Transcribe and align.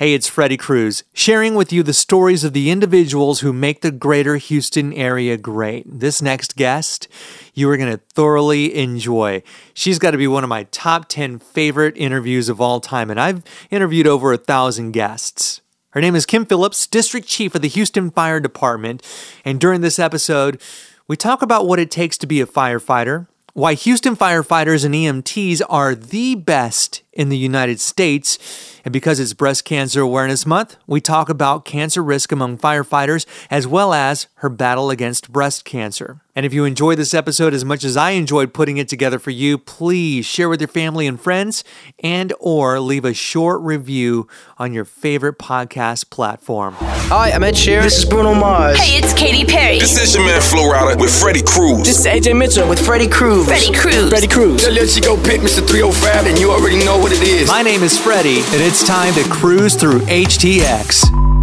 Hey, 0.00 0.14
it's 0.14 0.28
Freddie 0.28 0.56
Cruz, 0.56 1.04
sharing 1.12 1.54
with 1.54 1.74
you 1.74 1.82
the 1.82 1.92
stories 1.92 2.42
of 2.42 2.54
the 2.54 2.70
individuals 2.70 3.40
who 3.40 3.52
make 3.52 3.82
the 3.82 3.90
greater 3.90 4.38
Houston 4.38 4.94
area 4.94 5.36
great. 5.36 5.84
This 5.86 6.22
next 6.22 6.56
guest, 6.56 7.06
you 7.52 7.68
are 7.68 7.76
going 7.76 7.92
to 7.92 8.02
thoroughly 8.14 8.74
enjoy. 8.74 9.42
She's 9.74 9.98
got 9.98 10.12
to 10.12 10.16
be 10.16 10.26
one 10.26 10.42
of 10.42 10.48
my 10.48 10.62
top 10.70 11.06
10 11.10 11.38
favorite 11.38 11.98
interviews 11.98 12.48
of 12.48 12.62
all 12.62 12.80
time, 12.80 13.10
and 13.10 13.20
I've 13.20 13.44
interviewed 13.70 14.06
over 14.06 14.32
a 14.32 14.38
thousand 14.38 14.92
guests. 14.92 15.60
Her 15.90 16.00
name 16.00 16.16
is 16.16 16.24
Kim 16.24 16.46
Phillips, 16.46 16.86
District 16.86 17.28
Chief 17.28 17.54
of 17.54 17.60
the 17.60 17.68
Houston 17.68 18.10
Fire 18.10 18.40
Department, 18.40 19.06
and 19.44 19.60
during 19.60 19.82
this 19.82 19.98
episode, 19.98 20.62
we 21.08 21.16
talk 21.18 21.42
about 21.42 21.66
what 21.66 21.78
it 21.78 21.90
takes 21.90 22.16
to 22.16 22.26
be 22.26 22.40
a 22.40 22.46
firefighter, 22.46 23.26
why 23.52 23.74
Houston 23.74 24.16
firefighters 24.16 24.84
and 24.84 24.94
EMTs 24.94 25.60
are 25.68 25.94
the 25.94 26.34
best 26.34 27.02
in 27.12 27.28
the 27.28 27.36
United 27.36 27.80
States. 27.80 28.38
And 28.84 28.92
because 28.92 29.20
it's 29.20 29.34
Breast 29.34 29.64
Cancer 29.64 30.00
Awareness 30.00 30.46
Month, 30.46 30.76
we 30.86 31.00
talk 31.00 31.28
about 31.28 31.64
cancer 31.64 32.02
risk 32.02 32.32
among 32.32 32.58
firefighters 32.58 33.26
as 33.50 33.66
well 33.66 33.92
as 33.92 34.26
her 34.36 34.48
battle 34.48 34.90
against 34.90 35.32
breast 35.32 35.64
cancer. 35.64 36.20
And 36.40 36.46
if 36.46 36.54
you 36.54 36.64
enjoyed 36.64 36.96
this 36.96 37.12
episode 37.12 37.52
as 37.52 37.66
much 37.66 37.84
as 37.84 37.98
I 37.98 38.12
enjoyed 38.12 38.54
putting 38.54 38.78
it 38.78 38.88
together 38.88 39.18
for 39.18 39.30
you, 39.30 39.58
please 39.58 40.24
share 40.24 40.48
with 40.48 40.58
your 40.62 40.68
family 40.68 41.06
and 41.06 41.20
friends 41.20 41.64
and 42.02 42.32
or 42.40 42.80
leave 42.80 43.04
a 43.04 43.12
short 43.12 43.60
review 43.60 44.26
on 44.56 44.72
your 44.72 44.86
favorite 44.86 45.38
podcast 45.38 46.08
platform. 46.08 46.76
Hi, 46.78 47.30
I'm 47.32 47.44
Ed 47.44 47.56
Sheeran. 47.56 47.82
This 47.82 47.98
is 47.98 48.06
Bruno 48.06 48.32
Mars. 48.32 48.78
Hey, 48.78 48.96
it's 48.96 49.12
Katy 49.12 49.44
Perry. 49.44 49.80
This 49.80 50.00
is 50.00 50.14
your 50.14 50.24
man 50.24 50.40
Flo 50.40 50.62
Rida 50.62 50.98
with 50.98 51.12
Freddie 51.14 51.42
Cruz. 51.42 51.86
This 51.86 51.98
is 51.98 52.06
AJ 52.06 52.34
Mitchell 52.38 52.66
with 52.66 52.82
Freddie 52.82 53.06
Cruz. 53.06 53.46
Freddie 53.46 53.76
Cruz. 53.76 54.08
Freddie 54.08 54.26
Cruz. 54.26 54.62
Tell 54.62 54.72
let 54.72 54.96
you 54.96 55.02
go 55.02 55.22
pick 55.22 55.42
Mr. 55.42 55.60
305 55.68 56.24
and 56.24 56.38
you 56.38 56.52
already 56.52 56.82
know 56.86 56.96
what 56.96 57.12
it 57.12 57.20
is. 57.20 57.48
My 57.48 57.60
name 57.60 57.82
is 57.82 58.00
Freddie, 58.00 58.38
and 58.38 58.62
it's 58.62 58.82
time 58.82 59.12
to 59.12 59.28
cruise 59.28 59.74
through 59.74 59.98
HTX. 60.08 61.39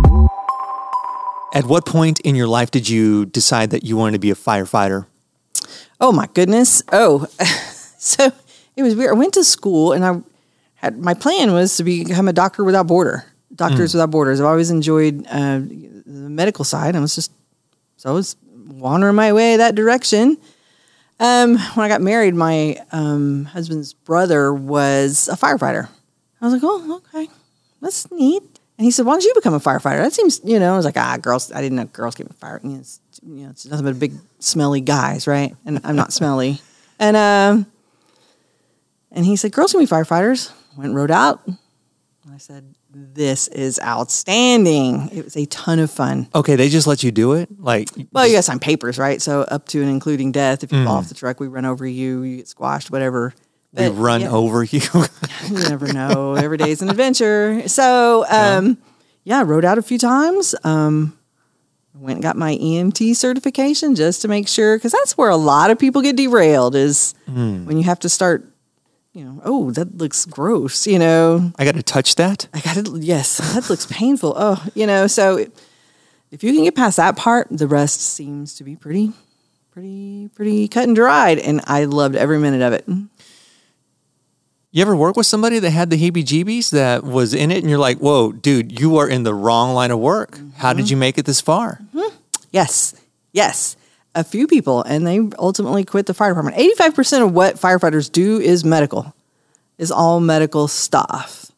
At 1.58 1.66
what 1.66 1.86
point 1.86 2.20
in 2.22 2.36
your 2.36 2.48
life 2.48 2.72
did 2.72 2.88
you 2.88 3.26
decide 3.26 3.72
that 3.72 3.84
you 3.84 3.98
wanted 3.98 4.14
to 4.14 4.20
be 4.20 4.30
a 4.30 4.36
firefighter? 4.36 5.08
Oh 6.00 6.12
my 6.12 6.28
goodness. 6.34 6.84
Oh, 6.92 7.26
so 7.98 8.32
it 8.76 8.84
was 8.84 8.96
weird. 8.96 9.10
I 9.10 9.14
went 9.14 9.34
to 9.34 9.44
school 9.44 9.94
and 9.94 10.06
I 10.06 10.22
had 10.76 11.00
my 11.00 11.16
plan 11.16 11.54
was 11.54 11.76
to 11.78 11.84
become 11.84 12.28
a 12.28 12.34
doctor 12.34 12.64
without 12.64 12.86
border, 12.86 13.26
doctors 13.56 13.94
without 13.96 14.12
borders. 14.12 14.40
I've 14.40 14.46
always 14.46 14.70
enjoyed 14.70 15.26
uh, 15.28 15.60
the 15.60 16.30
medical 16.30 16.64
side. 16.64 16.96
I 16.96 17.00
was 17.00 17.16
just 17.16 17.32
so 17.98 18.10
I 18.10 18.14
was 18.14 18.36
wandering 18.68 19.16
my 19.16 19.34
way 19.34 19.58
that 19.58 19.74
direction. 19.74 20.38
Um, 21.20 21.58
when 21.58 21.84
I 21.84 21.88
got 21.88 22.02
married, 22.02 22.36
my 22.36 22.78
um, 22.92 23.46
husband's 23.46 23.94
brother 23.94 24.54
was 24.54 25.28
a 25.28 25.36
firefighter. 25.36 25.90
I 26.40 26.46
was 26.46 26.54
like, 26.54 26.62
oh, 26.64 26.98
okay, 26.98 27.28
that's 27.82 28.12
neat. 28.12 28.57
And 28.78 28.86
he 28.86 28.92
said, 28.92 29.06
why 29.06 29.14
don't 29.14 29.24
you 29.24 29.34
become 29.34 29.56
a 29.56 29.60
firefighter? 29.60 30.04
That 30.04 30.14
seems, 30.14 30.40
you 30.44 30.60
know, 30.60 30.74
I 30.74 30.76
was 30.78 30.86
like, 30.86 30.98
ah, 30.98 31.18
girls, 31.20 31.52
I 31.52 31.62
didn't 31.62 31.78
know 31.78 31.86
girls 31.86 32.14
get 32.16 32.32
fired. 32.36 32.64
You 32.64 32.70
know, 32.70 32.80
it's, 32.80 33.00
you 33.26 33.44
know, 33.46 33.50
it's 33.50 33.66
nothing 33.66 33.86
but 33.86 33.98
big, 34.00 34.14
smelly 34.40 34.82
guys, 34.82 35.26
right? 35.26 35.56
And 35.66 35.82
I'm 35.84 35.96
not 35.96 36.14
smelly. 36.14 36.62
And, 37.00 37.16
um, 37.16 37.68
and 39.12 39.24
he 39.24 39.36
said, 39.36 39.52
girls 39.52 39.72
can 39.72 39.80
be 39.80 39.86
firefighters. 39.86 40.52
Went 40.76 40.88
and 40.88 40.96
rode 40.96 41.12
out. 41.12 41.48
I 42.34 42.38
said, 42.40 42.74
this 42.92 43.48
is 43.50 43.80
outstanding. 43.84 45.10
It 45.12 45.24
was 45.24 45.38
a 45.38 45.46
ton 45.46 45.78
of 45.78 45.92
fun. 45.92 46.28
Okay, 46.34 46.56
they 46.56 46.70
just 46.70 46.88
let 46.88 47.04
you 47.04 47.12
do 47.12 47.34
it? 47.34 47.50
Like, 47.60 47.90
Well, 48.12 48.26
you 48.26 48.34
got 48.34 48.40
to 48.40 48.44
sign 48.44 48.58
papers, 48.58 48.98
right? 48.98 49.22
So 49.22 49.42
up 49.42 49.68
to 49.70 49.82
and 49.82 49.90
including 49.92 50.32
death. 50.32 50.64
If 50.64 50.72
you 50.72 50.84
fall 50.86 50.96
off 50.98 51.08
the 51.10 51.14
truck, 51.16 51.40
we 51.40 51.48
run 51.48 51.66
over 51.66 51.86
you, 51.86 52.24
you 52.24 52.38
get 52.38 52.48
squashed, 52.48 52.90
whatever. 52.90 53.34
We 53.74 53.88
run 53.88 54.22
yeah, 54.22 54.32
over 54.32 54.64
you. 54.64 54.82
You 55.48 55.60
never 55.70 55.94
know. 55.94 56.34
Every 56.34 56.58
day's 56.58 56.82
an 56.82 56.90
adventure. 56.90 57.70
So, 57.70 58.26
um, 58.30 58.78
yeah, 59.24 59.40
I 59.40 59.44
rode 59.44 59.64
out 59.64 59.78
a 59.78 59.82
few 59.82 59.98
times. 59.98 60.54
Um, 60.66 61.18
went 61.94 62.18
and 62.18 62.24
got 62.24 62.36
my 62.36 62.56
EMT 62.58 63.16
certification 63.16 63.96
just 63.96 64.22
to 64.22 64.28
make 64.28 64.48
sure, 64.48 64.78
because 64.78 64.92
that's 64.92 65.18
where 65.18 65.30
a 65.30 65.38
lot 65.38 65.70
of 65.70 65.80
people 65.80 66.02
get 66.02 66.16
derailed 66.16 66.76
is 66.76 67.14
when 67.26 67.78
you 67.78 67.84
have 67.84 68.00
to 68.00 68.10
start, 68.10 68.46
you 69.14 69.24
know, 69.24 69.42
oh, 69.46 69.72
that 69.72 69.98
looks 69.98 70.26
gross, 70.26 70.86
you 70.86 71.00
know, 71.00 71.52
I 71.58 71.66
got 71.66 71.76
to 71.76 71.84
touch 71.84 72.16
that? 72.16 72.48
I 72.54 72.60
got 72.60 72.86
to, 72.86 73.00
yes, 73.00 73.38
that 73.54 73.70
looks 73.70 73.86
painful. 73.86 74.34
Oh, 74.36 74.64
you 74.76 74.86
know, 74.86 75.08
so 75.08 75.38
if 76.32 76.44
you 76.44 76.54
can 76.54 76.64
get 76.64 76.76
past 76.76 76.98
that 76.98 77.16
part, 77.16 77.48
the 77.50 77.68
rest 77.68 78.02
seems 78.02 78.56
to 78.56 78.64
be 78.64 78.76
pretty, 78.76 79.14
pretty, 79.72 80.30
pretty 80.36 80.68
cut 80.68 80.88
and 80.88 80.96
dried. 80.96 81.40
And 81.40 81.62
I 81.68 81.86
loved 81.86 82.16
every 82.16 82.38
minute 82.40 82.62
of 82.62 82.74
it. 82.74 82.86
You 84.72 84.82
ever 84.82 84.96
work 84.96 85.16
with 85.16 85.26
somebody 85.26 85.60
that 85.60 85.70
had 85.72 85.90
the 85.90 85.96
heebie 85.98 86.24
jeebies 86.26 86.72
that 86.72 87.04
was 87.04 87.34
in 87.34 87.52
it 87.52 87.60
and 87.60 87.70
you're 87.70 87.80
like, 87.80 88.00
whoa, 88.00 88.32
dude, 88.34 88.80
you 88.80 88.98
are 88.98 89.08
in 89.08 89.24
the 89.24 89.34
wrong 89.34 89.74
line 89.74 89.92
of 89.92 90.00
work. 90.00 90.38
How 90.58 90.70
Mm-hmm. 90.72 90.78
did 90.78 90.90
you 90.90 90.98
make 90.98 91.18
it 91.18 91.26
this 91.26 91.40
far? 91.42 91.80
Yes, 92.52 92.94
yes. 93.32 93.76
A 94.14 94.24
few 94.24 94.48
people, 94.48 94.82
and 94.84 95.06
they 95.06 95.20
ultimately 95.38 95.86
quit 95.86 96.06
the 96.08 96.14
fire 96.14 96.32
department. 96.32 96.58
85% 96.58 97.24
of 97.24 97.34
what 97.34 97.56
firefighters 97.56 98.12
do 98.12 98.40
is 98.40 98.66
medical, 98.66 99.14
is 99.78 99.92
all 99.92 100.20
medical 100.20 100.68
stuff. 100.68 101.52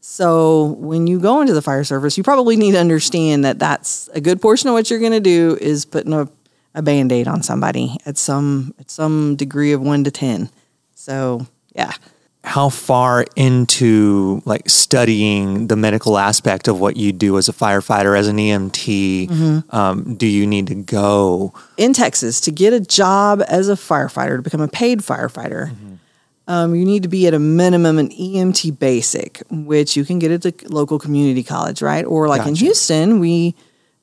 So 0.00 0.76
when 0.78 1.06
you 1.06 1.18
go 1.20 1.40
into 1.40 1.54
the 1.54 1.62
fire 1.62 1.84
service, 1.84 2.16
you 2.16 2.22
probably 2.24 2.56
need 2.56 2.72
to 2.72 2.78
understand 2.80 3.44
that 3.44 3.58
that's 3.58 4.08
a 4.14 4.20
good 4.20 4.40
portion 4.40 4.68
of 4.68 4.74
what 4.74 4.90
you're 4.90 4.98
going 5.00 5.12
to 5.12 5.20
do 5.20 5.56
is 5.60 5.84
putting 5.84 6.12
a, 6.12 6.28
a 6.74 6.82
band 6.82 7.10
aid 7.12 7.28
on 7.28 7.42
somebody 7.42 7.96
at 8.06 8.16
some 8.16 8.74
at 8.78 8.90
some 8.90 9.36
degree 9.36 9.72
of 9.72 9.80
one 9.80 10.04
to 10.04 10.10
ten. 10.10 10.50
So 10.94 11.46
yeah, 11.74 11.92
How 12.48 12.70
far 12.70 13.26
into 13.36 14.42
like 14.46 14.68
studying 14.70 15.66
the 15.68 15.76
medical 15.76 16.16
aspect 16.16 16.66
of 16.66 16.80
what 16.80 16.96
you 16.96 17.12
do 17.12 17.36
as 17.36 17.48
a 17.48 17.52
firefighter, 17.52 18.18
as 18.18 18.26
an 18.26 18.38
EMT, 18.38 19.28
Mm-hmm. 19.28 19.76
um, 19.76 20.14
do 20.14 20.26
you 20.26 20.46
need 20.46 20.66
to 20.68 20.74
go? 20.74 21.52
in 21.76 21.92
Texas 21.92 22.40
to 22.40 22.50
get 22.50 22.72
a 22.72 22.80
job 22.80 23.42
as 23.48 23.68
a 23.68 23.74
firefighter 23.74 24.36
to 24.36 24.42
become 24.42 24.62
a 24.62 24.68
paid 24.68 25.00
firefighter, 25.00 25.70
um, 26.46 26.74
you 26.74 26.84
need 26.86 27.02
to 27.02 27.08
be 27.08 27.26
at 27.26 27.34
a 27.34 27.38
minimum 27.38 27.98
an 27.98 28.08
EMT 28.08 28.78
basic, 28.78 29.42
which 29.50 29.94
you 29.96 30.04
can 30.06 30.18
get 30.18 30.30
at 30.30 30.40
the 30.42 30.54
local 30.68 30.98
community 30.98 31.42
college, 31.42 31.82
right? 31.82 32.04
Or 32.06 32.28
like 32.28 32.46
in 32.46 32.54
Houston, 32.54 33.20
we 33.20 33.54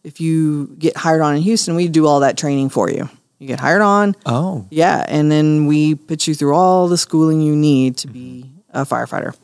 if 0.04 0.22
you 0.22 0.68
get 0.78 0.96
hired 0.96 1.22
on 1.22 1.36
in 1.36 1.42
Houston, 1.42 1.76
we 1.76 1.88
do 1.88 2.06
all 2.06 2.20
that 2.20 2.38
training 2.38 2.70
for 2.70 2.92
you. 2.92 3.10
You 3.46 3.50
get 3.50 3.60
hired 3.60 3.84
on, 3.84 4.16
Oh, 4.26 4.66
yeah, 4.72 5.06
and 5.08 5.32
then 5.32 5.68
we 5.68 5.94
put 5.94 6.26
you 6.26 6.34
through 6.34 6.56
all 6.56 6.88
the 6.88 6.98
schooling 6.98 7.42
you 7.42 7.56
need 7.56 7.96
to 7.98 8.08
be 8.08 8.50
a 8.72 8.86
firefighter. 8.86 9.36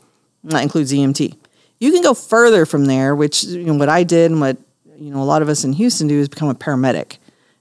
And 0.42 0.50
That 0.50 0.64
includes 0.64 0.92
EMT. 0.92 1.36
You 1.78 1.92
can 1.92 2.02
go 2.02 2.12
further 2.12 2.66
from 2.66 2.86
there, 2.86 3.14
which 3.14 3.44
you 3.44 3.62
know 3.62 3.74
what 3.74 3.88
I 3.88 4.02
did 4.02 4.32
and 4.32 4.40
what 4.40 4.56
you 4.98 5.12
know 5.12 5.22
a 5.22 5.24
lot 5.24 5.40
of 5.40 5.48
us 5.48 5.62
in 5.62 5.72
Houston 5.74 6.08
do 6.08 6.18
is 6.18 6.28
become 6.28 6.48
a 6.48 6.54
paramedic, 6.56 7.18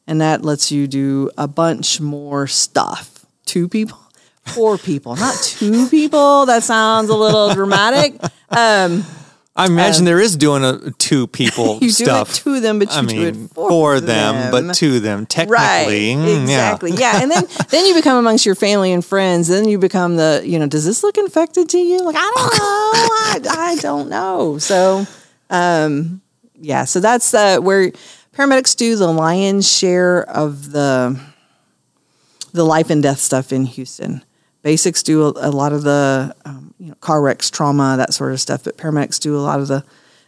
and 0.07 0.19
that 0.22 0.44
lets 0.44 0.72
you 0.72 0.88
do 0.88 1.29
a 1.38 1.47
bunch 1.47 2.02
more 2.02 2.47
stuff. 2.47 3.23
Two 3.46 3.69
people, 3.69 4.00
four 4.44 4.79
people, 4.79 5.16
not 5.16 5.35
two 5.44 5.88
people. 5.90 6.47
That 6.47 6.63
sounds 6.63 7.09
a 7.12 7.16
little 7.16 7.53
dramatic. 7.53 8.19
Um, 8.53 9.06
I 9.62 9.66
imagine 9.68 10.06
there 10.06 10.20
is 10.20 10.36
doing 10.36 10.64
a 10.64 10.92
two 10.92 11.28
people 11.28 11.78
you 11.82 11.92
stuff. 11.92 12.44
do 12.44 12.54
it 12.54 12.56
to 12.56 12.60
them, 12.62 12.80
but 12.80 12.92
you 12.92 12.98
I 12.98 13.02
do 13.02 13.08
mean, 13.08 13.28
it 13.46 13.50
for, 13.52 13.70
for 13.70 14.00
them, 14.00 14.52
but 14.52 14.76
to 14.76 15.00
them, 15.00 15.26
technically. 15.26 15.56
Right. 15.56 15.88
mm, 15.88 16.28
yeah. 16.28 16.42
exactly. 16.42 16.92
Yeah. 16.92 17.22
And 17.22 17.32
then 17.32 17.44
then 17.70 17.86
you 17.86 17.94
become 17.94 18.18
amongst 18.18 18.46
your 18.46 18.56
family 18.56 18.92
and 18.92 19.04
friends. 19.04 19.48
Then 19.48 19.68
you 19.68 19.78
become 19.78 20.18
the, 20.18 20.42
you 20.44 20.60
know, 20.60 20.68
does 20.68 20.86
this 20.86 21.04
look 21.04 21.18
infected 21.18 21.70
to 21.70 21.78
you? 21.78 22.00
Like, 22.04 22.16
I 22.18 22.32
don't 22.36 23.46
know. 23.46 23.52
I, 23.52 23.70
I 23.72 23.76
don't 23.82 24.10
know. 24.10 24.58
So 24.58 25.06
um 25.50 26.22
yeah, 26.62 26.86
so 26.86 27.00
that's 27.00 27.34
uh, 27.34 27.60
where 27.60 27.92
paramedics 28.36 28.76
do 28.76 28.96
the 28.96 29.08
lion's 29.08 29.70
share 29.70 30.24
of 30.30 30.72
the 30.72 31.20
the 32.54 32.64
life 32.64 32.90
and 32.90 33.02
death 33.02 33.20
stuff 33.20 33.52
in 33.52 33.66
Houston. 33.66 34.24
Basics 34.64 35.02
do 35.02 35.24
a, 35.24 35.50
a 35.50 35.52
lot 35.52 35.74
of 35.74 35.84
the 35.84 36.36
um, 36.46 36.74
you 36.78 36.90
know, 36.90 36.96
car 36.96 37.22
wrecks, 37.22 37.50
trauma, 37.50 37.96
that 37.98 38.14
sort 38.14 38.32
of 38.32 38.40
stuff, 38.40 38.64
but 38.64 38.78
paramedics 38.78 39.20
do 39.20 39.36
a 39.36 39.40
lot 39.40 39.60
of 39.60 39.68
the 39.68 39.84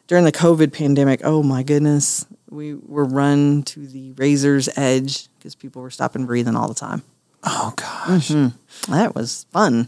during 0.07 0.25
the 0.25 0.31
COVID 0.31 0.73
pandemic. 0.73 1.21
Oh 1.23 1.43
my 1.43 1.63
goodness, 1.63 2.25
we 2.49 2.73
were 2.73 3.05
run 3.05 3.63
to 3.63 3.87
the 3.87 4.11
razor's 4.13 4.69
edge 4.77 5.27
because 5.37 5.55
people 5.55 5.81
were 5.81 5.91
stopping 5.91 6.25
breathing 6.25 6.55
all 6.55 6.67
the 6.67 6.73
time. 6.73 7.03
Oh 7.43 7.73
gosh. 7.75 8.29
That 8.87 9.15
was 9.15 9.45
fun. 9.51 9.87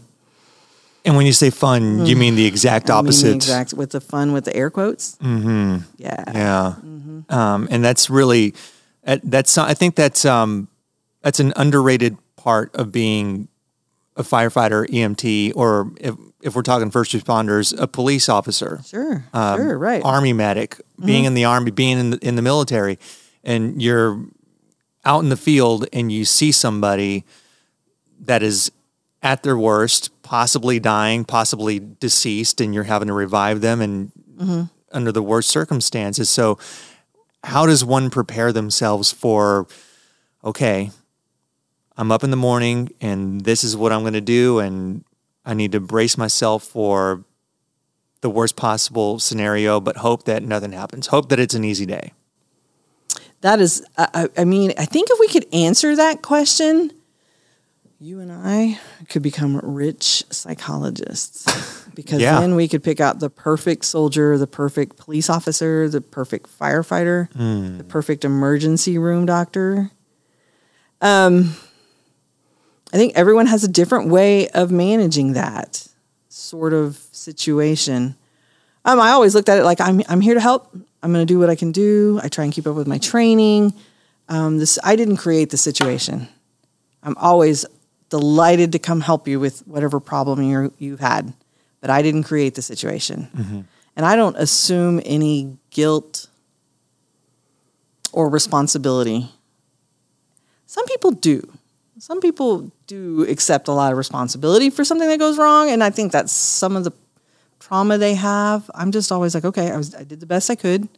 And 1.04 1.16
when 1.16 1.24
you 1.24 1.32
say 1.32 1.50
fun, 1.50 2.04
you 2.04 2.16
mean 2.16 2.34
the 2.34 2.46
exact 2.46 2.88
mean, 2.88 2.94
the 2.94 2.98
opposite. 2.98 3.34
exact 3.34 3.72
with 3.72 3.90
the 3.90 4.00
fun 4.00 4.32
with 4.32 4.44
the 4.44 4.54
air 4.56 4.70
quotes. 4.70 5.16
Mm-hmm. 5.16 5.76
Yeah. 5.96 6.24
Yeah. 6.34 6.74
Mm-hmm. 6.84 7.32
Um, 7.32 7.68
and 7.70 7.84
that's 7.84 8.10
really 8.10 8.54
that's 9.04 9.56
I 9.56 9.74
think 9.74 9.94
that's 9.94 10.24
um, 10.24 10.68
that's 11.22 11.38
an 11.38 11.52
underrated 11.56 12.18
part 12.36 12.74
of 12.74 12.90
being 12.90 13.48
a 14.16 14.22
firefighter, 14.22 14.86
EMT, 14.88 15.52
or 15.54 15.92
if 16.00 16.14
if 16.42 16.54
we're 16.54 16.62
talking 16.62 16.90
first 16.90 17.12
responders, 17.12 17.78
a 17.78 17.86
police 17.88 18.28
officer. 18.28 18.80
Sure. 18.86 19.24
um, 19.32 19.58
sure. 19.58 19.78
Right. 19.78 20.00
Mm-hmm. 20.00 20.08
Army 20.08 20.32
medic, 20.32 20.80
being 21.04 21.24
in 21.24 21.34
the 21.34 21.44
army, 21.44 21.70
being 21.70 21.98
in 21.98 22.10
the, 22.10 22.18
in 22.18 22.36
the 22.36 22.42
military, 22.42 22.98
and 23.44 23.82
you're 23.82 24.24
out 25.04 25.20
in 25.22 25.28
the 25.28 25.36
field 25.36 25.86
and 25.92 26.10
you 26.10 26.24
see 26.24 26.52
somebody 26.52 27.24
that 28.20 28.42
is 28.42 28.70
at 29.22 29.42
their 29.42 29.56
worst, 29.58 30.10
possibly 30.22 30.78
dying, 30.80 31.24
possibly 31.24 31.80
deceased, 32.00 32.60
and 32.60 32.74
you're 32.74 32.84
having 32.84 33.08
to 33.08 33.14
revive 33.14 33.60
them. 33.60 33.80
And 33.80 34.12
Mm-hmm. 34.36 34.64
under 34.92 35.10
the 35.12 35.22
worst 35.22 35.48
circumstances. 35.48 36.28
So, 36.28 36.58
how 37.42 37.64
does 37.64 37.82
one 37.82 38.10
prepare 38.10 38.52
themselves 38.52 39.10
for? 39.10 39.66
Okay, 40.44 40.90
I'm 41.98 42.12
up 42.12 42.22
in 42.24 42.30
the 42.30 42.36
morning, 42.36 42.90
and 43.00 43.40
this 43.42 43.64
is 43.64 43.76
what 43.76 43.92
I'm 43.92 44.00
going 44.02 44.12
to 44.12 44.20
do, 44.20 44.58
and 44.58 45.04
I 45.44 45.54
need 45.54 45.72
to 45.72 45.80
brace 45.80 46.18
myself 46.18 46.62
for 46.64 47.24
the 48.20 48.30
worst 48.30 48.56
possible 48.56 49.18
scenario, 49.18 49.80
but 49.80 49.98
hope 49.98 50.24
that 50.24 50.42
nothing 50.42 50.72
happens. 50.72 51.06
Hope 51.08 51.28
that 51.30 51.38
it's 51.38 51.54
an 51.54 51.64
easy 51.64 51.86
day. 51.86 52.12
That 53.42 53.60
is, 53.60 53.84
I, 53.96 54.28
I 54.36 54.44
mean, 54.44 54.72
I 54.78 54.84
think 54.86 55.08
if 55.10 55.20
we 55.20 55.28
could 55.28 55.46
answer 55.54 55.94
that 55.96 56.22
question, 56.22 56.90
you 58.00 58.20
and 58.20 58.32
I 58.32 58.78
could 59.08 59.22
become 59.22 59.58
rich 59.62 60.24
psychologists 60.30 61.86
because 61.94 62.20
Yeah. 62.20 62.40
then 62.40 62.56
we 62.56 62.66
could 62.68 62.82
pick 62.82 63.00
out 63.00 63.20
the 63.20 63.30
perfect 63.30 63.84
soldier, 63.84 64.36
the 64.36 64.46
perfect 64.46 64.96
police 64.96 65.30
officer, 65.30 65.88
the 65.88 66.00
perfect 66.00 66.48
firefighter, 66.58 67.28
the 67.78 67.84
perfect 67.84 68.24
emergency 68.24 68.98
room 68.98 69.24
doctor. 69.26 69.90
Um, 71.00 71.54
I 72.96 72.98
think 72.98 73.12
everyone 73.14 73.44
has 73.44 73.62
a 73.62 73.68
different 73.68 74.08
way 74.08 74.48
of 74.48 74.70
managing 74.70 75.34
that 75.34 75.86
sort 76.30 76.72
of 76.72 76.96
situation. 77.12 78.16
Um, 78.86 78.98
I 78.98 79.10
always 79.10 79.34
looked 79.34 79.50
at 79.50 79.58
it 79.58 79.64
like 79.64 79.82
I'm 79.82 80.00
I'm 80.08 80.22
here 80.22 80.32
to 80.32 80.40
help. 80.40 80.74
I'm 81.02 81.12
going 81.12 81.20
to 81.20 81.30
do 81.30 81.38
what 81.38 81.50
I 81.50 81.56
can 81.56 81.72
do. 81.72 82.18
I 82.22 82.28
try 82.28 82.44
and 82.44 82.54
keep 82.54 82.66
up 82.66 82.74
with 82.74 82.86
my 82.86 82.96
training. 82.96 83.74
Um, 84.30 84.56
this 84.56 84.78
I 84.82 84.96
didn't 84.96 85.18
create 85.18 85.50
the 85.50 85.58
situation. 85.58 86.26
I'm 87.02 87.18
always 87.18 87.66
delighted 88.08 88.72
to 88.72 88.78
come 88.78 89.02
help 89.02 89.28
you 89.28 89.38
with 89.40 89.60
whatever 89.66 90.00
problem 90.00 90.40
you 90.40 90.72
you 90.78 90.96
had, 90.96 91.34
but 91.82 91.90
I 91.90 92.00
didn't 92.00 92.22
create 92.22 92.54
the 92.54 92.62
situation, 92.62 93.28
and 93.94 94.06
I 94.06 94.16
don't 94.16 94.36
assume 94.38 95.02
any 95.04 95.58
guilt 95.68 96.28
or 98.10 98.30
responsibility. 98.30 99.28
Some 100.64 100.86
people 100.86 101.10
do. 101.10 101.58
Some 101.98 102.20
people 102.20 102.70
do 102.86 103.24
accept 103.28 103.68
a 103.68 103.72
lot 103.72 103.90
of 103.90 103.98
responsibility 103.98 104.68
for 104.70 104.84
something 104.84 105.08
that 105.08 105.18
goes 105.18 105.38
wrong, 105.38 105.70
and 105.70 105.82
I 105.82 105.90
think 105.90 106.12
that's 106.12 106.32
some 106.32 106.76
of 106.76 106.84
the 106.84 106.92
trauma 107.58 107.96
they 107.96 108.14
have. 108.14 108.70
I'm 108.74 108.92
just 108.92 109.10
always 109.10 109.34
like, 109.34 109.44
okay, 109.44 109.70
I 109.70 109.76
was 109.76 109.94
I 109.94 110.04
did 110.04 110.20
the 110.20 110.26
best 110.26 110.50
I 110.50 110.56
could. 110.56 110.88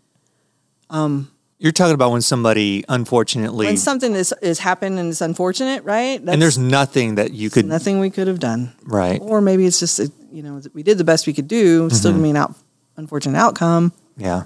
You're 1.61 1.73
talking 1.73 1.95
about 1.95 2.13
when 2.13 2.21
somebody 2.21 2.85
unfortunately, 2.89 3.67
When 3.67 3.77
something 3.77 4.15
is 4.15 4.33
is 4.43 4.61
happened 4.61 4.99
and 4.99 5.11
it's 5.11 5.21
unfortunate, 5.21 5.83
right? 5.83 6.25
That's 6.25 6.33
and 6.33 6.41
there's 6.41 6.59
nothing 6.59 7.17
that 7.17 7.33
you 7.33 7.51
could, 7.51 7.67
nothing 7.67 7.99
we 7.99 8.11
could 8.11 8.29
have 8.29 8.39
done, 8.39 8.73
right? 8.85 9.21
or 9.21 9.41
maybe 9.41 9.67
it's 9.67 9.81
just 9.81 9.99
uh, 9.99 10.05
you 10.31 10.43
know 10.43 10.61
we 10.73 10.85
did 10.85 10.99
the 10.99 11.05
best 11.05 11.27
we 11.27 11.33
could 11.33 11.49
do. 11.49 11.91
Still 11.91 12.13
gonna 12.13 12.23
be 12.23 12.31
an 12.31 12.37
out, 12.37 12.55
unfortunate 12.97 13.37
outcome. 13.39 13.93
Yeah. 14.17 14.45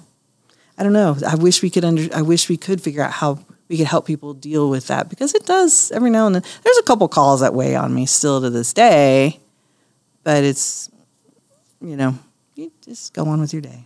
I 0.79 0.83
don't 0.85 0.95
know. 0.95 1.17
I 1.27 1.35
wish 1.35 1.63
we 1.63 1.69
could 1.69 1.85
under. 1.85 2.09
I 2.15 2.23
wish 2.23 2.49
we 2.49 2.57
could 2.57 2.81
figure 2.81 3.03
out 3.03 3.13
how 3.13 3.45
we 3.73 3.79
could 3.79 3.87
help 3.87 4.05
people 4.07 4.35
deal 4.35 4.69
with 4.69 4.89
that 4.89 5.09
because 5.09 5.35
it 5.35 5.47
does 5.47 5.91
every 5.93 6.11
now 6.11 6.27
and 6.27 6.35
then. 6.35 6.43
There's 6.63 6.77
a 6.77 6.83
couple 6.83 7.09
calls 7.09 7.41
that 7.41 7.55
weigh 7.55 7.75
on 7.75 7.95
me 7.95 8.05
still 8.05 8.43
to 8.43 8.51
this 8.51 8.75
day, 8.75 9.41
but 10.25 10.45
it's 10.45 10.91
you 11.81 11.97
know 11.97 12.19
you 12.55 12.71
just 12.85 13.15
go 13.15 13.25
on 13.25 13.41
with 13.41 13.55
your 13.55 13.63
day. 13.63 13.85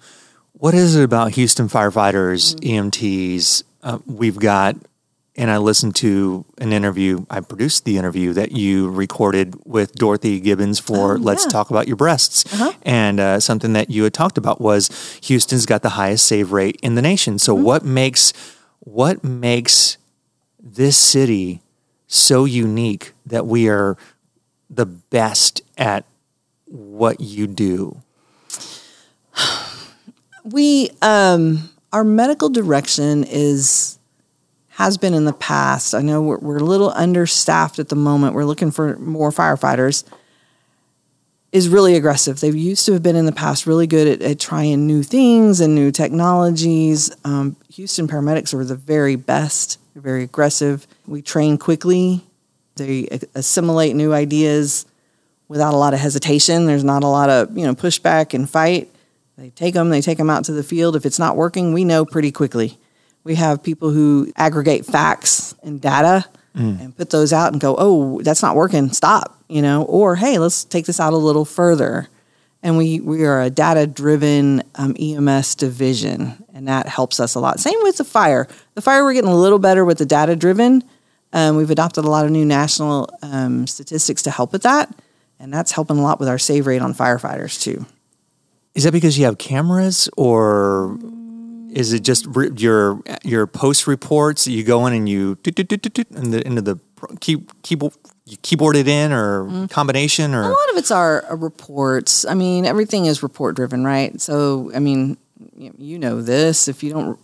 What 0.55 0.75
is 0.75 0.97
it 0.97 1.05
about 1.05 1.33
Houston 1.33 1.69
firefighters, 1.69 2.56
Mm-hmm. 2.56 2.88
EMTs? 2.88 3.62
Uh, 3.83 3.99
we've 4.06 4.38
got, 4.41 4.75
and 5.37 5.50
I 5.53 5.59
listened 5.59 5.94
to 5.97 6.44
an 6.59 6.73
interview. 6.73 7.25
I 7.31 7.38
produced 7.41 7.85
the 7.85 7.97
interview 7.99 8.33
that 8.33 8.50
you 8.53 8.88
recorded 8.91 9.55
with 9.65 9.93
Dorothy 9.94 10.41
Gibbons 10.41 10.81
for 10.81 11.12
Oh, 11.12 11.17
Let's 11.17 11.44
yeah. 11.44 11.50
Talk 11.50 11.71
About 11.71 11.87
Your 11.87 11.94
Breasts. 11.97 12.44
Uh-huh. 12.53 12.73
And 12.83 13.21
uh, 13.21 13.38
something 13.38 13.75
that 13.75 13.91
you 13.91 14.03
had 14.03 14.15
talked 14.15 14.37
about 14.38 14.61
was 14.61 14.88
Houston's 15.25 15.67
got 15.67 15.83
the 15.83 15.91
highest 15.91 16.27
save 16.27 16.50
rate 16.50 16.81
in 16.83 16.97
the 16.97 17.03
nation. 17.03 17.38
So 17.38 17.55
Mm-hmm. 17.55 17.65
what 17.65 17.85
makes 17.85 18.33
what 18.81 19.25
makes 19.25 19.99
this 20.61 20.96
city 20.96 21.61
so 22.06 22.44
unique 22.44 23.12
that 23.25 23.46
we 23.46 23.69
are 23.69 23.96
the 24.70 24.87
best 24.87 25.62
at 25.76 26.05
what 26.67 27.20
you 27.20 27.46
do? 27.46 28.02
we 30.44 30.90
um 31.02 31.70
our 31.93 32.05
medical 32.05 32.49
direction 32.49 33.25
is 33.25 33.99
has 34.70 34.99
been 34.99 35.14
in 35.14 35.25
the 35.25 35.32
past. 35.32 35.94
I 35.94 36.02
know 36.02 36.20
we're, 36.20 36.38
we're 36.38 36.58
a 36.58 36.64
little 36.64 36.90
understaffed 36.90 37.78
at 37.78 37.88
the 37.88 37.96
moment. 37.96 38.34
We're 38.34 38.44
looking 38.44 38.70
for 38.70 38.99
more 38.99 39.31
firefighters 39.31 40.05
is 41.56 41.69
really 41.69 41.97
aggressive. 41.97 42.41
They 42.41 42.50
used 42.50 42.87
to 42.87 42.93
have 42.93 43.03
been 43.03 43.17
in 43.17 43.26
the 43.26 43.32
past 43.32 43.67
really 43.67 43.87
good 43.87 44.06
at, 44.06 44.23
at 44.23 44.38
trying 44.38 44.87
new 44.87 45.03
things 45.03 45.61
and 45.61 45.75
new 45.75 45.91
technologies. 45.91 47.11
Um, 47.25 47.56
houston 47.69 48.06
paramedics 48.06 48.53
are 48.53 48.64
the 48.64 48.76
very 48.76 49.17
best 49.17 49.79
they're 49.97 50.03
very 50.03 50.25
aggressive. 50.25 50.87
We 51.06 51.23
train 51.23 51.56
quickly. 51.56 52.23
They 52.75 53.08
assimilate 53.35 53.97
new 53.97 54.12
ideas 54.12 54.85
without 55.49 55.73
a 55.73 55.79
lot 55.79 55.94
of 55.94 56.00
hesitation. 56.00 56.67
There's 56.67 56.85
not 56.85 57.03
a 57.03 57.06
lot 57.06 57.31
of 57.31 57.56
you 57.56 57.64
know 57.64 57.75
pushback 57.75 58.35
and 58.35 58.49
fight. 58.49 58.91
They 59.38 59.49
take 59.49 59.73
them, 59.73 59.88
they 59.88 60.02
take 60.02 60.19
them 60.19 60.29
out 60.29 60.44
to 60.44 60.52
the 60.52 60.62
field. 60.62 60.97
If 60.97 61.06
it's 61.06 61.19
not 61.19 61.35
working, 61.35 61.73
we 61.73 61.87
know 61.87 62.05
pretty 62.05 62.31
quickly. 62.31 62.76
We 63.25 63.37
have 63.37 63.62
people 63.62 63.88
who 63.88 64.31
aggregate 64.37 64.85
facts 64.85 65.55
and 65.62 65.81
data 65.81 66.26
and 66.56 66.97
put 66.97 67.11
those 67.11 67.32
out 67.32 67.53
and 67.53 67.61
go, 67.61 67.76
"Oh, 67.79 68.20
that's 68.23 68.43
not 68.43 68.56
working. 68.56 68.91
Stop." 68.93 69.38
You 69.49 69.62
know, 69.62 69.82
or 69.82 70.17
"Hey, 70.17 70.38
let's 70.38 70.64
take 70.64 70.87
this 70.87 70.99
out 70.99 71.12
a 71.12 71.17
little 71.19 71.44
further." 71.44 72.08
And 72.62 72.76
we 72.79 73.00
we 73.00 73.25
are 73.25 73.43
a 73.43 73.50
data 73.50 73.87
driven 73.87 74.62
um, 74.76 74.97
EMS 74.99 75.55
division, 75.55 76.43
and 76.55 76.67
that 76.69 76.88
helps 76.88 77.20
us 77.20 77.35
a 77.35 77.41
lot. 77.41 77.61
Same 77.61 77.79
with 77.82 77.99
the 77.99 78.05
fire. 78.05 78.49
The 78.75 78.81
fire, 78.81 79.05
we're 79.05 79.12
getting 79.12 79.31
a 79.31 79.37
little 79.37 79.58
better 79.58 79.85
with 79.85 79.99
the 79.99 80.06
data 80.06 80.35
driven. 80.35 80.82
Um, 81.32 81.56
we've 81.56 81.70
adopted 81.70 82.05
a 82.05 82.11
lot 82.11 82.25
of 82.25 82.31
new 82.31 82.47
national 82.47 83.11
um, 83.23 83.67
statistics 83.67 84.23
to 84.23 84.31
help 84.31 84.52
with 84.52 84.62
that, 84.62 84.93
and 85.38 85.52
that's 85.52 85.73
helping 85.73 85.99
a 85.99 86.02
lot 86.02 86.19
with 86.19 86.29
our 86.29 86.38
save 86.38 86.67
rate 86.67 86.81
on 86.81 86.94
firefighters 86.94 87.61
too. 87.61 87.85
Is 88.75 88.85
that 88.85 88.93
because 88.93 89.19
you 89.19 89.26
have 89.26 89.38
cameras, 89.38 90.09
or 90.17 90.99
is 91.76 91.93
it 91.93 92.00
just 92.00 92.26
re- 92.28 92.50
your 92.56 93.00
your 93.23 93.46
post 93.46 93.87
reports 93.87 94.44
that 94.46 94.52
you 94.52 94.64
go 94.64 94.87
in 94.87 94.94
and 94.94 95.06
you 95.08 95.37
in 95.44 96.31
the 96.31 96.43
into 96.46 96.62
the 96.62 96.78
key, 97.20 97.44
keyboard 97.62 97.93
you 98.25 98.37
keyboard 98.38 98.76
it 98.76 98.88
in 98.88 99.12
or 99.12 99.69
combination 99.69 100.34
or 100.34 100.43
A 100.43 100.49
lot 100.49 100.70
of 100.73 100.76
it's 100.78 100.90
our 100.90 101.25
uh, 101.31 101.37
reports. 101.37 102.25
I 102.25 102.34
mean, 102.34 102.64
everything 102.64 103.06
is 103.06 103.23
report 103.23 103.55
driven, 103.56 103.84
right? 103.84 104.19
So, 104.20 104.73
I 104.75 104.81
mean, 104.81 105.17
you 105.56 105.73
you 105.78 105.99
know 105.99 106.23
this. 106.23 106.67
If 106.67 106.82
you 106.82 106.90
don't, 106.93 107.19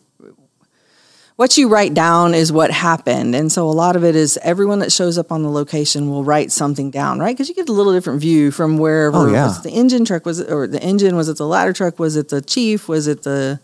what 1.37 1.56
you 1.56 1.68
write 1.68 1.94
down 1.94 2.35
is 2.35 2.52
what 2.52 2.71
happened. 2.71 3.35
And 3.35 3.50
so, 3.50 3.68
a 3.68 3.73
lot 3.73 3.97
of 3.97 4.04
it 4.04 4.14
is 4.14 4.38
everyone 4.42 4.80
that 4.80 4.92
shows 4.92 5.16
up 5.18 5.32
on 5.32 5.42
the 5.42 5.50
location 5.50 6.11
will 6.11 6.25
write 6.25 6.52
something 6.52 6.90
down, 6.90 7.18
right? 7.18 7.35
Because 7.35 7.49
you 7.49 7.54
get 7.54 7.68
a 7.71 7.73
little 7.73 7.92
different 7.94 8.21
view 8.21 8.50
from 8.50 8.76
wherever 8.78 9.16
Oh, 9.16 9.26
yeah. 9.32 9.47
was 9.47 9.59
it 9.59 9.62
the 9.62 9.71
engine 9.75 10.04
truck 10.04 10.26
was 10.26 10.40
it, 10.40 10.52
or 10.52 10.66
the 10.66 10.80
engine 10.82 11.16
was 11.16 11.28
it 11.28 11.38
the 11.38 11.47
ladder 11.47 11.73
truck 11.73 11.99
was 11.99 12.16
it 12.16 12.28
the 12.28 12.42
chief 12.42 12.87
was 12.87 13.06
it 13.09 13.23
the 13.23 13.59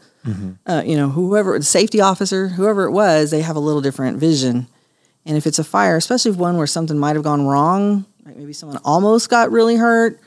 uh, 0.66 0.82
you 0.84 0.96
know 0.96 1.08
whoever 1.08 1.58
the 1.58 1.64
safety 1.64 2.00
officer 2.00 2.48
whoever 2.48 2.84
it 2.84 2.90
was 2.90 3.30
they 3.30 3.40
have 3.42 3.56
a 3.56 3.60
little 3.60 3.80
different 3.80 4.18
vision. 4.18 4.66
And 5.24 5.36
if 5.36 5.46
it's 5.46 5.58
a 5.58 5.64
fire 5.64 5.96
especially 5.96 6.32
one 6.32 6.56
where 6.56 6.66
something 6.66 6.98
might 6.98 7.16
have 7.16 7.24
gone 7.24 7.46
wrong 7.46 8.04
like 8.24 8.36
maybe 8.36 8.52
someone 8.52 8.78
almost 8.84 9.30
got 9.30 9.50
really 9.50 9.76
hurt 9.76 10.20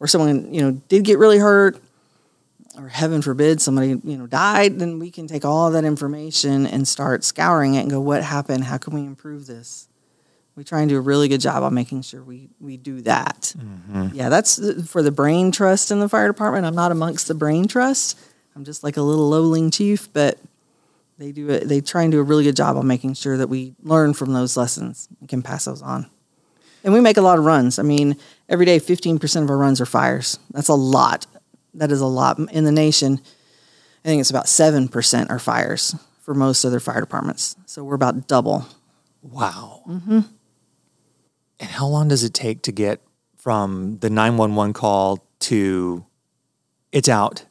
or 0.00 0.06
someone 0.06 0.52
you 0.52 0.60
know 0.62 0.72
did 0.88 1.04
get 1.04 1.18
really 1.18 1.38
hurt 1.38 1.80
or 2.76 2.88
heaven 2.88 3.20
forbid 3.22 3.60
somebody 3.60 3.88
you 4.04 4.16
know 4.16 4.26
died 4.26 4.78
then 4.78 4.98
we 4.98 5.10
can 5.10 5.26
take 5.26 5.44
all 5.44 5.70
that 5.70 5.84
information 5.84 6.66
and 6.66 6.86
start 6.88 7.22
scouring 7.24 7.74
it 7.74 7.80
and 7.82 7.90
go 7.90 8.00
what 8.00 8.22
happened? 8.22 8.64
How 8.64 8.78
can 8.78 8.94
we 8.94 9.02
improve 9.04 9.46
this? 9.46 9.88
We 10.54 10.64
try 10.64 10.80
and 10.80 10.88
do 10.88 10.98
a 10.98 11.00
really 11.00 11.28
good 11.28 11.40
job 11.40 11.62
on 11.62 11.72
making 11.74 12.02
sure 12.02 12.22
we 12.22 12.48
we 12.60 12.76
do 12.76 13.00
that. 13.02 13.54
Yeah 14.12 14.28
that's 14.28 14.58
uh, 14.58 14.82
for 14.86 15.02
the 15.02 15.12
brain 15.12 15.50
trust 15.52 15.90
in 15.90 16.00
the 16.00 16.08
fire 16.08 16.28
department. 16.28 16.66
I'm 16.66 16.74
not 16.74 16.92
amongst 16.92 17.28
the 17.28 17.34
brain 17.34 17.66
trust 17.68 18.18
i'm 18.54 18.64
just 18.64 18.82
like 18.82 18.96
a 18.96 19.02
little 19.02 19.28
lowling 19.28 19.70
chief 19.70 20.12
but 20.12 20.38
they 21.22 21.32
do 21.32 21.48
it 21.50 21.68
they 21.68 21.80
try 21.80 22.02
and 22.02 22.12
do 22.12 22.20
a 22.20 22.22
really 22.22 22.44
good 22.44 22.56
job 22.56 22.76
on 22.76 22.86
making 22.86 23.14
sure 23.14 23.36
that 23.36 23.48
we 23.48 23.74
learn 23.82 24.14
from 24.14 24.32
those 24.32 24.56
lessons 24.56 25.08
and 25.20 25.28
can 25.28 25.42
pass 25.42 25.64
those 25.64 25.82
on. 25.82 26.10
And 26.84 26.92
we 26.92 27.00
make 27.00 27.16
a 27.16 27.22
lot 27.22 27.38
of 27.38 27.44
runs. 27.44 27.78
I 27.78 27.82
mean 27.82 28.16
every 28.48 28.66
day 28.66 28.78
15% 28.80 29.42
of 29.42 29.50
our 29.50 29.56
runs 29.56 29.80
are 29.80 29.86
fires. 29.86 30.38
That's 30.50 30.68
a 30.68 30.74
lot. 30.74 31.26
That 31.74 31.92
is 31.92 32.00
a 32.00 32.06
lot. 32.06 32.38
In 32.50 32.64
the 32.64 32.72
nation 32.72 33.20
i 34.04 34.08
think 34.08 34.20
it's 34.20 34.30
about 34.30 34.46
7% 34.46 35.30
are 35.30 35.38
fires 35.38 35.94
for 36.22 36.34
most 36.34 36.64
other 36.64 36.80
fire 36.80 37.00
departments. 37.00 37.54
So 37.66 37.84
we're 37.84 37.94
about 37.94 38.26
double. 38.26 38.66
Wow. 39.22 39.82
Mm-hmm. 39.88 40.20
And 41.60 41.70
how 41.70 41.86
long 41.86 42.08
does 42.08 42.24
it 42.24 42.34
take 42.34 42.62
to 42.62 42.72
get 42.72 43.00
from 43.36 43.98
the 43.98 44.10
nine 44.10 44.36
one 44.36 44.56
one 44.56 44.72
call 44.72 45.24
to 45.40 46.04
it's 46.90 47.08
out? 47.08 47.44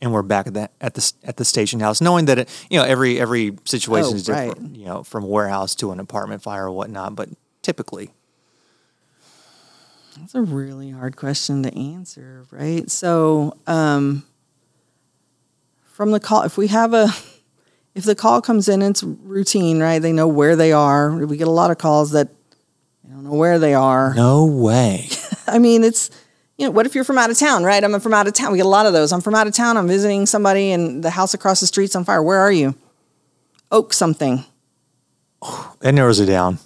And 0.00 0.12
we're 0.12 0.22
back 0.22 0.46
at 0.46 0.54
the 0.54 0.70
at 0.80 0.94
the 0.94 1.12
at 1.24 1.36
the 1.38 1.44
station 1.44 1.80
house, 1.80 2.00
knowing 2.00 2.26
that 2.26 2.38
it, 2.38 2.66
you 2.70 2.78
know 2.78 2.84
every 2.84 3.20
every 3.20 3.56
situation 3.64 4.12
Oh, 4.12 4.16
is 4.16 4.28
right. 4.28 4.48
different. 4.48 4.76
You 4.76 4.84
know, 4.86 5.02
from 5.02 5.28
warehouse 5.28 5.74
to 5.76 5.90
an 5.90 5.98
apartment 5.98 6.40
fire 6.42 6.66
or 6.66 6.70
whatnot. 6.70 7.16
But 7.16 7.30
typically, 7.62 8.10
That's 10.20 10.36
a 10.36 10.42
really 10.42 10.90
hard 10.90 11.16
question 11.16 11.64
to 11.64 11.76
answer, 11.76 12.46
right? 12.52 12.88
So, 12.90 13.56
um, 13.66 14.24
from 15.84 16.12
the 16.12 16.20
call. 16.20 16.42
If 16.42 16.56
we 16.56 16.68
have 16.68 16.94
a, 16.94 17.08
if 17.96 18.04
the 18.04 18.14
call 18.14 18.40
comes 18.40 18.68
in, 18.68 18.82
it's 18.82 19.02
routine, 19.02 19.80
right? 19.80 19.98
They 20.00 20.12
know 20.12 20.28
where 20.28 20.54
they 20.54 20.72
are. 20.72 21.10
We 21.26 21.36
get 21.36 21.48
a 21.48 21.50
lot 21.52 21.72
of 21.72 21.78
calls 21.78 22.12
that 22.12 22.28
they 23.02 23.10
don't 23.10 23.24
know 23.24 23.34
where 23.34 23.58
they 23.58 23.74
are. 23.74 24.14
No 24.14 24.44
way. 24.44 25.08
I 25.48 25.58
mean, 25.58 25.82
it's 25.82 26.10
you 26.58 26.66
know, 26.66 26.72
what 26.72 26.86
if 26.86 26.94
you're 26.94 27.04
from 27.04 27.18
out 27.18 27.30
of 27.30 27.38
town, 27.38 27.62
right? 27.62 27.82
I'm 27.82 27.98
from 28.00 28.12
out 28.12 28.26
of 28.26 28.34
town. 28.34 28.50
We 28.50 28.58
get 28.58 28.66
a 28.66 28.68
lot 28.68 28.84
of 28.84 28.92
those. 28.92 29.12
I'm 29.12 29.20
from 29.20 29.36
out 29.36 29.46
of 29.46 29.54
town. 29.54 29.76
I'm 29.76 29.86
visiting 29.86 30.26
somebody, 30.26 30.72
and 30.72 31.02
the 31.04 31.10
house 31.10 31.32
across 31.32 31.60
the 31.60 31.68
street's 31.68 31.94
on 31.94 32.04
fire. 32.04 32.22
Where 32.22 32.40
are 32.40 32.50
you? 32.50 32.74
Oak 33.70 33.92
something. 33.92 34.44
That 35.80 35.92
narrows 35.92 36.18
it 36.18 36.26
down. 36.26 36.58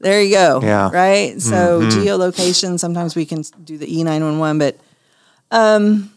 There 0.00 0.22
you 0.22 0.34
go. 0.34 0.60
Yeah. 0.62 0.90
Right. 0.90 1.40
So 1.40 1.82
geolocation. 1.82 2.80
Sometimes 2.80 3.14
we 3.14 3.26
can 3.26 3.42
do 3.62 3.76
the 3.76 3.98
E 3.98 4.02
nine 4.02 4.24
one 4.24 4.38
one, 4.38 4.58
but 4.58 4.78
um, 5.50 6.10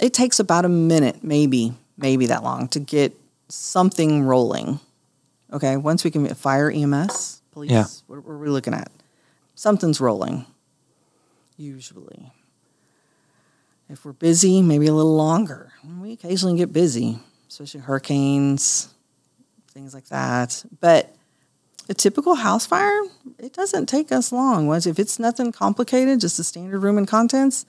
it 0.00 0.14
takes 0.14 0.40
about 0.40 0.64
a 0.64 0.70
minute, 0.70 1.22
maybe, 1.22 1.74
maybe 1.98 2.26
that 2.26 2.42
long 2.42 2.68
to 2.68 2.80
get 2.80 3.14
something 3.48 4.22
rolling. 4.22 4.80
Okay. 5.52 5.76
Once 5.76 6.02
we 6.02 6.10
can 6.10 6.26
fire, 6.34 6.70
EMS, 6.70 7.42
police. 7.52 7.70
Yeah. 7.70 7.84
What, 8.06 8.24
what 8.24 8.32
are 8.32 8.38
we 8.38 8.48
looking 8.48 8.72
at? 8.74 8.90
Something's 9.54 10.00
rolling. 10.00 10.46
Usually. 11.56 12.32
If 13.88 14.04
we're 14.04 14.12
busy, 14.12 14.62
maybe 14.62 14.86
a 14.86 14.92
little 14.94 15.16
longer. 15.16 15.72
We 16.00 16.12
occasionally 16.12 16.56
get 16.56 16.72
busy, 16.72 17.18
especially 17.48 17.80
hurricanes, 17.80 18.92
things 19.72 19.92
like 19.92 20.06
that. 20.06 20.64
But 20.80 21.14
a 21.88 21.94
typical 21.94 22.36
house 22.36 22.64
fire, 22.64 23.02
it 23.38 23.52
doesn't 23.52 23.86
take 23.86 24.10
us 24.10 24.32
long. 24.32 24.66
Once 24.66 24.86
if 24.86 24.98
it's 24.98 25.18
nothing 25.18 25.52
complicated, 25.52 26.20
just 26.20 26.38
a 26.38 26.44
standard 26.44 26.80
room 26.80 26.96
and 26.96 27.06
contents, 27.06 27.66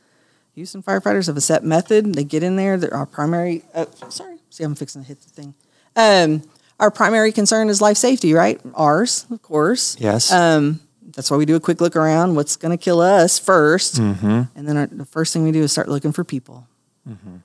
Houston 0.56 0.84
firefighters 0.84 1.28
have 1.28 1.36
a 1.36 1.42
set 1.42 1.64
method. 1.64 2.14
They 2.14 2.24
get 2.24 2.44
in 2.44 2.56
there. 2.56 2.80
Our 2.94 3.06
primary. 3.06 3.64
Uh, 3.74 3.88
sorry, 4.10 4.38
see, 4.50 4.64
I'm 4.64 4.76
fixing 4.76 5.02
to 5.02 5.08
hit 5.08 5.22
the 5.22 5.30
thing. 5.30 5.56
Um, 5.96 6.44
our 6.80 6.92
primary 6.92 7.32
concern 7.32 7.70
is 7.70 7.82
life 7.82 7.98
safety, 7.98 8.34
right? 8.34 8.62
Ours, 8.76 9.26
of 9.32 9.42
course. 9.42 9.98
Yes. 10.00 10.32
Um, 10.32 10.80
that's 11.16 11.30
why 11.30 11.38
we 11.38 11.46
do 11.46 11.56
a 11.56 11.60
quick 11.60 11.80
look 11.82 11.96
around. 11.96 12.36
What's 12.36 12.56
going 12.56 12.76
to 12.76 12.84
kill 12.84 13.00
us 13.00 13.40
1st 13.40 14.00
mm-hmm. 14.00 14.42
and 14.56 14.68
then 14.68 14.78
our, 14.78 14.88
the 14.88 15.06
first 15.06 15.34
thing 15.34 15.44
we 15.44 15.52
do 15.52 15.62
is 15.62 15.72
start 15.72 15.88
looking 15.88 16.12
for 16.12 16.24
people. 16.24 16.68
Mm-hmm. 17.08 17.38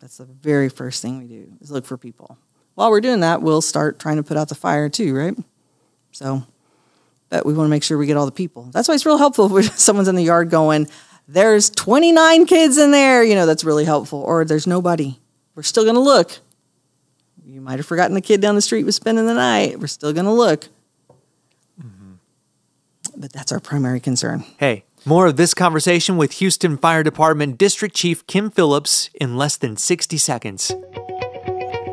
That's 0.00 0.18
the 0.18 0.24
very 0.24 0.68
first 0.68 1.02
thing 1.02 1.18
we 1.18 1.26
do 1.26 1.52
is 1.60 1.70
look 1.70 1.86
for 1.86 1.96
people. 1.96 2.38
While 2.74 2.90
we're 2.90 3.00
doing 3.00 3.20
that, 3.20 3.40
we'll 3.40 3.62
start 3.62 3.98
trying 3.98 4.16
to 4.16 4.22
put 4.22 4.36
out 4.36 4.48
the 4.48 4.54
fire 4.54 4.88
too, 4.88 5.14
right? 5.14 5.36
So, 6.12 6.44
but 7.28 7.46
we 7.46 7.54
want 7.54 7.66
to 7.66 7.70
make 7.70 7.82
sure 7.82 7.96
we 7.96 8.06
get 8.06 8.16
all 8.16 8.26
the 8.26 8.32
people. 8.32 8.64
That's 8.72 8.88
why 8.88 8.94
it's 8.94 9.06
real 9.06 9.18
helpful 9.18 9.56
if 9.56 9.78
someone's 9.78 10.08
in 10.08 10.14
the 10.14 10.22
yard 10.22 10.50
going, 10.50 10.88
"There's 11.28 11.70
29 11.70 12.46
kids 12.46 12.78
in 12.78 12.90
there." 12.90 13.22
You 13.24 13.34
know, 13.34 13.46
that's 13.46 13.64
really 13.64 13.84
helpful. 13.84 14.20
Or 14.20 14.44
there's 14.44 14.66
nobody. 14.66 15.18
We're 15.54 15.62
still 15.62 15.84
going 15.84 15.94
to 15.94 16.00
look. 16.00 16.38
You 17.46 17.60
might 17.60 17.78
have 17.78 17.86
forgotten 17.86 18.14
the 18.14 18.20
kid 18.20 18.40
down 18.40 18.56
the 18.56 18.62
street 18.62 18.84
was 18.84 18.96
spending 18.96 19.26
the 19.26 19.34
night. 19.34 19.78
We're 19.78 19.86
still 19.86 20.12
going 20.12 20.26
to 20.26 20.32
look. 20.32 20.68
But 23.16 23.32
that's 23.32 23.52
our 23.52 23.60
primary 23.60 24.00
concern. 24.00 24.44
Hey, 24.58 24.84
more 25.04 25.26
of 25.26 25.36
this 25.36 25.54
conversation 25.54 26.16
with 26.16 26.32
Houston 26.32 26.76
Fire 26.76 27.02
Department 27.02 27.58
District 27.58 27.94
Chief 27.94 28.26
Kim 28.26 28.50
Phillips 28.50 29.10
in 29.14 29.36
less 29.36 29.56
than 29.56 29.76
60 29.76 30.18
seconds. 30.18 30.72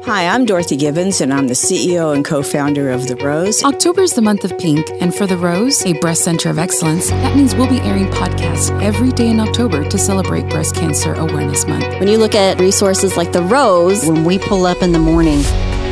Hi, 0.06 0.28
I'm 0.28 0.46
Dorothy 0.46 0.78
Gibbons, 0.78 1.22
and 1.22 1.32
I'm 1.32 1.48
the 1.48 1.54
CEO 1.54 2.13
and 2.16 2.25
co 2.25 2.42
founder 2.42 2.90
of 2.90 3.08
The 3.08 3.16
Rose. 3.18 3.63
October 3.63 4.01
is 4.01 4.16
the 4.16 4.22
month 4.22 4.44
of 4.44 4.58
pink, 4.58 4.90
and 5.00 5.13
for 5.13 5.28
The 5.28 5.38
Rose, 5.38 5.86
a 5.86 5.94
breast 6.00 6.24
center 6.24 6.50
of 6.50 6.58
excellence, 6.58 7.10
that 7.12 7.36
means 7.36 7.54
we'll 7.54 7.70
be 7.70 7.80
airing 7.82 8.08
podcasts 8.08 8.72
every 8.82 9.12
day 9.12 9.30
in 9.30 9.40
October 9.40 9.88
to 9.88 9.98
celebrate 10.00 10.50
Breast 10.50 10.74
Cancer 10.74 11.13
Awareness 11.13 11.68
Month. 11.68 12.00
When 12.00 12.08
you 12.08 12.18
look 12.18 12.34
at 12.34 12.60
resources 12.60 13.16
like 13.16 13.32
the 13.32 13.44
Rose, 13.44 14.04
when 14.08 14.24
we 14.24 14.40
pull 14.40 14.66
up 14.66 14.82
in 14.82 14.92
the 14.92 15.00
morning 15.00 15.44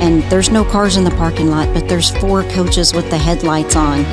and 0.01 0.23
there's 0.23 0.49
no 0.49 0.65
cars 0.65 0.97
in 0.97 1.03
the 1.03 1.11
parking 1.11 1.49
lot, 1.51 1.71
but 1.73 1.87
there's 1.87 2.09
four 2.17 2.43
coaches 2.45 2.93
with 2.93 3.09
the 3.11 3.17
headlights 3.17 3.75
on, 3.75 4.03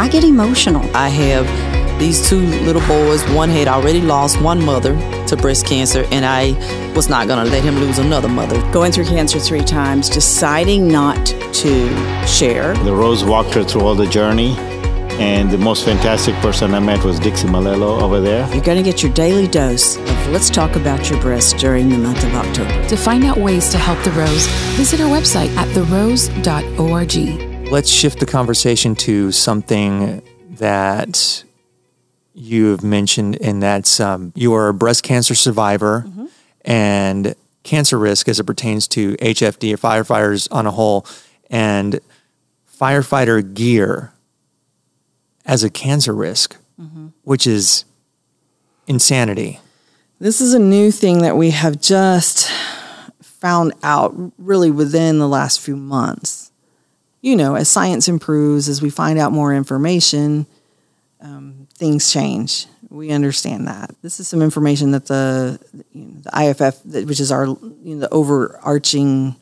I 0.00 0.08
get 0.08 0.24
emotional. 0.24 0.80
I 0.96 1.10
have 1.10 2.00
these 2.00 2.26
two 2.26 2.40
little 2.40 2.80
boys. 2.88 3.22
One 3.32 3.50
had 3.50 3.68
already 3.68 4.00
lost 4.00 4.40
one 4.40 4.64
mother 4.64 4.96
to 5.26 5.36
breast 5.36 5.66
cancer, 5.66 6.06
and 6.10 6.24
I 6.24 6.52
was 6.94 7.10
not 7.10 7.28
going 7.28 7.44
to 7.44 7.52
let 7.52 7.62
him 7.62 7.74
lose 7.74 7.98
another 7.98 8.26
mother. 8.26 8.58
Going 8.72 8.92
through 8.92 9.04
cancer 9.04 9.38
three 9.38 9.62
times, 9.62 10.08
deciding 10.08 10.88
not 10.88 11.26
to 11.26 12.26
share. 12.26 12.72
The 12.76 12.94
Rose 12.94 13.24
walked 13.24 13.52
her 13.52 13.62
through 13.62 13.82
all 13.82 13.94
the 13.94 14.06
journey, 14.06 14.54
and 15.20 15.50
the 15.50 15.58
most 15.58 15.84
fantastic 15.84 16.34
person 16.36 16.72
I 16.72 16.80
met 16.80 17.04
was 17.04 17.20
Dixie 17.20 17.48
Malello 17.48 18.00
over 18.00 18.22
there. 18.22 18.50
You're 18.54 18.64
going 18.64 18.82
to 18.82 18.90
get 18.90 19.02
your 19.02 19.12
daily 19.12 19.48
dose 19.48 19.96
of 19.98 20.28
Let's 20.28 20.48
Talk 20.48 20.76
About 20.76 21.10
Your 21.10 21.20
Breast 21.20 21.58
during 21.58 21.90
the 21.90 21.98
month 21.98 22.24
of 22.24 22.34
October. 22.36 22.88
To 22.88 22.96
find 22.96 23.22
out 23.22 23.36
ways 23.36 23.68
to 23.68 23.76
help 23.76 24.02
The 24.02 24.12
Rose, 24.12 24.46
visit 24.78 25.02
our 25.02 25.10
website 25.10 25.54
at 25.56 25.68
therose.org. 25.74 27.49
Let's 27.70 27.88
shift 27.88 28.18
the 28.18 28.26
conversation 28.26 28.96
to 28.96 29.30
something 29.30 30.22
that 30.58 31.44
you 32.34 32.72
have 32.72 32.82
mentioned, 32.82 33.38
and 33.40 33.62
that's 33.62 34.00
um, 34.00 34.32
you 34.34 34.52
are 34.54 34.68
a 34.68 34.74
breast 34.74 35.04
cancer 35.04 35.36
survivor 35.36 36.04
and 36.62 37.36
cancer 37.62 37.96
risk 37.96 38.28
as 38.28 38.40
it 38.40 38.44
pertains 38.44 38.88
to 38.88 39.16
HFD 39.18 39.74
or 39.74 39.76
firefighters 39.76 40.48
on 40.50 40.66
a 40.66 40.72
whole, 40.72 41.06
and 41.48 42.00
firefighter 42.78 43.54
gear 43.54 44.12
as 45.46 45.62
a 45.62 45.70
cancer 45.70 46.12
risk, 46.12 46.56
which 47.22 47.46
is 47.46 47.84
insanity. 48.88 49.60
This 50.18 50.40
is 50.40 50.54
a 50.54 50.58
new 50.58 50.90
thing 50.90 51.18
that 51.18 51.36
we 51.36 51.50
have 51.50 51.80
just 51.80 52.50
found 53.22 53.72
out 53.84 54.12
really 54.38 54.72
within 54.72 55.18
the 55.20 55.28
last 55.28 55.60
few 55.60 55.76
months. 55.76 56.49
You 57.20 57.36
know, 57.36 57.54
as 57.54 57.68
science 57.68 58.08
improves, 58.08 58.68
as 58.68 58.80
we 58.80 58.90
find 58.90 59.18
out 59.18 59.32
more 59.32 59.54
information, 59.54 60.46
um, 61.20 61.68
things 61.74 62.10
change. 62.10 62.66
We 62.88 63.10
understand 63.10 63.68
that. 63.68 63.94
This 64.02 64.20
is 64.20 64.28
some 64.28 64.42
information 64.42 64.92
that 64.92 65.06
the, 65.06 65.60
you 65.92 66.04
know, 66.04 66.20
the 66.22 66.50
IFF, 66.50 66.84
which 67.06 67.20
is 67.20 67.30
our 67.30 67.46
you 67.46 67.94
know, 67.94 68.00
the 68.00 68.08
overarching 68.10 69.36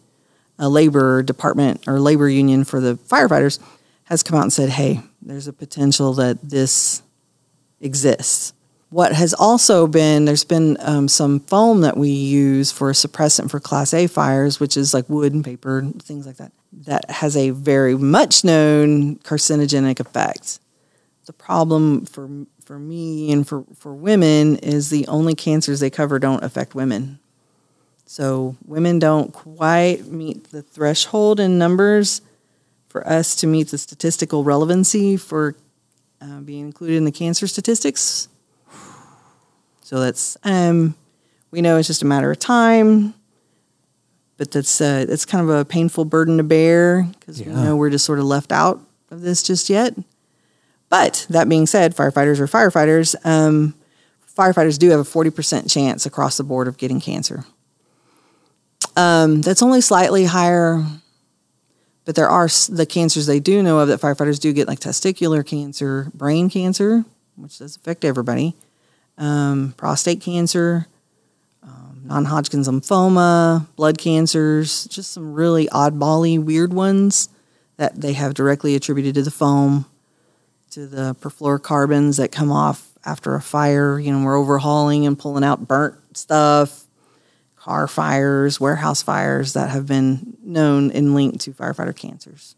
uh, 0.58 0.68
labor 0.68 1.22
department 1.22 1.86
or 1.86 2.00
labor 2.00 2.28
union 2.28 2.64
for 2.64 2.80
the 2.80 2.94
firefighters, 2.94 3.58
has 4.04 4.22
come 4.22 4.38
out 4.38 4.42
and 4.42 4.52
said, 4.52 4.70
"Hey, 4.70 5.00
there's 5.22 5.46
a 5.48 5.52
potential 5.52 6.14
that 6.14 6.38
this 6.42 7.02
exists." 7.80 8.52
What 8.90 9.12
has 9.12 9.34
also 9.34 9.86
been 9.86 10.24
there's 10.24 10.44
been 10.44 10.76
um, 10.80 11.08
some 11.08 11.40
foam 11.40 11.82
that 11.82 11.96
we 11.96 12.08
use 12.08 12.72
for 12.72 12.90
a 12.90 12.94
suppressant 12.94 13.50
for 13.50 13.60
Class 13.60 13.92
A 13.94 14.06
fires, 14.06 14.58
which 14.58 14.76
is 14.76 14.94
like 14.94 15.08
wood 15.08 15.32
and 15.32 15.44
paper 15.44 15.86
things 16.00 16.26
like 16.26 16.36
that. 16.36 16.52
That 16.72 17.10
has 17.10 17.36
a 17.36 17.50
very 17.50 17.96
much 17.96 18.44
known 18.44 19.16
carcinogenic 19.16 20.00
effect. 20.00 20.60
The 21.26 21.32
problem 21.32 22.04
for 22.06 22.28
for 22.68 22.78
me 22.78 23.32
and 23.32 23.48
for, 23.48 23.64
for 23.78 23.94
women 23.94 24.56
is 24.56 24.90
the 24.90 25.06
only 25.06 25.34
cancers 25.34 25.80
they 25.80 25.88
cover 25.88 26.18
don't 26.18 26.44
affect 26.44 26.74
women. 26.74 27.18
So 28.04 28.56
women 28.66 28.98
don't 28.98 29.32
quite 29.32 30.04
meet 30.04 30.50
the 30.50 30.60
threshold 30.60 31.40
in 31.40 31.56
numbers 31.56 32.20
for 32.90 33.06
us 33.08 33.34
to 33.36 33.46
meet 33.46 33.68
the 33.68 33.78
statistical 33.78 34.44
relevancy 34.44 35.16
for 35.16 35.56
uh, 36.20 36.40
being 36.40 36.66
included 36.66 36.96
in 36.96 37.04
the 37.04 37.12
cancer 37.12 37.46
statistics. 37.46 38.28
So 39.80 40.00
that's 40.00 40.36
um, 40.44 40.94
we 41.50 41.62
know 41.62 41.78
it's 41.78 41.88
just 41.88 42.02
a 42.02 42.06
matter 42.06 42.30
of 42.30 42.38
time, 42.38 43.14
but 44.38 44.50
that's 44.50 44.80
uh, 44.80 45.04
it's 45.08 45.26
kind 45.26 45.42
of 45.48 45.54
a 45.54 45.64
painful 45.64 46.06
burden 46.06 46.38
to 46.38 46.42
bear 46.42 47.02
because 47.18 47.40
we 47.40 47.52
know 47.52 47.76
we're 47.76 47.90
just 47.90 48.06
sort 48.06 48.18
of 48.18 48.24
left 48.24 48.50
out 48.52 48.80
of 49.10 49.20
this 49.20 49.42
just 49.42 49.68
yet. 49.68 49.94
But 50.88 51.26
that 51.28 51.48
being 51.48 51.66
said, 51.66 51.94
firefighters 51.94 52.40
are 52.40 52.46
firefighters. 52.46 53.14
Um, 53.26 53.74
firefighters 54.36 54.78
do 54.78 54.88
have 54.90 55.00
a 55.00 55.04
forty 55.04 55.30
percent 55.30 55.68
chance 55.68 56.06
across 56.06 56.38
the 56.38 56.44
board 56.44 56.66
of 56.68 56.78
getting 56.78 57.00
cancer. 57.00 57.44
Um, 58.96 59.42
that's 59.42 59.62
only 59.62 59.80
slightly 59.80 60.24
higher, 60.24 60.82
but 62.04 62.14
there 62.14 62.28
are 62.28 62.48
the 62.70 62.86
cancers 62.88 63.26
they 63.26 63.40
do 63.40 63.62
know 63.62 63.80
of 63.80 63.88
that 63.88 64.00
firefighters 64.00 64.40
do 64.40 64.52
get, 64.52 64.66
like 64.66 64.80
testicular 64.80 65.44
cancer, 65.44 66.10
brain 66.14 66.48
cancer, 66.48 67.04
which 67.36 67.58
does 67.58 67.76
affect 67.76 68.04
everybody 68.04 68.56
um, 69.18 69.74
prostate 69.76 70.20
cancer, 70.20 70.86
um, 72.08 72.14
non-Hodgkin's 72.14 72.68
lymphoma, 72.68 73.66
blood 73.76 73.98
cancers, 73.98 74.84
just 74.86 75.12
some 75.12 75.32
really 75.34 75.66
oddbally 75.68 76.42
weird 76.42 76.72
ones 76.72 77.28
that 77.76 78.00
they 78.00 78.12
have 78.14 78.34
directly 78.34 78.74
attributed 78.74 79.14
to 79.14 79.22
the 79.22 79.30
foam, 79.30 79.86
to 80.70 80.86
the 80.86 81.14
perfluorocarbons 81.20 82.16
that 82.16 82.32
come 82.32 82.50
off 82.50 82.88
after 83.04 83.34
a 83.34 83.40
fire. 83.40 83.98
You 83.98 84.12
know, 84.12 84.24
we're 84.24 84.38
overhauling 84.38 85.06
and 85.06 85.18
pulling 85.18 85.44
out 85.44 85.68
burnt 85.68 85.96
stuff, 86.16 86.86
car 87.56 87.86
fires, 87.86 88.60
warehouse 88.60 89.02
fires 89.02 89.52
that 89.52 89.70
have 89.70 89.86
been 89.86 90.36
known 90.42 90.90
and 90.90 91.14
linked 91.14 91.40
to 91.42 91.52
firefighter 91.52 91.96
cancers. 91.96 92.56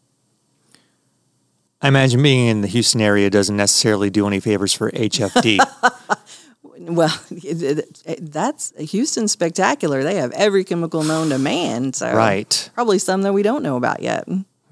I 1.83 1.87
imagine 1.87 2.21
being 2.21 2.47
in 2.47 2.61
the 2.61 2.67
Houston 2.67 3.01
area 3.01 3.29
doesn't 3.29 3.57
necessarily 3.57 4.11
do 4.11 4.27
any 4.27 4.39
favors 4.39 4.71
for 4.71 4.91
HFD. 4.91 5.59
Well, 6.83 7.13
that's 8.19 8.73
Houston's 8.91 9.31
spectacular. 9.31 10.03
They 10.03 10.15
have 10.15 10.31
every 10.31 10.63
chemical 10.63 11.03
known 11.03 11.29
to 11.29 11.37
man. 11.37 11.93
So 11.93 12.11
Right. 12.13 12.69
probably 12.73 12.97
some 12.99 13.21
that 13.23 13.33
we 13.33 13.43
don't 13.43 13.61
know 13.63 13.75
about 13.77 14.01
yet. 14.01 14.27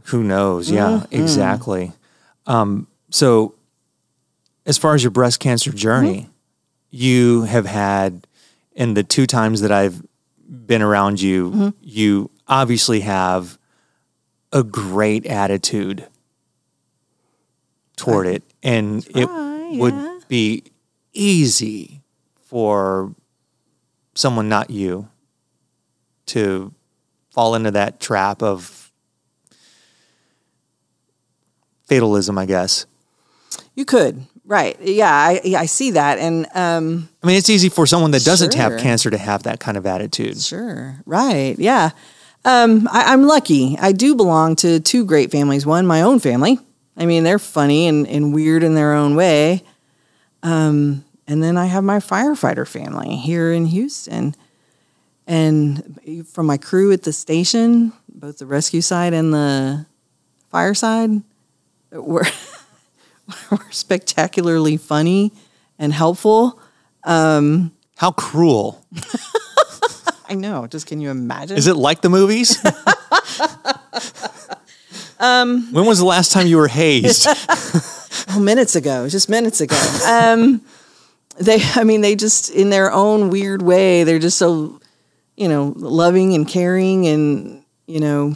Who 0.06 0.24
knows? 0.24 0.72
Yeah, 0.72 1.02
Mhm. 1.04 1.08
exactly. 1.12 1.92
Um, 2.48 2.88
so, 3.12 3.54
as 4.66 4.78
far 4.78 4.96
as 4.96 5.04
your 5.04 5.12
breast 5.12 5.40
cancer 5.40 5.72
journey, 5.72 6.30
you 6.90 7.44
have 7.44 7.66
had, 7.68 8.26
in 8.74 8.96
the 8.96 9.04
two 9.04 9.28
times 9.28 9.62
that 9.62 9.72
I've 9.72 10.02
been 10.48 10.82
around 10.82 11.22
you, 11.22 11.52
Mhm. 11.52 11.74
you 11.82 12.30
obviously 12.48 13.02
have 13.02 13.58
a 14.52 14.64
great 14.64 15.26
attitude 15.28 16.08
toward 17.96 18.26
it. 18.28 18.44
And 18.64 19.06
it 19.16 19.30
would 19.80 19.94
be 20.28 20.64
easy 21.14 21.99
for 22.50 23.14
someone 24.16 24.50
not 24.50 24.72
you 24.72 25.08
to 26.26 26.74
fall 27.30 27.54
into 27.54 27.70
that 27.72 28.00
trap 28.00 28.42
of 28.42 28.92
fatalism, 31.86 32.38
I 32.38 32.48
guess. 32.48 32.88
You 33.76 33.86
could, 33.86 34.26
right? 34.46 34.76
Yeah, 34.82 35.14
I, 35.14 35.42
yeah, 35.44 35.60
I 35.60 35.68
see 35.68 35.92
that, 35.92 36.18
and 36.18 36.48
um, 36.56 37.08
I 37.22 37.28
mean, 37.28 37.38
it's 37.38 37.50
easy 37.50 37.70
for 37.70 37.86
someone 37.86 38.12
that 38.12 38.24
doesn't 38.26 38.56
have 38.56 38.80
cancer 38.80 39.12
to 39.12 39.18
have 39.18 39.44
that 39.44 39.60
kind 39.60 39.78
of 39.78 39.86
attitude. 39.86 40.42
Sure. 40.42 41.00
Right. 41.06 41.58
Yeah. 41.60 41.92
Um, 42.46 42.88
I, 42.92 43.14
I'm 43.14 43.24
lucky. 43.24 43.78
I 43.80 43.92
do 43.92 44.16
belong 44.16 44.56
to 44.58 44.80
two 44.80 45.06
great 45.06 45.30
families. 45.30 45.66
One, 45.66 45.86
my 45.86 46.02
own 46.02 46.20
family. 46.20 46.58
I 46.98 47.06
mean, 47.06 47.24
they're 47.24 47.40
funny 47.40 47.88
and, 47.88 48.08
and 48.08 48.34
weird 48.34 48.64
in 48.64 48.74
their 48.76 48.94
own 48.94 49.16
way. 49.16 49.64
Um, 50.42 51.06
and 51.30 51.44
then 51.44 51.58
I 51.58 51.68
have 51.68 51.84
my 51.84 52.00
firefighter 52.00 52.68
family 52.68 53.16
here 53.16 53.54
in 53.54 53.66
Houston. 53.68 54.34
And 55.28 56.26
from 56.28 56.48
my 56.48 56.58
crew 56.58 56.92
at 56.92 57.04
the 57.04 57.14
station, 57.14 57.94
both 58.12 58.40
the 58.40 58.48
rescue 58.48 58.82
side 58.82 59.14
and 59.14 59.32
the 59.32 59.86
fire 60.50 60.74
side, 60.74 61.12
we're, 61.92 62.24
we're 63.52 63.72
spectacularly 63.72 64.76
funny 64.78 65.32
and 65.78 65.94
helpful. 65.94 66.60
Um, 67.04 67.74
How 67.98 68.10
cruel. 68.10 68.84
I 70.28 70.34
know. 70.34 70.66
Just 70.66 70.88
can 70.88 71.00
you 71.00 71.12
imagine? 71.12 71.58
Is 71.58 71.68
it 71.68 71.76
like 71.76 72.02
the 72.02 72.10
movies? 72.10 72.58
Um, 75.22 75.74
when 75.74 75.86
was 75.86 76.00
the 76.00 76.06
last 76.06 76.32
time 76.32 76.48
you 76.48 76.56
were 76.56 76.70
hazed? 76.70 77.28
oh, 78.30 78.40
minutes 78.40 78.78
ago, 78.78 79.10
just 79.10 79.28
minutes 79.28 79.60
ago. 79.60 79.76
Um, 80.08 80.62
they, 81.40 81.60
I 81.76 81.84
mean, 81.84 82.02
they 82.02 82.16
just 82.16 82.50
in 82.50 82.70
their 82.70 82.92
own 82.92 83.30
weird 83.30 83.62
way, 83.62 84.04
they're 84.04 84.20
just 84.20 84.38
so, 84.38 84.80
you 85.36 85.48
know, 85.48 85.74
loving 85.76 86.34
and 86.34 86.48
caring, 86.48 87.08
and 87.08 87.64
you 87.88 88.00
know, 88.00 88.36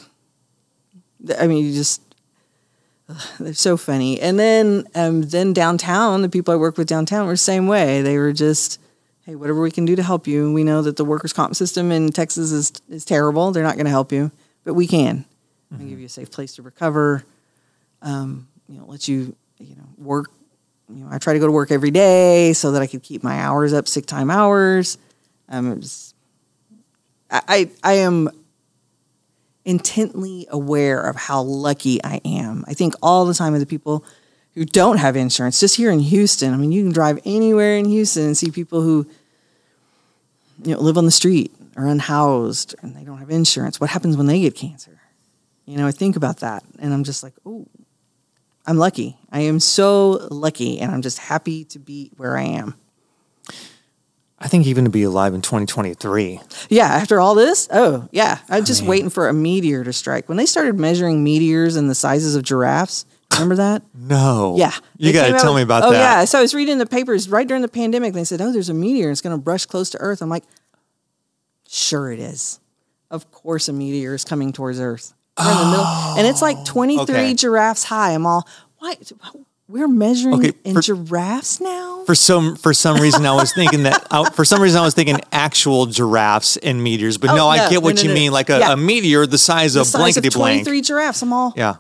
I 1.38 1.48
mean, 1.48 1.66
you 1.66 1.74
just 1.74 2.02
they're 3.40 3.54
so 3.54 3.78
funny. 3.78 4.20
And 4.20 4.40
then, 4.40 4.86
um, 4.96 5.24
then 5.24 5.54
downtown, 5.54 6.22
the 6.22 6.30
people 6.30 6.54
I 6.54 6.58
work 6.58 6.78
with 6.78 6.88
downtown 6.88 7.26
were 7.26 7.34
the 7.34 7.38
same 7.38 7.68
way. 7.68 8.02
They 8.02 8.18
were 8.18 8.34
just, 8.34 8.80
hey, 9.26 9.36
whatever 9.36 9.62
we 9.62 9.72
can 9.72 9.86
do 9.86 9.96
to 9.96 10.04
help 10.04 10.28
you. 10.28 10.52
We 10.52 10.64
know 10.64 10.82
that 10.82 10.98
the 10.98 11.06
workers' 11.06 11.34
comp 11.34 11.56
system 11.56 11.92
in 11.92 12.10
Texas 12.10 12.52
is 12.52 12.72
is 12.90 13.06
terrible. 13.06 13.52
They're 13.52 13.64
not 13.64 13.76
going 13.76 13.86
to 13.86 13.92
help 13.92 14.12
you, 14.12 14.32
but 14.64 14.74
we 14.74 14.88
can. 14.88 15.26
and 15.70 15.90
give 15.90 16.00
you 16.00 16.06
a 16.06 16.10
safe 16.10 16.32
place 16.32 16.56
to 16.56 16.62
recover. 16.62 17.24
Um, 18.02 18.48
you 18.68 18.78
know, 18.78 18.86
let 18.86 19.08
you 19.08 19.36
you 19.60 19.76
know 19.76 19.88
work. 19.98 20.32
You 20.90 21.04
know, 21.04 21.08
I 21.12 21.18
try 21.18 21.34
to 21.34 21.40
go 21.40 21.46
to 21.46 21.52
work 21.52 21.72
every 21.72 21.92
day 21.92 22.54
so 22.54 22.72
that 22.72 22.82
I 22.82 22.88
could 22.88 23.04
keep 23.04 23.24
my 23.24 23.40
hours 23.40 23.74
up, 23.74 23.88
sick 23.88 24.06
time 24.06 24.30
hours. 24.30 24.98
Um, 25.50 25.78
was, 25.78 26.14
I, 27.30 27.42
I 27.48 27.70
I 27.84 27.94
am 27.94 28.30
intently 29.66 30.48
aware 30.50 31.00
of 31.02 31.16
how 31.16 31.42
lucky 31.42 32.04
I 32.04 32.20
am. 32.26 32.66
I 32.68 32.74
think 32.74 32.96
all 33.02 33.26
the 33.26 33.34
time 33.34 33.54
of 33.54 33.60
the 33.60 33.66
people 33.66 34.04
who 34.56 34.66
don't 34.66 34.98
have 34.98 35.16
insurance, 35.16 35.60
just 35.60 35.78
here 35.78 35.90
in 35.90 36.00
Houston. 36.00 36.54
I 36.54 36.58
mean, 36.58 36.72
you 36.72 36.84
can 36.84 36.92
drive 36.92 37.20
anywhere 37.26 37.78
in 37.78 37.86
Houston 37.86 38.26
and 38.26 38.38
see 38.38 38.52
people 38.52 38.82
who 38.82 39.08
you 40.64 40.74
know 40.74 40.82
live 40.82 40.98
on 40.98 41.06
the 41.06 41.12
street 41.12 41.54
or 41.76 41.88
unhoused 41.88 42.76
and 42.82 42.96
they 42.96 43.04
don't 43.04 43.18
have 43.18 43.30
insurance. 43.30 43.80
What 43.80 43.90
happens 43.90 44.18
when 44.18 44.28
they 44.28 44.42
get 44.42 44.56
cancer? 44.56 45.00
You 45.66 45.78
know, 45.78 45.88
I 45.88 45.92
think 45.92 46.16
about 46.16 46.38
that 46.38 46.64
and 46.80 46.94
I'm 46.94 47.04
just 47.04 47.24
like, 47.24 47.34
oh, 47.46 47.66
I'm 48.66 48.78
lucky. 48.78 49.18
I 49.32 49.42
am 49.42 49.60
so 49.60 50.28
lucky 50.32 50.80
and 50.80 50.92
I'm 50.92 51.02
just 51.02 51.18
happy 51.18 51.66
to 51.66 51.80
be 51.80 52.12
where 52.18 52.38
I 52.38 52.44
am. 52.44 52.76
I 54.40 54.48
think 54.48 54.68
even 54.68 54.84
to 54.84 54.90
be 54.90 55.04
alive 55.04 55.34
in 55.34 55.42
2023. 55.42 56.40
Yeah, 56.70 56.86
after 56.86 57.20
all 57.20 57.34
this, 57.34 57.70
oh, 57.72 58.10
yeah. 58.12 58.40
I'm 58.50 58.66
just 58.66 58.82
waiting 58.84 59.10
for 59.10 59.30
a 59.30 59.34
meteor 59.34 59.86
to 59.86 59.94
strike. 59.94 60.28
When 60.28 60.38
they 60.38 60.46
started 60.46 60.78
measuring 60.78 61.24
meteors 61.24 61.78
and 61.78 61.90
the 61.90 61.96
sizes 61.96 62.36
of 62.36 62.44
giraffes, 62.44 63.06
remember 63.32 63.56
that? 63.56 63.84
No. 63.96 64.56
Yeah. 64.58 64.74
You 64.98 65.14
got 65.14 65.28
to 65.28 65.40
tell 65.40 65.56
me 65.56 65.62
about 65.62 65.84
oh, 65.84 65.92
that. 65.92 65.98
yeah. 65.98 66.26
So 66.26 66.40
I 66.40 66.42
was 66.42 66.54
reading 66.54 66.78
the 66.78 66.86
papers 66.86 67.30
right 67.30 67.48
during 67.48 67.62
the 67.62 67.70
pandemic. 67.70 68.14
They 68.14 68.26
said, 68.26 68.42
oh, 68.42 68.52
there's 68.52 68.68
a 68.68 68.74
meteor. 68.74 69.12
It's 69.12 69.22
going 69.22 69.36
to 69.36 69.42
brush 69.42 69.66
close 69.66 69.90
to 69.92 69.98
Earth. 70.00 70.22
I'm 70.22 70.30
like, 70.30 70.44
sure 71.70 72.12
it 72.12 72.20
is. 72.20 72.60
Of 73.10 73.32
course, 73.32 73.70
a 73.70 73.74
meteor 73.74 74.14
is 74.14 74.26
coming 74.26 74.52
towards 74.52 74.80
Earth. 74.80 75.14
We're 75.40 75.52
in 75.52 75.58
the 75.58 75.66
middle. 75.72 75.86
And 76.18 76.28
it's 76.28 76.42
like 76.42 76.64
23 76.66 77.04
okay. 77.04 77.34
giraffes 77.34 77.84
high. 77.84 78.12
I'm 78.12 78.26
all, 78.26 78.48
why? 78.80 78.96
We're 79.68 79.88
measuring 79.88 80.36
Okay, 80.36 80.52
in 80.64 80.76
for- 80.76 80.82
giraffes 80.82 81.60
now? 81.60 82.04
For 82.06 82.16
some 82.16 82.58
for 82.58 82.74
some 82.74 82.98
reason, 83.00 83.26
I 83.26 83.34
was 83.34 83.54
thinking 83.54 83.84
that. 83.84 84.06
I, 84.12 84.30
for 84.30 84.44
some 84.46 84.62
reason, 84.62 84.80
I 84.80 84.84
was 84.84 84.94
thinking 84.94 85.20
actual 85.32 85.86
giraffes 85.88 86.58
and 86.58 86.84
meteors. 86.84 87.18
But 87.18 87.30
Oh, 87.32 87.36
no, 87.36 87.48
I 87.50 87.58
no, 87.58 87.70
get 87.70 87.82
what 87.82 87.96
no, 87.96 88.02
no, 88.04 88.10
you 88.10 88.14
mean, 88.14 88.32
like 88.34 88.50
a, 88.50 88.60
Yeah. 88.60 88.74
a 88.74 88.78
meteor 88.78 89.26
the 89.26 89.38
size 89.38 89.74
The 89.76 89.82
of 89.82 89.92
blankety 89.92 90.28
of 90.28 90.34
blank. 90.34 90.66
23 90.66 90.82
giraffes. 90.82 91.22
I'm 91.22 91.32
all, 91.34 91.54
Yeah, 91.56 91.76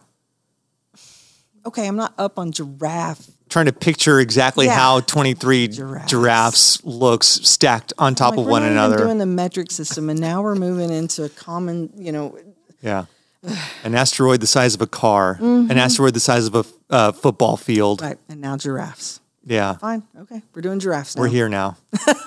okay, 1.65 1.87
I'm 1.87 1.95
not 1.97 2.13
up 2.17 2.39
on 2.39 2.51
giraffe. 2.51 3.29
trying 3.49 3.65
to 3.65 3.73
picture 3.73 4.19
exactly 4.19 4.65
Yeah. 4.65 4.75
how 4.79 4.99
23 5.01 5.67
giraffes. 5.67 6.83
looks 6.85 7.27
stacked 7.27 7.93
on 7.99 8.15
top 8.15 8.31
Like, 8.31 8.39
of 8.39 8.45
one 8.47 8.63
another. 8.63 8.97
doing 8.97 9.17
the 9.19 9.25
metric 9.25 9.69
system, 9.71 10.09
and 10.09 10.19
now 10.19 10.41
we're 10.41 10.55
moving 10.55 10.89
into 10.89 11.23
a 11.25 11.29
common, 11.29 11.89
you 11.97 12.11
know, 12.11 12.37
yeah, 12.81 13.05
an 13.83 13.95
asteroid 13.95 14.39
the 14.41 14.47
size 14.47 14.73
of 14.75 14.81
a 14.81 14.87
car, 14.87 15.37
Mhm. 15.41 15.69
an 15.69 15.77
asteroid 15.77 16.13
the 16.13 16.19
size 16.19 16.45
of 16.47 16.55
a 16.55 16.65
uh, 16.89 17.11
football 17.11 17.57
field. 17.57 18.01
right. 18.01 18.17
And 18.29 18.39
now 18.41 18.55
giraffes. 18.57 19.19
Yeah, 19.45 19.75
Fine. 19.77 20.03
Okay. 20.21 20.41
We're 20.55 20.61
doing 20.61 20.79
giraffes 20.79 21.15
now. 21.15 21.21
we're 21.23 21.27
here 21.27 21.49
now. 21.49 21.75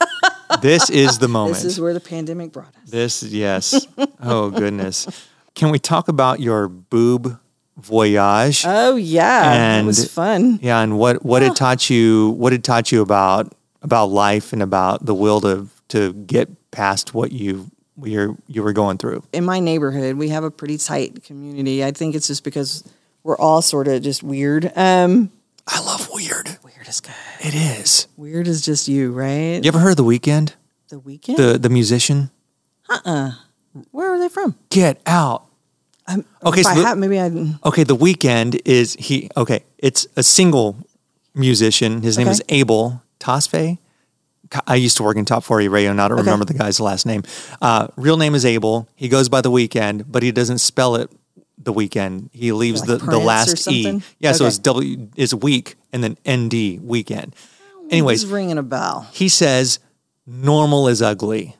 this 0.61 0.91
is 0.91 1.19
the 1.19 1.29
moment. 1.29 1.55
This 1.57 1.65
is 1.65 1.81
where 1.81 1.95
the 1.95 2.01
pandemic 2.01 2.53
brought 2.53 2.75
us. 2.83 2.91
This, 2.91 3.23
yes. 3.47 3.87
oh, 4.23 4.51
goodness. 4.51 5.07
Can 5.55 5.71
we 5.71 5.79
talk 5.79 6.09
about 6.09 6.41
your 6.41 6.69
boob 6.69 7.39
voyage? 7.79 8.65
Oh 8.67 8.97
yeah, 8.97 9.53
And, 9.53 9.85
it 9.85 9.87
was 9.87 10.11
fun. 10.13 10.59
Yeah, 10.63 10.81
and 10.81 10.99
what 10.99 11.25
what 11.25 11.43
it 11.43 11.57
taught 11.57 11.89
you? 11.89 12.31
What 12.37 12.53
it 12.53 12.63
taught 12.63 12.93
you 12.93 13.01
about 13.01 13.53
about 13.83 14.07
life 14.11 14.53
and 14.53 14.63
about 14.63 15.07
the 15.07 15.15
will 15.15 15.41
to 15.43 15.69
to 15.89 16.13
get 16.13 16.71
past 16.71 17.15
what 17.15 17.33
you 17.33 17.71
you 18.03 18.37
you 18.47 18.63
were 18.63 18.73
going 18.73 18.99
through. 18.99 19.23
In 19.33 19.45
my 19.45 19.61
neighborhood, 19.61 20.17
we 20.17 20.29
have 20.31 20.45
a 20.45 20.51
pretty 20.51 20.79
tight 20.79 21.25
community. 21.25 21.85
I 21.85 21.93
think 21.93 22.15
it's 22.15 22.27
just 22.27 22.45
because 22.45 22.85
we're 23.23 23.37
all 23.39 23.63
sort 23.63 23.89
of 23.89 24.03
just 24.03 24.23
weird. 24.23 24.71
Um, 24.77 25.31
I 25.67 25.81
love 25.83 26.09
weird. 26.13 26.59
Weird 26.63 26.87
is 26.89 27.01
good. 27.01 27.15
It 27.41 27.55
is. 27.55 28.07
Weird 28.17 28.47
is 28.49 28.63
just 28.63 28.87
you, 28.89 29.13
right? 29.13 29.63
You 29.63 29.69
ever 29.69 29.79
heard 29.79 29.91
of 29.91 29.97
the 29.97 30.05
weekend? 30.05 30.55
The 30.89 30.99
weekend. 30.99 31.39
The 31.39 31.59
the 31.59 31.69
musician. 31.71 32.31
uh 32.89 33.01
uh 33.05 33.31
Where 33.91 34.13
are 34.13 34.19
they 34.19 34.29
from? 34.29 34.55
Get 34.71 35.01
out. 35.07 35.45
I'm, 36.09 36.25
Okay, 36.45 36.63
so 36.63 36.73
the- 36.75 36.85
have, 36.87 36.99
maybe 36.99 37.19
I. 37.21 37.31
Okay, 37.65 37.83
the 37.83 37.97
weekend 37.97 38.61
is 38.65 38.95
he. 38.95 39.29
Okay, 39.37 39.65
it's 39.79 40.07
a 40.17 40.23
single 40.23 40.77
musician. 41.35 42.03
His 42.03 42.17
name 42.17 42.29
Okay. 42.29 42.33
is 42.33 42.43
Abel 42.49 43.03
Tesfaye. 43.19 43.79
I 44.67 44.77
used 44.77 44.97
to 44.99 45.03
work 45.03 45.17
in 45.17 45.25
Top 45.25 45.43
40 45.45 45.69
Radio, 45.69 45.91
and 45.91 46.01
I 46.01 46.09
don't 46.09 46.19
Okay. 46.19 46.27
remember 46.27 46.45
the 46.45 46.55
guy's 46.55 46.79
last 46.81 47.07
name. 47.07 47.23
Uh, 47.61 47.89
real 47.97 48.17
name 48.17 48.35
is 48.35 48.45
Abel. 48.45 48.89
He 48.95 49.09
goes 49.09 49.29
by 49.29 49.41
the 49.41 49.51
weekend, 49.51 50.11
but 50.11 50.23
he 50.23 50.31
doesn't 50.33 50.59
spell 50.59 50.95
it 50.97 51.11
the 51.59 51.73
weekend. 51.73 52.31
He 52.33 52.53
leaves 52.53 52.81
Like 52.81 52.89
the, 52.89 52.97
the 52.99 53.05
Prince 53.07 53.25
last 53.25 53.69
E. 53.69 54.03
Yeah, 54.21 54.33
so 54.33 54.47
it's 54.47 54.59
W 54.59 55.09
is 55.17 55.35
week 55.35 55.75
and 55.93 56.05
then 56.05 56.17
ND 56.29 56.81
weekend. 56.83 57.35
Anyways, 57.91 58.23
It's 58.25 58.31
ringing 58.33 58.59
a 58.59 58.63
bell. 58.63 59.07
he 59.13 59.29
says 59.29 59.79
normal 60.27 60.89
is 60.89 61.03
ugly 61.03 61.57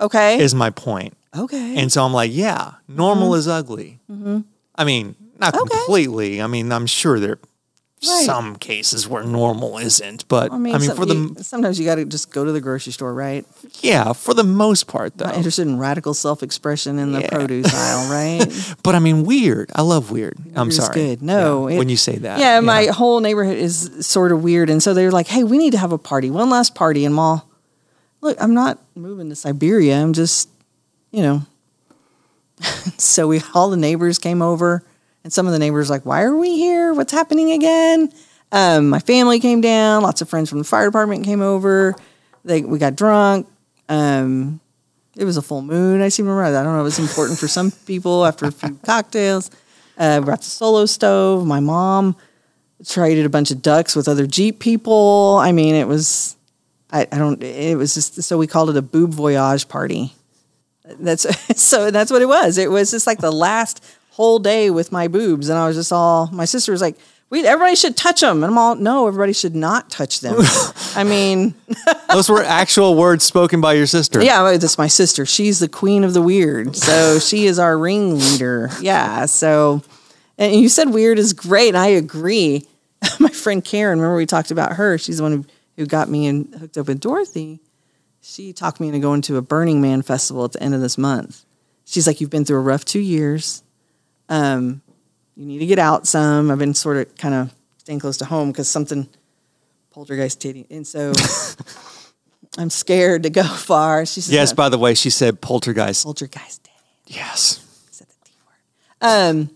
Okay. 0.00 0.38
is 0.40 0.54
my 0.54 0.70
point. 0.70 1.16
okay. 1.36 1.76
And 1.76 1.90
so 1.90 2.04
I'm 2.04 2.12
like, 2.12 2.30
yeah, 2.32 2.72
normal 2.88 3.34
is 3.34 3.48
ugly. 3.48 3.98
Mhm. 4.10 4.44
I 4.76 4.84
mean, 4.84 5.14
not 5.40 5.54
completely. 5.54 6.40
I 6.42 6.46
mean, 6.46 6.70
I'm 6.72 6.86
sure 6.86 7.18
there 7.20 7.38
Right. 8.06 8.24
some 8.26 8.54
cases 8.54 9.08
where 9.08 9.24
normal 9.24 9.76
isn't, 9.78 10.28
but 10.28 10.52
I 10.52 10.58
mean, 10.58 10.78
some- 10.78 10.96
for 10.96 11.04
the 11.04 11.14
you- 11.16 11.36
sometimes 11.40 11.80
you 11.80 11.84
got 11.84 11.96
to 11.96 12.04
just 12.04 12.30
go 12.30 12.44
to 12.44 12.52
the 12.52 12.60
grocery 12.60 12.92
store, 12.92 13.12
right? 13.12 13.44
yeah, 13.80 14.12
for 14.12 14.34
the 14.34 14.44
most 14.44 14.86
part 14.86 15.18
though. 15.18 15.24
Not 15.24 15.36
interested 15.36 15.66
in 15.66 15.78
radical 15.78 16.14
self-expression 16.14 16.98
in 17.00 17.10
the 17.10 17.22
produce 17.22 17.74
aisle, 17.74 18.08
right? 18.12 18.74
But 18.84 18.94
I 18.94 19.00
mean, 19.00 19.24
weird. 19.24 19.72
I 19.74 19.82
love 19.82 20.12
weird. 20.12 20.36
I'm 20.54 20.68
Weird 20.68 20.68
is 20.68 20.76
sorry. 20.76 20.94
good. 20.94 21.22
No, 21.22 21.66
Yeah, 21.66 21.74
it- 21.74 21.78
when 21.78 21.88
you 21.88 21.96
say 21.96 22.16
that, 22.18 22.38
yeah, 22.38 22.60
my 22.60 22.84
whole 22.86 23.18
neighborhood 23.18 23.56
is 23.58 23.90
sort 24.06 24.30
of 24.30 24.44
weird, 24.44 24.70
and 24.70 24.80
so 24.80 24.94
they're 24.94 25.10
like, 25.10 25.26
"Hey, 25.26 25.42
we 25.42 25.58
need 25.58 25.72
to 25.72 25.78
have 25.78 25.90
a 25.92 25.98
party, 25.98 26.30
one 26.30 26.50
last 26.50 26.76
party," 26.76 27.04
and 27.04 27.12
Mall. 27.14 27.48
look, 28.20 28.36
I'm 28.40 28.54
not 28.54 28.78
moving 28.94 29.28
to 29.30 29.34
Siberia. 29.34 30.00
I'm 30.00 30.12
just, 30.12 30.48
you 31.10 31.22
know. 31.22 31.42
so 32.98 33.28
we 33.28 33.42
all 33.54 33.70
the 33.70 33.76
neighbors 33.76 34.18
came 34.18 34.42
over, 34.42 34.82
and 35.24 35.32
some 35.32 35.46
of 35.46 35.52
the 35.52 35.58
neighbors 35.58 35.90
like, 35.90 36.06
why 36.06 36.22
are 36.22 36.36
we 36.36 36.56
here? 36.56 36.94
What's 36.94 37.12
happening 37.12 37.52
again? 37.52 38.12
Um, 38.52 38.88
my 38.88 38.98
family 38.98 39.40
came 39.40 39.60
down. 39.60 40.02
Lots 40.02 40.22
of 40.22 40.28
friends 40.28 40.48
from 40.48 40.58
the 40.58 40.64
fire 40.64 40.86
department 40.86 41.24
came 41.24 41.42
over. 41.42 41.94
They 42.44 42.62
we 42.62 42.78
got 42.78 42.96
drunk. 42.96 43.46
Um, 43.88 44.60
it 45.16 45.24
was 45.24 45.36
a 45.36 45.42
full 45.42 45.62
moon. 45.62 46.00
I 46.00 46.08
seem 46.08 46.26
to 46.26 46.30
remember. 46.30 46.58
I 46.58 46.62
don't 46.62 46.74
know. 46.74 46.80
It 46.80 46.84
was 46.84 46.98
important 46.98 47.38
for 47.38 47.48
some 47.48 47.70
people 47.70 48.24
after 48.24 48.46
a 48.46 48.52
few 48.52 48.74
cocktails. 48.84 49.50
Uh, 49.98 50.20
brought 50.20 50.40
the 50.40 50.46
solo 50.46 50.86
stove. 50.86 51.44
My 51.44 51.58
mom 51.60 52.16
traded 52.86 53.26
a 53.26 53.28
bunch 53.28 53.50
of 53.50 53.60
ducks 53.60 53.96
with 53.96 54.06
other 54.06 54.26
Jeep 54.26 54.60
people. 54.60 55.38
I 55.40 55.50
mean, 55.50 55.74
it 55.74 55.88
was, 55.88 56.36
I, 56.92 57.02
I 57.10 57.18
don't, 57.18 57.42
it 57.42 57.76
was 57.76 57.94
just, 57.94 58.22
so 58.22 58.38
we 58.38 58.46
called 58.46 58.70
it 58.70 58.76
a 58.76 58.82
boob 58.82 59.10
voyage 59.10 59.68
party. 59.68 60.14
That's, 60.84 61.26
so 61.60 61.90
that's 61.90 62.12
what 62.12 62.22
it 62.22 62.28
was. 62.28 62.58
It 62.58 62.70
was 62.70 62.92
just 62.92 63.08
like 63.08 63.18
the 63.18 63.32
last 63.32 63.84
whole 64.18 64.40
day 64.40 64.68
with 64.68 64.90
my 64.90 65.06
boobs. 65.06 65.48
And 65.48 65.56
I 65.56 65.68
was 65.68 65.76
just 65.76 65.92
all, 65.92 66.28
my 66.32 66.44
sister 66.44 66.72
was 66.72 66.80
like, 66.80 66.96
we, 67.30 67.46
everybody 67.46 67.76
should 67.76 67.96
touch 67.96 68.20
them. 68.20 68.42
And 68.42 68.50
I'm 68.50 68.58
all, 68.58 68.74
no, 68.74 69.06
everybody 69.06 69.32
should 69.32 69.54
not 69.54 69.90
touch 69.90 70.18
them. 70.22 70.34
I 70.96 71.04
mean, 71.04 71.54
Those 72.12 72.28
were 72.28 72.42
actual 72.42 72.96
words 72.96 73.22
spoken 73.22 73.60
by 73.60 73.74
your 73.74 73.86
sister. 73.86 74.20
yeah, 74.20 74.56
that's 74.56 74.76
my 74.76 74.88
sister. 74.88 75.24
She's 75.24 75.60
the 75.60 75.68
queen 75.68 76.02
of 76.02 76.14
the 76.14 76.20
weird. 76.20 76.74
So 76.74 77.20
she 77.20 77.46
is 77.46 77.60
our 77.60 77.78
ringleader. 77.78 78.70
Yeah. 78.80 79.26
So, 79.26 79.82
and 80.36 80.52
you 80.52 80.68
said 80.68 80.90
weird 80.90 81.20
is 81.20 81.32
great. 81.32 81.68
And 81.68 81.78
I 81.78 81.86
agree. 81.86 82.66
my 83.20 83.28
friend 83.28 83.64
Karen, 83.64 84.00
remember 84.00 84.16
we 84.16 84.26
talked 84.26 84.50
about 84.50 84.72
her? 84.72 84.98
She's 84.98 85.18
the 85.18 85.22
one 85.22 85.32
who, 85.32 85.44
who 85.76 85.86
got 85.86 86.08
me 86.08 86.26
and 86.26 86.52
hooked 86.56 86.76
up 86.76 86.88
with 86.88 86.98
Dorothy. 86.98 87.60
She 88.20 88.52
talked 88.52 88.80
me 88.80 88.88
into 88.88 88.98
going 88.98 89.22
to 89.22 89.36
a 89.36 89.42
Burning 89.42 89.80
Man 89.80 90.02
festival 90.02 90.44
at 90.44 90.52
the 90.54 90.62
end 90.62 90.74
of 90.74 90.80
this 90.80 90.98
month. 90.98 91.44
She's 91.84 92.08
like, 92.08 92.20
You've 92.20 92.30
been 92.30 92.44
through 92.44 92.58
a 92.58 92.62
rough 92.62 92.84
two 92.84 92.98
years. 92.98 93.62
Um, 94.28 94.82
you 95.36 95.46
need 95.46 95.58
to 95.60 95.66
get 95.66 95.78
out 95.78 96.06
some. 96.06 96.50
I've 96.50 96.58
been 96.58 96.74
sort 96.74 96.96
of 96.96 97.16
kind 97.16 97.34
of 97.34 97.54
staying 97.78 98.00
close 98.00 98.16
to 98.18 98.24
home 98.24 98.50
because 98.50 98.68
something 98.68 99.08
poltergeist 99.90 100.40
titty. 100.40 100.66
And 100.70 100.86
so 100.86 101.12
I'm 102.58 102.70
scared 102.70 103.22
to 103.22 103.30
go 103.30 103.42
far. 103.44 104.04
She 104.06 104.20
says, 104.20 104.32
Yes, 104.32 104.52
by 104.52 104.68
the 104.68 104.78
way, 104.78 104.94
she 104.94 105.10
said 105.10 105.40
poltergeist. 105.40 106.04
poltergeist. 106.04 106.64
Did. 106.64 107.16
Yes. 107.16 107.64
said 107.90 108.08
the 108.08 108.14
T 108.24 108.32
word. 108.44 108.56
Um, 109.00 109.50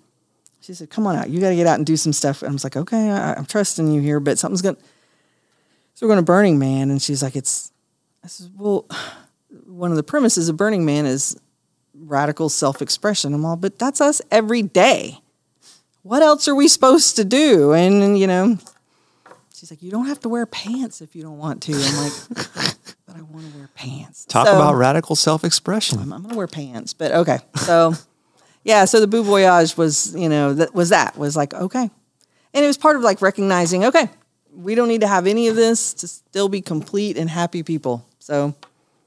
she 0.60 0.74
said, 0.74 0.90
"Come 0.90 1.06
on 1.08 1.16
out. 1.16 1.28
You 1.28 1.40
got 1.40 1.50
to 1.50 1.56
get 1.56 1.66
out 1.66 1.76
and 1.78 1.84
do 1.84 1.96
some 1.96 2.12
stuff." 2.12 2.42
And 2.42 2.50
I 2.50 2.52
was 2.52 2.62
like, 2.64 2.76
"Okay, 2.76 3.10
I, 3.10 3.34
I'm 3.34 3.44
trusting 3.46 3.90
you 3.90 4.00
here, 4.00 4.20
but 4.20 4.38
something's 4.38 4.62
going." 4.62 4.76
to 4.76 4.82
So 5.94 6.06
we're 6.06 6.12
going 6.14 6.18
to 6.18 6.22
Burning 6.24 6.58
Man, 6.58 6.90
and 6.90 7.02
she's 7.02 7.22
like, 7.22 7.34
"It's." 7.34 7.72
I 8.22 8.28
said, 8.28 8.52
"Well, 8.56 8.86
one 9.66 9.90
of 9.90 9.96
the 9.96 10.04
premises 10.04 10.48
of 10.48 10.56
Burning 10.56 10.84
Man 10.84 11.04
is 11.04 11.36
radical 12.06 12.48
self-expression." 12.48 13.34
I'm 13.34 13.44
all, 13.44 13.56
"But 13.56 13.78
that's 13.78 14.00
us 14.00 14.20
every 14.30 14.62
day. 14.62 15.20
What 16.02 16.22
else 16.22 16.48
are 16.48 16.54
we 16.54 16.68
supposed 16.68 17.16
to 17.16 17.24
do?" 17.24 17.72
And 17.72 18.18
you 18.18 18.26
know, 18.26 18.58
she's 19.54 19.70
like, 19.70 19.82
"You 19.82 19.90
don't 19.90 20.06
have 20.06 20.20
to 20.20 20.28
wear 20.28 20.46
pants 20.46 21.00
if 21.00 21.14
you 21.14 21.22
don't 21.22 21.38
want 21.38 21.62
to." 21.64 21.72
I'm 21.72 21.96
like, 22.04 22.12
"But 23.06 23.16
I 23.16 23.22
want 23.22 23.50
to 23.52 23.58
wear 23.58 23.68
pants." 23.74 24.24
Talk 24.24 24.46
So- 24.46 24.54
about 24.56 24.74
radical 24.74 25.16
self 25.16 25.44
expression. 25.44 25.98
I'm, 26.00 26.12
I'm 26.12 26.22
gonna 26.22 26.36
wear 26.36 26.46
pants, 26.48 26.92
but 26.92 27.12
okay. 27.12 27.38
So, 27.56 27.94
yeah. 28.64 28.84
So 28.86 29.00
the 29.00 29.06
Boo 29.06 29.22
Voyage 29.22 29.76
was, 29.76 30.14
you 30.16 30.28
know, 30.28 30.54
that 30.54 30.74
was 30.74 30.88
that 30.90 31.16
was 31.16 31.36
like 31.36 31.54
okay, 31.54 31.90
and 32.54 32.64
it 32.64 32.66
was 32.66 32.78
part 32.78 32.96
of 32.96 33.02
like 33.02 33.22
recognizing, 33.22 33.84
okay, 33.84 34.08
we 34.54 34.74
don't 34.74 34.88
need 34.88 35.00
to 35.02 35.08
have 35.08 35.26
any 35.26 35.48
of 35.48 35.56
this 35.56 35.94
to 35.94 36.08
still 36.08 36.48
be 36.48 36.60
complete 36.60 37.16
and 37.16 37.30
happy 37.30 37.62
people. 37.62 38.04
So 38.18 38.54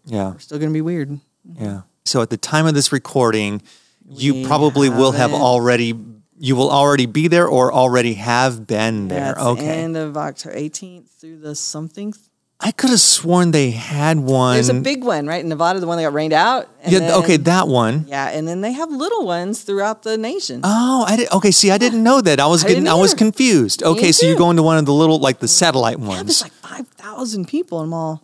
Yeah. 0.06 0.32
we're 0.32 0.40
still 0.40 0.60
gonna 0.60 0.72
be 0.72 0.82
weird. 0.82 1.20
Yeah. 1.60 1.82
So 2.06 2.22
at 2.22 2.30
the 2.30 2.38
time 2.38 2.68
of 2.68 2.76
this 2.76 2.92
recording, 2.92 3.62
you 4.08 4.36
We 4.36 4.46
probably 4.46 4.90
will 4.90 5.12
have 5.12 5.32
haven't- 5.32 5.42
already 5.42 5.96
you 6.38 6.56
will 6.58 6.70
already 6.70 7.06
be 7.06 7.30
there 7.30 7.48
or 7.48 7.74
already 7.74 8.16
have 8.16 8.68
been 8.68 9.08
there. 9.08 9.34
That's 9.36 9.40
okay. 9.40 9.68
end 9.84 9.96
of 9.96 10.18
October 10.18 10.54
18th 10.58 11.08
through 11.20 11.40
the 11.40 11.56
something. 11.56 12.14
I 12.60 12.72
could 12.72 12.90
have 12.90 13.00
sworn 13.00 13.52
they 13.52 13.72
had 13.72 14.20
one. 14.20 14.56
There's 14.56 14.68
a 14.70 14.74
big 14.74 15.04
one 15.06 15.28
right 15.28 15.42
in 15.42 15.48
Nevada, 15.48 15.80
the 15.80 15.88
one 15.88 15.96
that 15.98 16.04
got 16.04 16.14
rained 16.14 16.34
out. 16.34 16.68
and 16.84 16.92
Yeah, 16.92 17.00
then- 17.00 17.14
okay, 17.24 17.38
that 17.38 17.70
one. 17.70 18.06
Yeah, 18.10 18.28
and 18.30 18.46
then 18.48 18.60
they 18.62 18.74
have 18.74 18.92
little 18.92 19.26
ones 19.26 19.62
throughout 19.62 20.04
the 20.04 20.18
nation. 20.18 20.60
Oh, 20.66 21.06
I 21.08 21.16
did. 21.16 21.32
Okay, 21.32 21.52
see, 21.52 21.72
I 21.72 21.78
didn't 21.78 22.04
know 22.04 22.20
that. 22.22 22.40
I 22.42 22.48
was 22.48 22.64
I 22.66 22.68
getting, 22.68 22.88
I 22.90 22.96
was 22.96 23.14
confused. 23.14 23.82
Okay, 23.82 24.12
so 24.12 24.28
you're 24.28 24.38
going 24.38 24.58
to 24.58 24.64
one 24.64 24.78
of 24.78 24.86
the 24.86 24.94
little, 24.94 25.20
like 25.20 25.40
the 25.40 25.48
satellite 25.48 26.00
yeah, 26.00 26.06
ones. 26.08 26.26
there's 26.26 26.42
like 26.44 26.52
5,000 26.54 27.48
people, 27.48 27.80
and 27.80 27.88
I'm 27.88 27.94
all. 27.94 28.22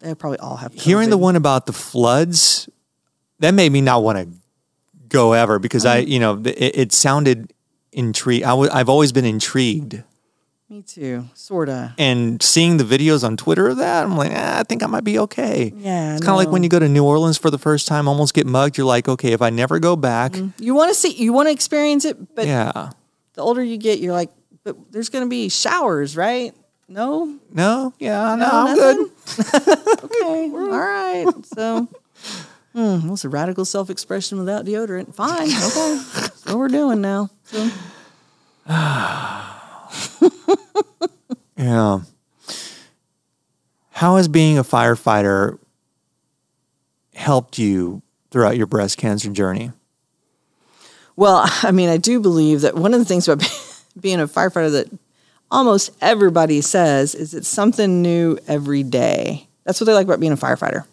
They 0.00 0.14
probably 0.14 0.38
all 0.38 0.56
have. 0.56 0.72
Hearing 0.74 1.10
the 1.10 1.18
one 1.18 1.36
about 1.36 1.66
the 1.66 1.72
floods, 1.72 2.68
that 3.40 3.52
made 3.54 3.72
me 3.72 3.80
not 3.80 4.02
want 4.02 4.18
to 4.18 4.28
go 5.08 5.32
ever 5.32 5.58
because 5.58 5.84
I, 5.86 6.02
Mm-hmm. 6.02 6.10
you 6.10 6.18
know, 6.20 6.42
it, 6.44 6.78
it 6.78 6.92
sounded 6.92 7.52
intrigued. 7.92 8.44
I 8.44 8.48
w- 8.50 8.70
I've 8.72 8.88
always 8.88 9.12
been 9.12 9.24
intrigued. 9.24 10.02
Me 10.70 10.82
too, 10.82 11.24
sorta. 11.32 11.94
And 11.96 12.42
seeing 12.42 12.76
the 12.76 12.84
videos 12.84 13.24
on 13.24 13.38
Twitter 13.38 13.68
of 13.68 13.78
that, 13.78 14.04
I'm 14.04 14.18
like, 14.18 14.32
ah, 14.34 14.58
I 14.58 14.64
think 14.64 14.82
I 14.82 14.86
might 14.86 15.02
be 15.04 15.18
okay. 15.20 15.72
Yeah, 15.74 16.12
It's 16.14 16.20
kind 16.22 16.32
of 16.32 16.36
like 16.36 16.50
when 16.50 16.62
you 16.62 16.68
go 16.68 16.78
to 16.78 16.88
New 16.90 17.04
Orleans 17.04 17.38
for 17.38 17.50
the 17.50 17.56
first 17.56 17.88
time, 17.88 18.06
almost 18.06 18.34
get 18.34 18.46
mugged. 18.46 18.76
You're 18.76 18.86
like, 18.86 19.08
okay, 19.08 19.32
if 19.32 19.40
I 19.40 19.48
never 19.48 19.78
go 19.78 19.96
back, 19.96 20.36
You 20.58 20.74
want 20.74 20.90
to 20.90 20.94
see, 20.94 21.14
you 21.14 21.32
want 21.32 21.48
to 21.48 21.52
experience 21.52 22.04
it, 22.04 22.34
but 22.34 22.46
yeah. 22.46 22.90
the 23.32 23.40
older 23.40 23.64
you 23.64 23.78
get, 23.78 23.98
you're 24.00 24.12
like, 24.12 24.28
but 24.62 24.76
there's 24.92 25.08
going 25.08 25.24
to 25.24 25.28
be 25.30 25.48
showers, 25.48 26.18
right? 26.18 26.52
No, 26.88 27.38
No, 27.52 27.92
yeah, 27.98 28.34
no, 28.34 28.46
No, 28.46 28.50
I'm 28.50 28.74
good. 28.74 29.10
okay, 30.04 30.50
all 30.50 30.68
right. 30.78 31.26
So, 31.44 31.88
hmm, 32.72 33.08
what's 33.08 33.24
a 33.24 33.28
radical 33.28 33.64
self-expression 33.66 34.38
without 34.38 34.64
deodorant? 34.64 35.14
Fine, 35.14 35.48
okay, 35.48 36.02
that's 36.14 36.46
what 36.46 36.56
we're 36.56 36.68
doing 36.68 37.00
now. 37.02 37.28
So, 37.44 37.70
Yeah. 41.58 42.00
How 43.90 44.16
has 44.16 44.28
being 44.28 44.58
a 44.58 44.64
firefighter 44.64 45.58
helped 47.14 47.58
you 47.58 48.00
throughout 48.30 48.56
your 48.56 48.66
breast 48.66 48.96
cancer 48.96 49.28
journey? 49.30 49.72
well, 51.16 51.42
I 51.62 51.72
mean, 51.72 51.88
I 51.88 51.96
do 51.96 52.20
believe 52.20 52.60
that 52.60 52.76
one 52.76 52.94
of 52.94 53.00
the 53.00 53.04
things 53.04 53.26
about 53.28 53.44
being 54.00 54.20
a 54.20 54.28
firefighter 54.28 54.70
that 54.70 54.88
almost 55.50 55.90
everybody 56.00 56.60
says 56.60 57.14
is 57.14 57.34
it's 57.34 57.48
something 57.48 58.02
new 58.02 58.38
every 58.46 58.82
day. 58.82 59.46
That's 59.64 59.80
what 59.80 59.86
they 59.86 59.94
like 59.94 60.06
about 60.06 60.20
being 60.20 60.32
a 60.32 60.36
firefighter. 60.36 60.84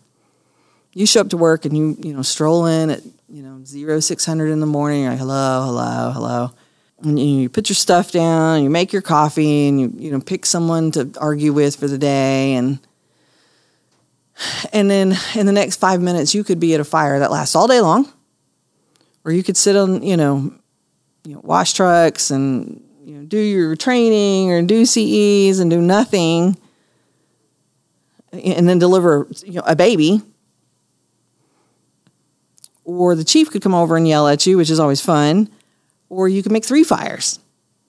You 0.93 1.05
show 1.05 1.21
up 1.21 1.29
to 1.29 1.37
work 1.37 1.65
and 1.65 1.77
you 1.77 1.97
you 1.99 2.13
know 2.13 2.21
stroll 2.21 2.65
in 2.65 2.89
at 2.89 3.01
you 3.29 3.43
know 3.43 3.63
zero 3.65 3.99
six 3.99 4.25
hundred 4.25 4.49
in 4.49 4.59
the 4.59 4.65
morning. 4.65 5.03
You're 5.03 5.11
like 5.11 5.19
hello, 5.19 5.63
hello, 5.65 6.11
hello, 6.11 6.51
and 7.01 7.19
you, 7.19 7.49
put 7.49 7.69
your 7.69 7.75
stuff 7.75 8.11
down. 8.11 8.63
You 8.63 8.69
make 8.69 8.93
your 8.93 9.01
coffee 9.01 9.67
and 9.67 9.79
you 9.79 9.93
you 9.97 10.11
know 10.11 10.21
pick 10.21 10.45
someone 10.45 10.91
to 10.91 11.11
argue 11.19 11.53
with 11.53 11.75
for 11.75 11.87
the 11.87 11.97
day 11.97 12.55
and. 12.55 12.79
And 14.73 14.91
then 14.91 15.15
in 15.33 15.45
the 15.45 15.53
next 15.53 15.77
five 15.79 16.01
minutes, 16.01 16.35
you 16.35 16.43
could 16.43 16.59
be 16.59 16.73
at 16.73 16.81
a 16.81 16.83
fire 16.83 17.19
that 17.19 17.31
lasts 17.31 17.55
all 17.55 17.69
day 17.69 17.79
long, 17.79 18.11
or 19.23 19.31
you 19.31 19.43
could 19.43 19.55
sit 19.55 19.77
on, 19.77 20.03
you 20.03 20.17
know, 20.17 20.53
you 21.23 21.35
know, 21.35 21.41
wash 21.41 21.71
trucks 21.71 22.31
and 22.31 22.83
you 23.05 23.17
know 23.17 23.25
do 23.25 23.37
your 23.37 23.75
training 23.75 24.51
or 24.51 24.61
do 24.63 24.85
CEs 24.85 25.59
and 25.59 25.69
do 25.69 25.79
nothing, 25.79 26.57
and 28.31 28.67
then 28.67 28.79
deliver 28.79 29.27
you 29.45 29.53
know 29.53 29.63
a 29.65 29.75
baby. 29.75 30.21
Or 32.83 33.15
the 33.15 33.23
chief 33.23 33.49
could 33.49 33.63
come 33.63 33.73
over 33.73 33.97
and 33.97 34.07
yell 34.07 34.27
at 34.27 34.45
you, 34.45 34.57
which 34.57 34.69
is 34.69 34.79
always 34.79 35.01
fun. 35.01 35.49
Or 36.09 36.29
you 36.29 36.43
could 36.43 36.51
make 36.51 36.65
three 36.65 36.83
fires. 36.83 37.39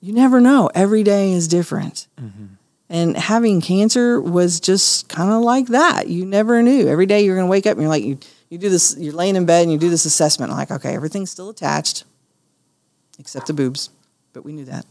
You 0.00 0.14
never 0.14 0.40
know. 0.40 0.70
Every 0.74 1.02
day 1.02 1.32
is 1.32 1.48
different. 1.48 2.06
Mm-hmm. 2.18 2.46
And 2.88 3.16
having 3.16 3.60
cancer 3.60 4.20
was 4.20 4.60
just 4.60 5.08
kind 5.08 5.30
of 5.30 5.42
like 5.42 5.66
that. 5.66 6.08
You 6.08 6.24
never 6.24 6.62
knew. 6.62 6.88
Every 6.88 7.04
day 7.04 7.24
you're 7.24 7.36
going 7.36 7.46
to 7.46 7.50
wake 7.50 7.66
up 7.66 7.72
and 7.72 7.82
you're 7.82 7.90
like, 7.90 8.04
you, 8.04 8.18
you 8.48 8.56
do 8.56 8.70
this, 8.70 8.96
you're 8.98 9.12
laying 9.12 9.36
in 9.36 9.44
bed 9.44 9.62
and 9.64 9.72
you 9.72 9.78
do 9.78 9.90
this 9.90 10.04
assessment. 10.04 10.52
like, 10.52 10.70
okay, 10.70 10.94
everything's 10.94 11.30
still 11.30 11.50
attached 11.50 12.04
except 13.18 13.48
the 13.48 13.52
boobs. 13.52 13.90
But 14.32 14.44
we 14.44 14.52
knew 14.52 14.64
that. 14.66 14.86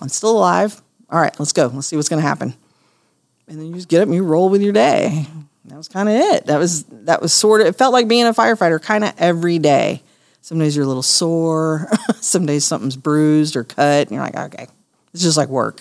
I'm 0.00 0.08
still 0.08 0.36
alive. 0.36 0.80
All 1.10 1.20
right, 1.20 1.38
let's 1.38 1.52
go. 1.52 1.66
Let's 1.66 1.86
see 1.86 1.96
what's 1.96 2.08
going 2.08 2.22
to 2.22 2.28
happen. 2.28 2.54
And 3.48 3.58
then 3.58 3.66
you 3.66 3.74
just 3.74 3.88
get 3.88 4.02
up 4.02 4.06
and 4.06 4.14
you 4.14 4.24
roll 4.24 4.48
with 4.48 4.62
your 4.62 4.72
day. 4.72 5.26
That 5.66 5.76
was 5.76 5.88
kind 5.88 6.08
of 6.08 6.14
it. 6.14 6.46
That 6.46 6.58
was 6.58 6.84
that 6.84 7.20
was 7.20 7.32
sort 7.32 7.60
of. 7.60 7.66
It 7.66 7.76
felt 7.76 7.92
like 7.92 8.08
being 8.08 8.26
a 8.26 8.32
firefighter, 8.32 8.80
kind 8.80 9.04
of 9.04 9.12
every 9.18 9.58
day. 9.58 10.02
Some 10.40 10.58
days 10.60 10.76
you're 10.76 10.84
a 10.84 10.88
little 10.88 11.02
sore. 11.02 11.90
Some 12.20 12.46
days 12.46 12.64
something's 12.64 12.96
bruised 12.96 13.56
or 13.56 13.64
cut, 13.64 14.06
and 14.06 14.10
you're 14.12 14.20
like, 14.20 14.36
okay, 14.36 14.68
it's 15.12 15.22
just 15.22 15.36
like 15.36 15.48
work, 15.48 15.80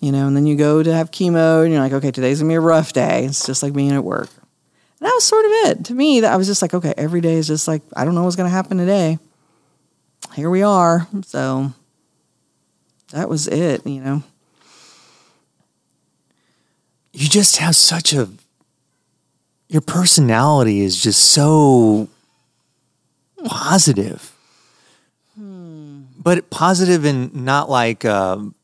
you 0.00 0.10
know. 0.10 0.26
And 0.26 0.34
then 0.34 0.46
you 0.46 0.56
go 0.56 0.82
to 0.82 0.92
have 0.94 1.10
chemo, 1.10 1.64
and 1.64 1.72
you're 1.72 1.82
like, 1.82 1.92
okay, 1.92 2.10
today's 2.10 2.40
gonna 2.40 2.50
be 2.50 2.54
a 2.54 2.60
rough 2.60 2.94
day. 2.94 3.26
It's 3.26 3.44
just 3.44 3.62
like 3.62 3.74
being 3.74 3.92
at 3.92 4.04
work. 4.04 4.30
And 5.00 5.06
that 5.06 5.12
was 5.14 5.24
sort 5.24 5.44
of 5.44 5.50
it 5.52 5.84
to 5.86 5.94
me. 5.94 6.20
That 6.20 6.32
I 6.32 6.36
was 6.36 6.46
just 6.46 6.62
like, 6.62 6.72
okay, 6.72 6.94
every 6.96 7.20
day 7.20 7.34
is 7.34 7.46
just 7.46 7.68
like 7.68 7.82
I 7.94 8.06
don't 8.06 8.14
know 8.14 8.24
what's 8.24 8.36
gonna 8.36 8.48
happen 8.48 8.78
today. 8.78 9.18
Here 10.34 10.48
we 10.48 10.62
are. 10.62 11.06
So 11.26 11.72
that 13.12 13.28
was 13.28 13.46
it, 13.48 13.86
you 13.86 14.00
know. 14.00 14.22
you 17.12 17.28
just 17.28 17.56
have 17.56 17.74
such 17.74 18.12
a 18.12 18.28
your 19.68 19.82
personality 19.82 20.80
is 20.80 21.02
just 21.02 21.20
so 21.20 22.08
positive 23.44 24.32
but 25.36 26.50
positive 26.50 27.04
and 27.04 27.34
not 27.34 27.70
like 27.70 28.04
um, 28.04 28.54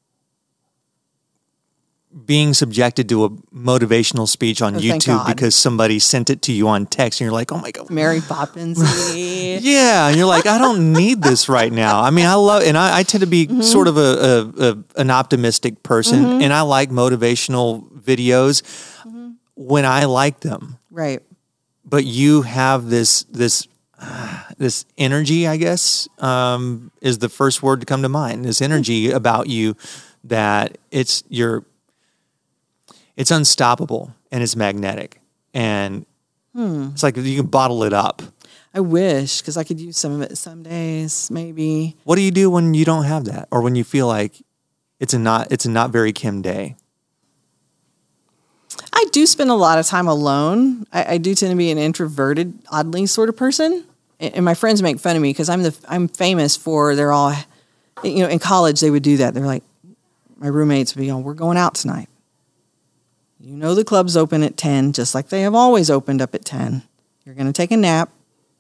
being 2.27 2.55
subjected 2.55 3.09
to 3.09 3.25
a 3.25 3.31
motivational 3.53 4.29
speech 4.29 4.63
on 4.63 4.77
Oh, 4.77 4.79
YouTube 4.79 5.27
because 5.27 5.55
somebody 5.55 5.99
sent 5.99 6.31
it 6.31 6.43
to 6.43 6.53
you 6.53 6.69
on 6.69 6.87
text 6.87 7.21
and 7.21 7.27
you're 7.27 7.33
like, 7.33 7.51
oh 7.51 7.59
my 7.59 7.71
God. 7.73 7.91
Mary 7.91 8.21
Poppins. 8.21 8.79
Yeah, 9.15 10.09
and 10.09 10.17
you're 10.17 10.27
like, 10.27 10.47
I 10.47 10.59
don't 10.59 10.93
need 10.93 11.23
this 11.23 11.49
right 11.49 11.73
now. 11.73 12.01
I 12.03 12.11
mean, 12.11 12.27
I 12.27 12.35
love, 12.35 12.63
and 12.63 12.77
I, 12.77 12.99
I 12.99 13.03
tend 13.03 13.21
to 13.23 13.27
be 13.27 13.63
sort 13.63 13.89
of 13.89 13.97
a, 13.97 14.01
a, 14.01 14.71
a 14.71 14.85
an 15.01 15.11
optimistic 15.11 15.83
person, 15.83 16.25
Mhm. 16.25 16.43
and 16.43 16.53
I 16.53 16.63
like 16.63 16.91
motivational 16.91 17.89
videos 17.93 18.63
when 19.55 19.85
I 19.85 20.05
like 20.05 20.41
them. 20.41 20.79
Right. 20.91 21.21
But 21.85 22.05
you 22.05 22.43
have 22.43 22.89
this 22.91 23.25
this 23.25 23.67
uh, 23.99 24.43
this 24.59 24.85
energy, 24.99 25.47
I 25.47 25.57
guess, 25.57 26.09
um, 26.19 26.91
is 27.01 27.19
the 27.19 27.29
first 27.29 27.63
word 27.63 27.81
to 27.81 27.87
come 27.87 28.03
to 28.03 28.09
mind. 28.09 28.45
This 28.45 28.61
energy 28.63 29.11
about 29.11 29.49
you 29.49 29.77
that 30.25 30.79
it's 30.91 31.23
you're 31.29 31.65
it's 33.17 33.31
unstoppable 33.31 34.15
and 34.31 34.43
it's 34.43 34.57
magnetic 34.57 35.21
and 35.53 36.07
Hmm. 36.55 36.91
it's 36.93 37.03
like 37.03 37.17
you 37.17 37.37
can 37.37 37.47
bottle 37.47 37.83
it 37.83 37.93
up. 37.93 38.23
I 38.73 38.79
wish 38.81 39.41
because 39.41 39.57
I 39.57 39.65
could 39.65 39.81
use 39.81 39.97
some 39.99 40.13
of 40.13 40.23
it 40.23 40.39
some 40.39 40.63
days, 40.63 41.29
maybe. 41.31 41.97
What 42.05 42.15
do 42.15 42.23
you 42.23 42.31
do 42.31 42.49
when 42.49 42.75
you 42.75 42.85
don't 42.85 43.05
have 43.05 43.25
that, 43.25 43.49
or 43.51 43.61
when 43.61 43.75
you 43.75 43.83
feel 43.83 44.07
like 44.07 44.41
it's 45.01 45.15
a 45.15 45.19
not 45.19 45.51
it's 45.51 45.65
a 45.65 45.71
not 45.71 45.91
very 45.91 46.13
Kim 46.13 46.43
day? 46.43 46.77
I 48.93 49.05
do 49.13 49.27
spend 49.27 49.51
a 49.51 49.55
lot 49.55 49.79
of 49.79 49.87
time 49.87 50.07
alone. 50.07 50.87
I, 50.93 51.15
I 51.15 51.19
do 51.19 51.35
tend 51.35 51.51
to 51.51 51.57
be 51.57 51.71
an 51.71 51.79
introverted, 51.79 52.59
oddly 52.71 53.07
sort 53.07 53.29
of 53.29 53.37
person, 53.37 53.85
and, 54.21 54.35
and 54.37 54.45
my 54.45 54.55
friends 54.55 54.83
make 54.83 54.99
fun 55.01 55.17
of 55.17 55.23
me 55.23 55.31
because 55.31 55.49
I'm 55.49 55.63
the 55.65 55.77
I'm 55.89 56.07
famous 56.09 56.57
for 56.57 56.95
they're 56.95 57.13
all, 57.13 57.35
you 58.05 58.21
know, 58.21 58.29
in 58.29 58.39
college 58.39 58.81
they 58.81 58.91
would 58.91 59.03
do 59.03 59.17
that. 59.19 59.35
They're 59.35 59.47
like, 59.47 59.65
my 60.37 60.47
roommates 60.49 60.95
would 60.95 61.01
be, 61.01 61.11
"Oh, 61.11 61.19
we're 61.19 61.35
going 61.35 61.57
out 61.59 61.75
tonight." 61.75 62.09
You 63.45 63.57
know 63.57 63.75
the 63.75 63.85
club's 63.85 64.17
open 64.17 64.43
at 64.43 64.57
ten, 64.57 64.93
just 64.95 65.15
like 65.15 65.29
they 65.29 65.43
have 65.43 65.55
always 65.55 65.91
opened 65.91 66.23
up 66.23 66.35
at 66.35 66.45
ten. 66.47 66.83
You're 67.27 67.35
going 67.35 67.47
to 67.47 67.53
take 67.53 67.71
a 67.71 67.77
nap. 67.77 68.11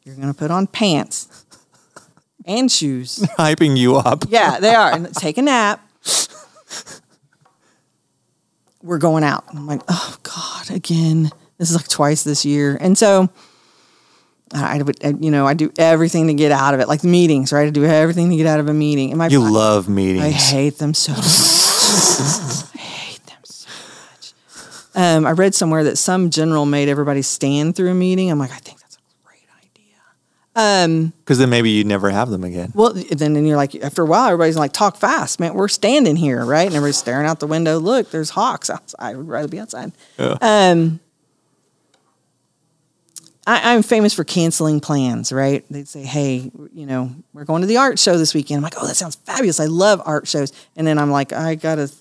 You're 0.05 0.15
going 0.15 0.29
to 0.29 0.35
put 0.35 0.51
on 0.51 0.67
pants 0.67 1.47
and 2.45 2.71
shoes. 2.71 3.17
Hyping 3.39 3.77
you 3.79 3.97
up. 3.97 4.25
Yeah, 4.29 4.61
they 4.61 4.75
are. 4.75 4.93
And 4.93 5.15
take 5.15 5.39
a 5.39 5.43
nap. 5.43 5.81
We're 8.83 8.99
going 8.99 9.25
out. 9.25 9.45
And 9.49 9.59
I'm 9.59 9.67
like, 9.67 9.81
oh 9.89 10.17
God, 10.23 10.71
again. 10.71 11.31
This 11.57 11.71
is 11.71 11.77
like 11.77 11.89
twice 11.89 12.23
this 12.25 12.45
year. 12.45 12.77
And 12.79 12.99
so 12.99 13.31
I 14.53 14.83
would, 14.83 15.03
I- 15.05 15.15
you 15.19 15.31
know, 15.31 15.47
I 15.47 15.55
do 15.55 15.73
everything 15.79 16.27
to 16.27 16.35
get 16.35 16.53
out 16.53 16.75
of 16.75 16.81
it, 16.81 16.89
like 16.89 17.01
the 17.01 17.09
meetings, 17.09 17.53
right? 17.53 17.67
I 17.67 17.71
do 17.71 17.85
everything 17.85 18.29
to 18.31 18.37
get 18.37 18.47
out 18.47 18.61
of 18.61 18.69
a 18.69 18.75
meeting. 18.75 19.11
And 19.11 19.19
my 19.19 19.29
You 19.29 19.41
love 19.51 19.89
meetings. 19.89 20.25
I 20.25 20.31
hate 20.31 20.77
them 20.79 20.93
so 20.93 21.13
much. 21.17 21.25
I 22.75 22.79
hate 22.79 23.25
them 23.27 23.39
so 23.45 23.69
much. 24.11 24.33
Um, 24.95 25.27
I 25.27 25.33
read 25.33 25.55
somewhere 25.55 25.85
that 25.85 25.99
some 25.99 26.31
general 26.31 26.67
made 26.67 26.89
everybody 26.89 27.23
stand 27.23 27.75
through 27.77 27.91
a 27.91 27.95
meeting. 27.95 28.31
I'm 28.31 28.39
like, 28.39 28.53
I 28.53 28.59
think 28.59 28.79
that's 28.81 28.97
a 28.97 29.27
great 29.27 29.47
idea. 29.61 29.97
Um, 30.55 31.13
Because 31.25 31.39
then 31.39 31.51
maybe 31.51 31.71
you'd 31.71 31.87
never 31.87 32.11
have 32.11 32.31
them 32.31 32.45
again. 32.45 32.71
well, 32.75 32.93
then 32.93 33.33
then 33.35 33.45
you're 33.45 33.57
like, 33.57 33.75
after 33.77 34.03
a 34.03 34.07
while, 34.07 34.27
everybody's 34.27 34.57
like, 34.57 34.73
talk 34.73 34.97
fast, 34.97 35.41
man. 35.41 35.55
We're 35.55 35.67
standing 35.69 36.15
here, 36.17 36.45
right? 36.45 36.67
And 36.67 36.75
everybody's 36.77 36.97
staring 36.99 37.27
out 37.27 37.41
the 37.41 37.47
window. 37.49 37.79
Look, 37.79 38.11
there's 38.13 38.31
hawks 38.31 38.71
outside. 38.71 38.99
I 39.01 39.15
would 39.17 39.27
rather 39.27 39.49
be 39.49 39.59
outside. 39.59 39.91
Yeah. 40.19 40.37
Um, 40.41 41.01
I, 43.47 43.75
I'm 43.75 43.83
famous 43.83 44.15
for 44.15 44.25
canceling 44.25 44.81
plans, 44.81 45.31
right? 45.33 45.65
They'd 45.71 45.89
say, 45.89 46.03
hey, 46.03 46.51
you 46.73 46.87
know, 46.87 47.11
we're 47.35 47.45
going 47.45 47.61
to 47.61 47.67
the 47.67 47.77
art 47.77 47.99
show 47.99 48.17
this 48.17 48.33
weekend. 48.33 48.59
I'm 48.59 48.63
like, 48.63 48.75
oh, 48.81 48.87
that 48.87 48.95
sounds 48.95 49.17
fabulous. 49.17 49.61
I 49.61 49.67
love 49.67 50.01
art 50.07 50.27
shows. 50.27 50.51
And 50.77 50.87
then 50.87 50.99
I'm 50.99 51.11
like, 51.11 51.33
I 51.35 51.55
got 51.57 51.79
a 51.79 51.93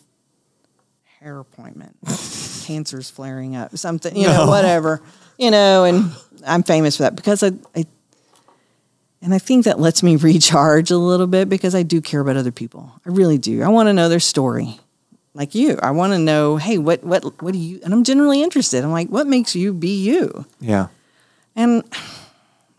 hair 1.24 1.40
appointment. 1.40 1.96
Cancer's 2.66 3.10
flaring 3.10 3.56
up, 3.56 3.76
something, 3.78 4.16
you 4.16 4.24
know, 4.28 4.46
No. 4.46 4.48
whatever, 4.48 5.02
you 5.38 5.52
know, 5.52 5.86
and 5.86 6.12
I'm 6.46 6.64
famous 6.64 6.98
for 6.98 7.04
that 7.04 7.16
because 7.16 7.44
I, 7.44 7.52
I 7.76 7.86
and 9.22 9.34
I 9.34 9.40
think 9.40 9.64
that 9.66 9.80
lets 9.80 10.04
me 10.04 10.16
recharge 10.18 10.92
a 10.92 10.98
little 10.98 11.28
bit 11.28 11.48
because 11.50 11.76
I 11.76 11.84
do 11.84 12.02
care 12.02 12.20
about 12.20 12.36
other 12.36 12.52
people. 12.52 12.92
I 13.06 13.10
really 13.10 13.38
do. 13.38 13.64
I 13.64 13.70
want 13.70 13.88
to 13.88 13.94
know 13.94 14.10
their 14.10 14.20
story. 14.20 14.80
Like 15.34 15.56
you. 15.56 15.80
I 15.82 15.92
want 15.92 16.12
to 16.14 16.20
know, 16.20 16.58
hey, 16.58 16.78
what 16.78 17.04
what 17.04 17.24
what 17.42 17.54
do 17.54 17.58
you 17.60 17.80
and 17.84 17.94
I'm 17.94 18.04
generally 18.04 18.44
interested. 18.44 18.84
I'm 18.84 18.92
like, 18.92 19.08
what 19.08 19.26
makes 19.26 19.56
you 19.56 19.74
be 19.74 20.04
you? 20.04 20.46
Yeah. 20.60 20.88
And 21.56 21.84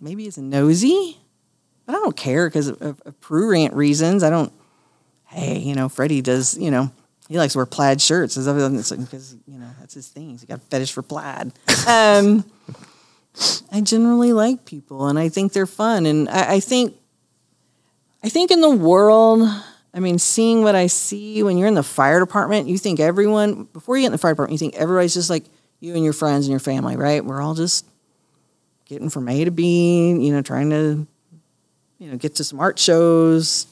maybe 0.00 0.26
it's 0.26 0.36
nosy, 0.38 1.16
but 1.86 1.94
I 1.94 1.98
don't 1.98 2.16
care 2.16 2.46
because 2.48 2.68
of, 2.68 2.80
of, 2.82 3.02
of 3.06 3.20
prurient 3.20 3.74
reasons. 3.74 4.22
I 4.22 4.28
don't 4.30 4.52
hey, 5.26 5.58
you 5.58 5.74
know, 5.74 5.88
Freddie 5.88 6.20
does, 6.22 6.56
you 6.58 6.70
know, 6.70 6.92
he 7.28 7.38
likes 7.38 7.54
to 7.54 7.58
wear 7.58 7.66
plaid 7.66 8.00
shirts 8.00 8.36
because, 8.36 9.36
you 9.46 9.58
know, 9.58 9.70
that's 9.80 9.94
his 9.94 10.08
thing. 10.08 10.30
He's 10.30 10.44
got 10.44 10.58
a 10.58 10.60
fetish 10.60 10.92
for 10.92 11.02
plaid. 11.02 11.52
Um, 11.86 12.44
I 13.72 13.80
generally 13.80 14.32
like 14.32 14.64
people 14.64 15.08
and 15.08 15.18
I 15.18 15.28
think 15.28 15.52
they're 15.52 15.66
fun. 15.66 16.06
And 16.06 16.28
I, 16.28 16.54
I 16.54 16.60
think, 16.60 16.94
I 18.22 18.28
think 18.28 18.50
in 18.50 18.60
the 18.60 18.70
world, 18.70 19.48
I 19.92 20.00
mean, 20.00 20.18
seeing 20.18 20.62
what 20.62 20.74
I 20.74 20.86
see 20.86 21.42
when 21.42 21.56
you're 21.56 21.68
in 21.68 21.74
the 21.74 21.82
fire 21.82 22.20
department, 22.20 22.68
you 22.68 22.78
think 22.78 23.00
everyone, 23.00 23.64
before 23.72 23.96
you 23.96 24.02
get 24.02 24.06
in 24.06 24.12
the 24.12 24.18
fire 24.18 24.32
department, 24.32 24.52
you 24.52 24.58
think 24.58 24.76
everybody's 24.76 25.14
just 25.14 25.30
like 25.30 25.44
you 25.80 25.94
and 25.94 26.04
your 26.04 26.12
friends 26.12 26.46
and 26.46 26.50
your 26.50 26.60
family, 26.60 26.96
right? 26.96 27.24
We're 27.24 27.40
all 27.40 27.54
just 27.54 27.86
getting 28.86 29.08
from 29.08 29.28
A 29.28 29.44
to 29.44 29.50
B, 29.50 30.10
you 30.10 30.32
know, 30.32 30.42
trying 30.42 30.70
to, 30.70 31.06
you 31.98 32.10
know, 32.10 32.16
get 32.16 32.34
to 32.36 32.44
some 32.44 32.60
art 32.60 32.78
shows, 32.78 33.66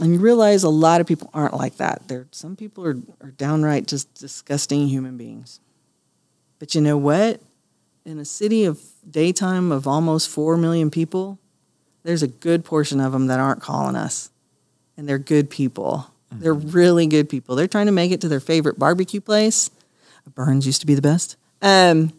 and 0.00 0.12
you 0.12 0.18
realize 0.18 0.62
a 0.62 0.68
lot 0.68 1.00
of 1.00 1.06
people 1.06 1.30
aren't 1.32 1.54
like 1.54 1.76
that. 1.78 2.08
There, 2.08 2.26
some 2.30 2.56
people 2.56 2.84
are, 2.84 2.96
are 3.20 3.30
downright 3.30 3.86
just 3.86 4.12
disgusting 4.14 4.88
human 4.88 5.16
beings. 5.16 5.60
But 6.58 6.74
you 6.74 6.80
know 6.80 6.96
what? 6.96 7.40
In 8.04 8.18
a 8.18 8.24
city 8.24 8.64
of 8.64 8.80
daytime 9.08 9.72
of 9.72 9.86
almost 9.86 10.28
four 10.28 10.56
million 10.56 10.90
people, 10.90 11.38
there's 12.02 12.22
a 12.22 12.28
good 12.28 12.64
portion 12.64 13.00
of 13.00 13.12
them 13.12 13.26
that 13.26 13.40
aren't 13.40 13.60
calling 13.60 13.96
us, 13.96 14.30
and 14.96 15.08
they're 15.08 15.18
good 15.18 15.50
people. 15.50 16.10
They're 16.30 16.54
really 16.54 17.06
good 17.06 17.28
people. 17.28 17.56
They're 17.56 17.66
trying 17.66 17.86
to 17.86 17.92
make 17.92 18.10
it 18.10 18.20
to 18.20 18.28
their 18.28 18.40
favorite 18.40 18.78
barbecue 18.78 19.20
place. 19.20 19.70
Burns 20.34 20.66
used 20.66 20.80
to 20.80 20.86
be 20.86 20.94
the 20.94 21.02
best. 21.02 21.36
Um, 21.62 22.12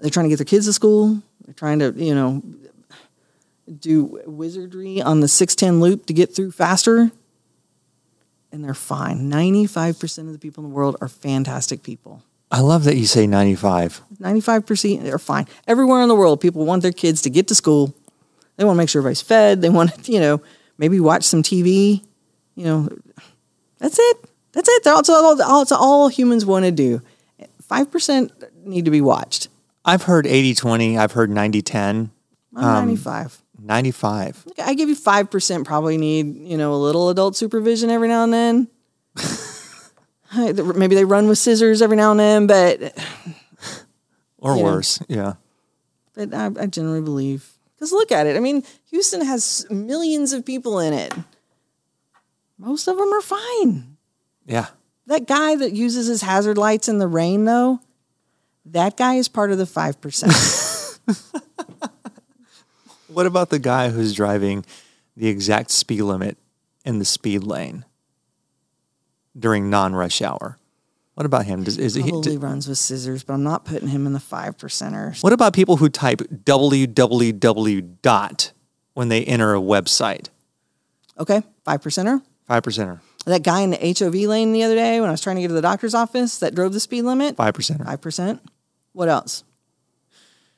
they're 0.00 0.10
trying 0.10 0.24
to 0.24 0.30
get 0.30 0.38
their 0.38 0.44
kids 0.44 0.66
to 0.66 0.72
school. 0.72 1.22
They're 1.44 1.54
trying 1.54 1.78
to, 1.80 1.92
you 1.92 2.14
know, 2.14 2.42
do 3.72 4.20
wizardry 4.26 5.00
on 5.00 5.20
the 5.20 5.28
610 5.28 5.80
loop 5.80 6.06
to 6.06 6.12
get 6.12 6.34
through 6.34 6.52
faster. 6.52 7.10
And 8.50 8.64
they're 8.64 8.74
fine. 8.74 9.30
95% 9.30 10.18
of 10.26 10.32
the 10.32 10.38
people 10.38 10.64
in 10.64 10.70
the 10.70 10.74
world 10.74 10.96
are 11.00 11.08
fantastic 11.08 11.82
people. 11.82 12.22
I 12.50 12.60
love 12.60 12.84
that 12.84 12.96
you 12.96 13.06
say 13.06 13.26
95. 13.26 14.00
95% 14.20 15.02
they're 15.02 15.18
fine. 15.18 15.46
Everywhere 15.66 16.02
in 16.02 16.08
the 16.08 16.14
world, 16.14 16.40
people 16.40 16.64
want 16.64 16.82
their 16.82 16.92
kids 16.92 17.20
to 17.22 17.30
get 17.30 17.48
to 17.48 17.54
school. 17.54 17.94
They 18.56 18.64
want 18.64 18.76
to 18.76 18.78
make 18.78 18.88
sure 18.88 19.00
everybody's 19.00 19.22
fed. 19.22 19.60
They 19.60 19.68
want 19.68 20.04
to, 20.04 20.12
you 20.12 20.20
know, 20.20 20.40
maybe 20.78 20.98
watch 20.98 21.24
some 21.24 21.42
TV. 21.42 22.02
You 22.54 22.64
know, 22.64 22.88
that's 23.78 23.98
it. 23.98 24.24
That's 24.52 24.68
it. 24.68 24.82
That's 24.82 25.08
all, 25.08 25.36
that's 25.36 25.72
all 25.72 26.08
humans 26.08 26.46
want 26.46 26.64
to 26.64 26.70
do. 26.70 27.02
5% 27.70 28.30
need 28.64 28.86
to 28.86 28.90
be 28.90 29.00
watched. 29.00 29.48
I've 29.84 30.04
heard 30.04 30.26
80 30.26 30.54
20, 30.54 30.98
I've 30.98 31.12
heard 31.12 31.30
90 31.30 31.62
10. 31.62 32.10
I'm 32.56 32.86
95. 32.86 33.42
95. 33.58 34.46
I 34.62 34.74
give 34.74 34.88
you 34.88 34.96
5% 34.96 35.64
probably 35.64 35.96
need, 35.98 36.36
you 36.36 36.56
know, 36.56 36.74
a 36.74 36.76
little 36.76 37.08
adult 37.10 37.36
supervision 37.36 37.90
every 37.90 38.08
now 38.08 38.24
and 38.24 38.32
then. 38.32 38.68
Maybe 40.76 40.94
they 40.94 41.04
run 41.04 41.26
with 41.28 41.38
scissors 41.38 41.80
every 41.82 41.96
now 41.96 42.10
and 42.12 42.20
then, 42.20 42.46
but 42.46 42.96
Or 44.38 44.62
worse. 44.62 45.00
Yeah. 45.08 45.34
but 46.14 46.32
I, 46.34 46.50
I 46.60 46.66
generally 46.66 47.00
believe 47.00 47.50
because 47.74 47.92
look 47.92 48.12
at 48.12 48.26
it. 48.26 48.36
I 48.36 48.40
mean, 48.40 48.62
Houston 48.90 49.24
has 49.24 49.66
millions 49.70 50.32
of 50.32 50.44
people 50.44 50.78
in 50.80 50.92
it. 50.92 51.14
Most 52.58 52.88
of 52.88 52.96
them 52.96 53.12
are 53.12 53.20
fine. 53.22 53.96
Yeah. 54.46 54.66
That 55.06 55.26
guy 55.26 55.54
that 55.56 55.72
uses 55.72 56.06
his 56.08 56.22
hazard 56.22 56.58
lights 56.58 56.88
in 56.88 56.98
the 56.98 57.06
rain, 57.06 57.44
though, 57.44 57.80
that 58.66 58.96
guy 58.96 59.14
is 59.14 59.28
part 59.28 59.50
of 59.52 59.58
the 59.58 59.64
five 59.66 60.00
percent. 60.00 60.32
What 63.08 63.26
about 63.26 63.48
the 63.48 63.58
guy 63.58 63.88
who's 63.88 64.14
driving 64.14 64.64
the 65.16 65.28
exact 65.28 65.70
speed 65.70 66.02
limit 66.02 66.36
in 66.84 66.98
the 66.98 67.04
speed 67.04 67.42
lane 67.42 67.84
during 69.36 69.70
non 69.70 69.94
rush 69.94 70.20
hour? 70.20 70.58
What 71.14 71.26
about 71.26 71.46
him? 71.46 71.64
Does, 71.64 71.78
is 71.78 71.94
he, 71.94 72.10
Probably 72.10 72.36
runs 72.36 72.68
with 72.68 72.78
scissors, 72.78 73.24
but 73.24 73.32
I'm 73.32 73.42
not 73.42 73.64
putting 73.64 73.88
him 73.88 74.06
in 74.06 74.12
the 74.12 74.20
five 74.20 74.56
percenters. 74.56 75.22
what 75.22 75.32
about 75.32 75.52
people 75.52 75.78
who 75.78 75.88
type 75.88 76.18
www 76.18 77.96
dot 78.02 78.52
when 78.94 79.08
they 79.08 79.24
enter 79.24 79.54
a 79.54 79.60
website? 79.60 80.28
Okay, 81.18 81.42
five 81.64 81.80
percenter. 81.80 82.22
Five 82.46 82.62
percenter. 82.62 83.00
That 83.24 83.42
guy 83.42 83.62
in 83.62 83.70
the 83.70 83.96
HOV 83.98 84.14
lane 84.14 84.52
the 84.52 84.62
other 84.62 84.76
day 84.76 85.00
when 85.00 85.08
I 85.08 85.12
was 85.12 85.20
trying 85.20 85.36
to 85.36 85.42
get 85.42 85.48
to 85.48 85.54
the 85.54 85.62
doctor's 85.62 85.94
office 85.94 86.38
that 86.38 86.54
drove 86.54 86.72
the 86.72 86.80
speed 86.80 87.02
limit. 87.02 87.36
Five 87.36 87.54
percenter. 87.54 87.84
Five 87.84 88.00
percent. 88.00 88.42
What 88.92 89.08
else? 89.08 89.44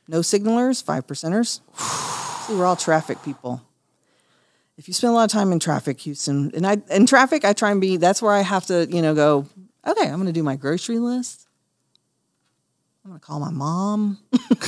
No 0.08 0.20
signalers. 0.20 0.82
Five 0.82 1.06
percenters. 1.06 1.60
We're 2.50 2.66
all 2.66 2.76
traffic 2.76 3.22
people. 3.22 3.62
If 4.76 4.88
you 4.88 4.94
spend 4.94 5.12
a 5.12 5.14
lot 5.14 5.24
of 5.24 5.30
time 5.30 5.52
in 5.52 5.60
traffic, 5.60 6.00
Houston, 6.00 6.50
and 6.54 6.66
I 6.66 6.78
in 6.90 7.06
traffic, 7.06 7.44
I 7.44 7.52
try 7.52 7.70
and 7.70 7.80
be. 7.80 7.96
That's 7.96 8.20
where 8.22 8.32
I 8.32 8.40
have 8.40 8.66
to, 8.66 8.86
you 8.90 9.02
know, 9.02 9.14
go. 9.14 9.46
Okay, 9.86 10.08
I'm 10.08 10.14
going 10.16 10.26
to 10.26 10.32
do 10.32 10.42
my 10.42 10.56
grocery 10.56 10.98
list. 10.98 11.46
I'm 13.04 13.10
going 13.10 13.20
to 13.20 13.26
call 13.26 13.40
my 13.40 13.50
mom. 13.50 14.18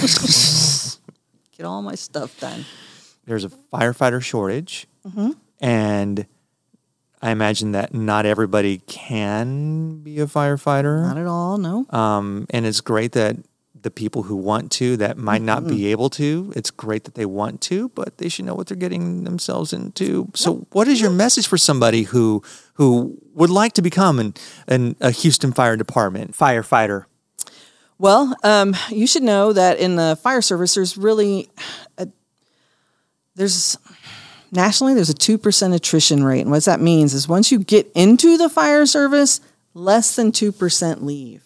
Get 1.56 1.66
all 1.66 1.82
my 1.82 1.94
stuff 1.94 2.38
done. 2.40 2.64
There's 3.26 3.44
a 3.44 3.50
firefighter 3.72 4.22
shortage, 4.22 4.86
Mhm. 5.06 5.36
and 5.60 6.26
I 7.20 7.30
imagine 7.30 7.72
that 7.72 7.94
not 7.94 8.26
everybody 8.26 8.78
can 8.86 10.02
be 10.02 10.18
a 10.20 10.26
firefighter. 10.26 11.02
Not 11.02 11.18
at 11.18 11.26
all. 11.26 11.56
No. 11.58 11.86
Um, 11.90 12.46
and 12.50 12.66
it's 12.66 12.80
great 12.80 13.12
that 13.12 13.36
the 13.82 13.90
people 13.90 14.24
who 14.24 14.36
want 14.36 14.70
to 14.72 14.96
that 14.96 15.18
might 15.18 15.42
not 15.42 15.66
be 15.66 15.88
able 15.88 16.08
to, 16.10 16.52
it's 16.56 16.70
great 16.70 17.04
that 17.04 17.14
they 17.14 17.26
want 17.26 17.60
to, 17.62 17.88
but 17.90 18.18
they 18.18 18.28
should 18.28 18.44
know 18.44 18.54
what 18.54 18.68
they're 18.68 18.76
getting 18.76 19.24
themselves 19.24 19.72
into. 19.72 20.30
So, 20.34 20.66
what 20.72 20.88
is 20.88 21.00
your 21.00 21.10
message 21.10 21.46
for 21.46 21.58
somebody 21.58 22.04
who 22.04 22.42
who 22.74 23.18
would 23.34 23.50
like 23.50 23.74
to 23.74 23.82
become 23.82 24.18
an, 24.18 24.34
an 24.68 24.96
a 25.00 25.10
Houston 25.10 25.52
Fire 25.52 25.76
Department 25.76 26.32
firefighter? 26.32 27.04
Well, 27.98 28.36
um, 28.42 28.74
you 28.88 29.06
should 29.06 29.22
know 29.22 29.52
that 29.52 29.78
in 29.78 29.96
the 29.96 30.18
fire 30.22 30.42
service, 30.42 30.74
there's 30.74 30.96
really 30.96 31.50
a, 31.98 32.08
there's 33.34 33.76
nationally 34.50 34.94
there's 34.94 35.10
a 35.10 35.14
two 35.14 35.38
percent 35.38 35.74
attrition 35.74 36.24
rate, 36.24 36.40
and 36.40 36.50
what 36.50 36.64
that 36.64 36.80
means 36.80 37.14
is 37.14 37.28
once 37.28 37.52
you 37.52 37.58
get 37.58 37.90
into 37.94 38.36
the 38.38 38.48
fire 38.48 38.86
service, 38.86 39.40
less 39.74 40.16
than 40.16 40.32
two 40.32 40.52
percent 40.52 41.04
leave. 41.04 41.42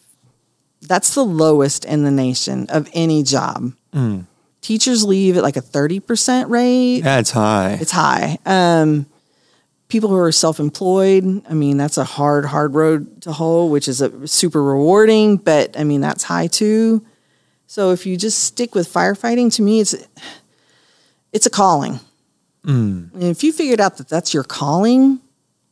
That's 0.87 1.15
the 1.15 1.25
lowest 1.25 1.85
in 1.85 2.05
the 2.05 2.11
nation 2.11 2.67
of 2.69 2.89
any 2.93 3.23
job. 3.23 3.73
Mm. 3.93 4.27
Teachers 4.61 5.05
leave 5.05 5.37
at 5.37 5.43
like 5.43 5.57
a 5.57 5.61
thirty 5.61 6.01
percent 6.01 6.49
rate. 6.51 7.01
That's 7.01 7.31
high. 7.31 7.79
It's 7.81 7.93
high. 7.93 8.39
Um, 8.45 9.07
people 9.89 10.09
who 10.11 10.17
are 10.17 10.33
self-employed, 10.33 11.45
I 11.49 11.55
mean, 11.55 11.77
that's 11.77 11.99
a 11.99 12.05
hard, 12.05 12.45
hard 12.45 12.75
road 12.75 13.23
to 13.23 13.33
hoe, 13.33 13.67
which 13.67 13.87
is 13.87 14.01
a 14.01 14.27
super 14.27 14.63
rewarding, 14.63 15.37
but 15.37 15.79
I 15.79 15.85
mean, 15.85 16.01
that's 16.01 16.25
high 16.25 16.49
too. 16.49 17.05
So 17.69 17.93
if 17.93 18.07
you 18.07 18.17
just 18.17 18.45
stick 18.45 18.75
with 18.75 18.93
firefighting, 18.93 19.53
to 19.55 19.63
me, 19.63 19.81
it's 19.81 19.95
it's 21.33 21.47
a 21.47 21.51
calling. 21.51 22.01
Mm. 22.65 23.13
And 23.15 23.23
if 23.23 23.45
you 23.45 23.53
figured 23.53 23.81
out 23.81 23.99
that 23.99 24.09
that's 24.09 24.35
your 24.35 24.45
calling, 24.45 25.21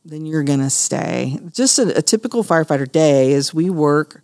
then 0.03 0.25
you're 0.25 0.43
gonna 0.43 0.69
stay. 0.69 1.39
Just 1.51 1.79
a, 1.79 1.97
a 1.97 2.01
typical 2.01 2.43
firefighter 2.43 2.89
day 2.89 3.31
is 3.31 3.53
we 3.53 3.69
work 3.69 4.23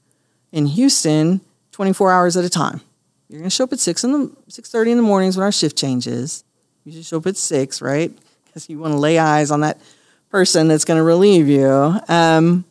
in 0.51 0.65
Houston 0.67 1.41
24 1.71 2.11
hours 2.11 2.37
at 2.37 2.45
a 2.45 2.49
time. 2.49 2.81
You're 3.29 3.39
gonna 3.39 3.49
show 3.49 3.63
up 3.63 3.71
at 3.71 3.79
six 3.79 4.03
in 4.03 4.11
the 4.11 4.31
six 4.49 4.69
thirty 4.69 4.91
in 4.91 4.97
the 4.97 5.03
mornings 5.03 5.37
when 5.37 5.43
our 5.43 5.53
shift 5.53 5.77
changes. 5.77 6.43
You 6.83 6.91
should 6.91 7.05
show 7.05 7.17
up 7.17 7.27
at 7.27 7.37
six, 7.37 7.81
right? 7.81 8.11
Because 8.45 8.69
you 8.69 8.77
want 8.77 8.93
to 8.93 8.97
lay 8.97 9.17
eyes 9.17 9.51
on 9.51 9.61
that 9.61 9.79
person 10.29 10.67
that's 10.67 10.83
going 10.83 10.97
to 10.97 11.03
relieve 11.03 11.47
you. 11.47 11.99
Um, 12.09 12.65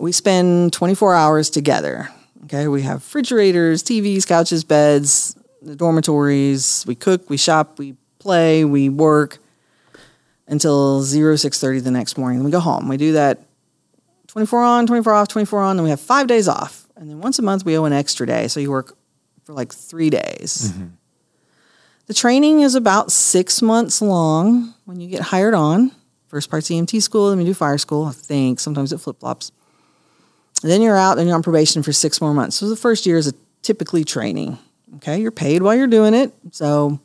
we 0.00 0.12
spend 0.12 0.72
24 0.72 1.14
hours 1.14 1.50
together. 1.50 2.08
Okay, 2.44 2.66
we 2.68 2.82
have 2.82 2.96
refrigerators, 2.96 3.82
TVs, 3.82 4.26
couches, 4.26 4.64
beds, 4.64 5.36
the 5.62 5.76
dormitories. 5.76 6.84
We 6.86 6.94
cook, 6.94 7.28
we 7.30 7.36
shop, 7.36 7.78
we 7.78 7.94
play, 8.18 8.64
we 8.64 8.88
work 8.88 9.38
until 10.46 11.02
0, 11.02 11.34
6.30 11.34 11.84
the 11.84 11.90
next 11.90 12.18
morning. 12.18 12.38
Then 12.38 12.44
we 12.44 12.50
go 12.50 12.60
home. 12.60 12.88
We 12.88 12.96
do 12.96 13.12
that 13.12 13.40
24 14.34 14.62
on, 14.64 14.86
24 14.88 15.14
off, 15.14 15.28
24 15.28 15.62
on. 15.62 15.76
Then 15.76 15.84
we 15.84 15.90
have 15.90 16.00
five 16.00 16.26
days 16.26 16.48
off. 16.48 16.88
And 16.96 17.08
then 17.08 17.20
once 17.20 17.38
a 17.38 17.42
month, 17.42 17.64
we 17.64 17.78
owe 17.78 17.84
an 17.84 17.92
extra 17.92 18.26
day. 18.26 18.48
So 18.48 18.58
you 18.58 18.68
work 18.68 18.96
for 19.44 19.52
like 19.52 19.72
three 19.72 20.10
days. 20.10 20.72
Mm-hmm. 20.72 20.86
The 22.06 22.14
training 22.14 22.60
is 22.60 22.74
about 22.74 23.12
six 23.12 23.62
months 23.62 24.02
long 24.02 24.74
when 24.86 25.00
you 25.00 25.08
get 25.08 25.20
hired 25.20 25.54
on. 25.54 25.92
First 26.26 26.50
part's 26.50 26.68
EMT 26.68 27.00
school, 27.00 27.30
then 27.30 27.38
we 27.38 27.44
do 27.44 27.54
fire 27.54 27.78
school, 27.78 28.06
I 28.06 28.10
think. 28.10 28.58
Sometimes 28.58 28.92
it 28.92 28.98
flip 28.98 29.20
flops. 29.20 29.52
Then 30.62 30.82
you're 30.82 30.96
out, 30.96 31.18
and 31.18 31.28
you're 31.28 31.36
on 31.36 31.42
probation 31.44 31.84
for 31.84 31.92
six 31.92 32.20
more 32.20 32.34
months. 32.34 32.56
So 32.56 32.68
the 32.68 32.74
first 32.74 33.06
year 33.06 33.18
is 33.18 33.28
a 33.28 33.34
typically 33.62 34.02
training. 34.02 34.58
Okay, 34.96 35.20
you're 35.20 35.30
paid 35.30 35.62
while 35.62 35.76
you're 35.76 35.86
doing 35.86 36.12
it. 36.12 36.32
So 36.50 36.98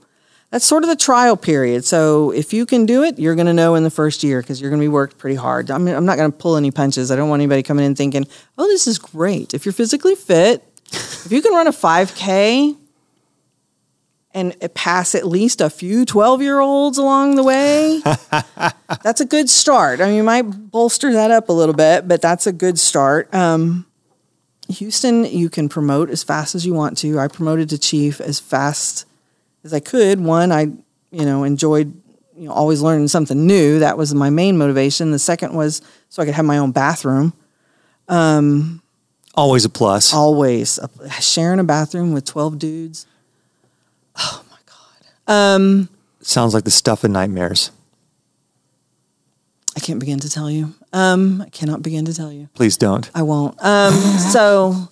that's 0.51 0.65
sort 0.65 0.83
of 0.83 0.89
the 0.89 0.95
trial 0.95 1.37
period. 1.37 1.85
So 1.85 2.31
if 2.31 2.53
you 2.53 2.65
can 2.65 2.85
do 2.85 3.03
it, 3.03 3.19
you're 3.19 3.35
going 3.35 3.47
to 3.47 3.53
know 3.53 3.75
in 3.75 3.83
the 3.83 3.91
first 3.91 4.23
year 4.23 4.41
because 4.41 4.59
you're 4.59 4.71
going 4.71 4.81
to 4.81 4.83
be 4.83 4.89
worked 4.89 5.17
pretty 5.17 5.35
hard. 5.35 5.69
I 5.69 5.77
mean, 5.77 5.93
I'm 5.93 6.05
not 6.05 6.17
going 6.17 6.31
to 6.31 6.37
pull 6.37 6.55
any 6.55 6.71
punches. 6.71 7.11
I 7.11 7.15
don't 7.15 7.29
want 7.29 7.41
anybody 7.41 7.61
coming 7.61 7.85
in 7.85 7.95
thinking, 7.95 8.25
"Oh, 8.57 8.67
this 8.67 8.87
is 8.87 8.97
great." 8.97 9.53
If 9.53 9.65
you're 9.65 9.73
physically 9.73 10.15
fit, 10.15 10.63
if 10.91 11.31
you 11.31 11.41
can 11.41 11.53
run 11.53 11.67
a 11.67 11.71
5K 11.71 12.75
and 14.33 14.55
pass 14.73 15.15
at 15.15 15.25
least 15.25 15.61
a 15.61 15.69
few 15.69 16.05
12 16.05 16.41
year 16.41 16.59
olds 16.59 16.97
along 16.97 17.35
the 17.35 17.43
way, 17.43 18.01
that's 19.03 19.21
a 19.21 19.25
good 19.25 19.49
start. 19.49 20.01
I 20.01 20.07
mean, 20.07 20.15
you 20.15 20.23
might 20.23 20.43
bolster 20.43 21.13
that 21.13 21.29
up 21.29 21.49
a 21.49 21.53
little 21.53 21.75
bit, 21.75 22.07
but 22.07 22.21
that's 22.21 22.47
a 22.47 22.51
good 22.51 22.79
start. 22.79 23.31
Um, 23.33 23.85
Houston, 24.67 25.25
you 25.25 25.49
can 25.49 25.67
promote 25.67 26.09
as 26.09 26.23
fast 26.23 26.53
as 26.53 26.65
you 26.65 26.73
want 26.73 26.97
to. 26.99 27.19
I 27.19 27.27
promoted 27.27 27.69
to 27.69 27.77
chief 27.77 28.21
as 28.21 28.39
fast 28.39 29.05
as 29.63 29.73
I 29.73 29.79
could. 29.79 30.19
One, 30.19 30.51
I, 30.51 30.61
you 31.11 31.25
know, 31.25 31.43
enjoyed, 31.43 31.93
you 32.37 32.47
know, 32.47 32.51
always 32.53 32.81
learning 32.81 33.07
something 33.09 33.45
new. 33.47 33.79
That 33.79 33.97
was 33.97 34.13
my 34.13 34.29
main 34.29 34.57
motivation. 34.57 35.11
The 35.11 35.19
second 35.19 35.53
was 35.53 35.81
so 36.09 36.21
I 36.21 36.25
could 36.25 36.35
have 36.35 36.45
my 36.45 36.57
own 36.57 36.71
bathroom. 36.71 37.33
Um, 38.07 38.81
Always 39.35 39.63
a 39.65 39.69
plus. 39.69 40.13
always 40.13 40.79
sharing 41.19 41.59
a 41.59 41.63
bathroom 41.63 42.13
with 42.13 42.25
12 42.25 42.57
dudes. 42.59 43.05
Oh 44.17 44.43
my 44.49 44.57
God. 44.65 45.33
Um, 45.55 45.89
Sounds 46.21 46.53
like 46.53 46.63
the 46.65 46.71
stuff 46.71 47.03
of 47.03 47.11
nightmares. 47.11 47.71
I 49.77 49.79
can't 49.79 49.99
begin 49.99 50.19
to 50.19 50.29
tell 50.29 50.49
you. 50.49 50.73
Um, 50.91 51.41
I 51.41 51.49
cannot 51.49 51.81
begin 51.83 52.03
to 52.05 52.13
tell 52.13 52.33
you. 52.33 52.49
Please 52.53 52.75
don't. 52.75 53.09
I 53.15 53.21
won't. 53.21 53.55
Um, 53.63 53.93
so, 54.33 54.89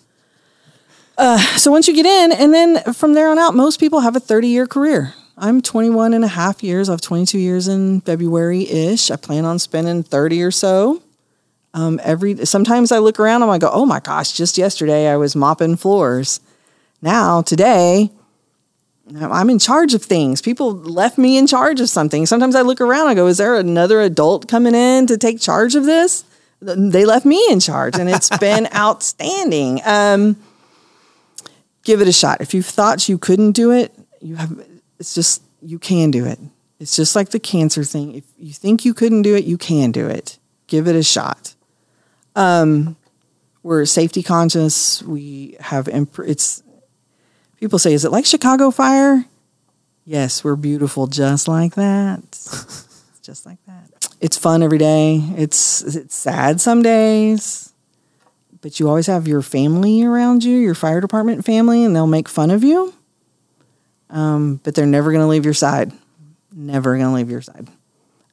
uh, 1.18 1.38
so 1.58 1.72
once 1.72 1.88
you 1.88 1.96
get 1.96 2.06
in, 2.06 2.32
and 2.32 2.54
then 2.54 2.94
from 2.94 3.14
there 3.14 3.30
on 3.30 3.40
out, 3.40 3.56
most 3.56 3.80
people 3.80 4.02
have 4.02 4.16
a 4.16 4.20
30 4.20 4.48
year 4.48 4.68
career. 4.68 5.14
I'm 5.38 5.62
21 5.62 6.14
and 6.14 6.24
a 6.24 6.28
half 6.28 6.64
years. 6.64 6.90
I 6.90 6.94
have 6.94 7.02
22 7.02 7.38
years 7.38 7.68
in 7.68 8.02
February 8.02 8.68
ish. 8.68 9.12
I 9.12 9.18
plan 9.18 9.46
on 9.46 9.60
spending 9.60 10.02
30 10.02 10.42
or 10.42 10.52
so. 10.52 11.04
Um, 11.74 12.00
every 12.04 12.46
sometimes 12.46 12.92
I 12.92 12.98
look 12.98 13.20
around 13.20 13.44
and 13.44 13.52
I 13.52 13.60
go, 13.60 13.70
oh 13.72 13.86
my 13.86 14.00
gosh, 14.00 14.32
just 14.32 14.58
yesterday 14.58 15.08
I 15.08 15.18
was 15.18 15.36
mopping 15.36 15.76
floors. 15.76 16.40
Now 17.04 17.44
today, 17.44 18.10
I'm 19.16 19.50
in 19.50 19.60
charge 19.60 19.94
of 19.94 20.02
things. 20.02 20.42
People 20.42 20.74
left 20.74 21.18
me 21.18 21.38
in 21.38 21.46
charge 21.46 21.80
of 21.80 21.90
something. 21.90 22.26
Sometimes 22.26 22.56
I 22.56 22.62
look 22.62 22.82
around, 22.82 23.08
I 23.08 23.14
go, 23.14 23.28
is 23.28 23.38
there 23.38 23.56
another 23.56 24.02
adult 24.02 24.48
coming 24.48 24.76
in 24.76 25.08
to 25.08 25.18
take 25.18 25.40
charge 25.40 25.76
of 25.76 25.86
this? 25.86 26.26
They 26.62 27.06
left 27.06 27.26
me 27.26 27.46
in 27.52 27.60
charge, 27.60 27.96
and 27.98 28.10
it's 28.10 28.36
been 28.40 28.68
outstanding. 28.74 29.82
Um, 29.86 30.36
give 31.88 32.02
it 32.02 32.08
a 32.08 32.12
shot. 32.12 32.42
If 32.42 32.54
you've 32.54 32.66
thought 32.66 33.08
you 33.08 33.18
couldn't 33.18 33.54
do 33.54 33.72
it, 33.72 33.94
you 34.22 34.36
have. 34.36 34.62
It's 35.00 35.16
just 35.16 35.42
you 35.62 35.80
can 35.80 36.12
do 36.12 36.26
it. 36.26 36.38
It's 36.80 36.96
just 36.96 37.16
like 37.16 37.30
the 37.30 37.40
cancer 37.40 37.84
thing. 37.84 38.14
If 38.14 38.26
you 38.38 38.54
think 38.54 38.86
you 38.86 38.94
couldn't 38.94 39.24
do 39.24 39.36
it, 39.36 39.46
you 39.46 39.58
can 39.58 39.92
do 39.92 40.08
it. 40.08 40.38
Give 40.68 40.88
it 40.88 40.96
a 40.96 41.02
shot. 41.02 41.56
Um, 42.36 42.98
we're 43.64 43.86
safety 43.86 44.22
conscious. 44.22 45.02
We 45.02 45.56
have 45.60 45.88
imp- 45.88 46.20
it's 46.20 46.62
people 47.60 47.80
say, 47.80 47.94
is 47.94 48.06
it 48.06 48.12
like 48.12 48.26
Chicago 48.26 48.70
fire? 48.70 49.26
Yes, 50.06 50.44
we're 50.44 50.56
beautiful 50.56 51.08
just 51.08 51.48
like 51.48 51.76
that. 51.76 52.22
just 53.22 53.46
like 53.46 53.64
that. 53.66 54.08
It's 54.20 54.38
fun 54.38 54.62
every 54.62 54.78
day. 54.78 55.24
It's 55.38 55.82
it's 55.84 56.16
sad 56.16 56.60
some 56.60 56.82
days. 56.82 57.74
But 58.62 58.80
you 58.80 58.88
always 58.88 59.08
have 59.08 59.28
your 59.28 59.42
family 59.42 60.04
around 60.04 60.44
you, 60.44 60.58
your 60.58 60.76
fire 60.76 61.02
department 61.02 61.46
family, 61.46 61.84
and 61.84 61.96
they'll 61.96 62.08
make 62.08 62.28
fun 62.28 62.52
of 62.52 62.64
you. 62.64 62.94
Um, 64.10 64.62
but 64.64 64.74
they're 64.74 64.86
never 64.86 65.12
going 65.12 65.24
to 65.24 65.28
leave 65.28 65.46
your 65.46 65.54
side. 65.54 65.92
Never 66.54 66.96
going 66.98 67.10
to 67.10 67.14
leave 67.14 67.30
your 67.30 67.42
side. 67.42 67.68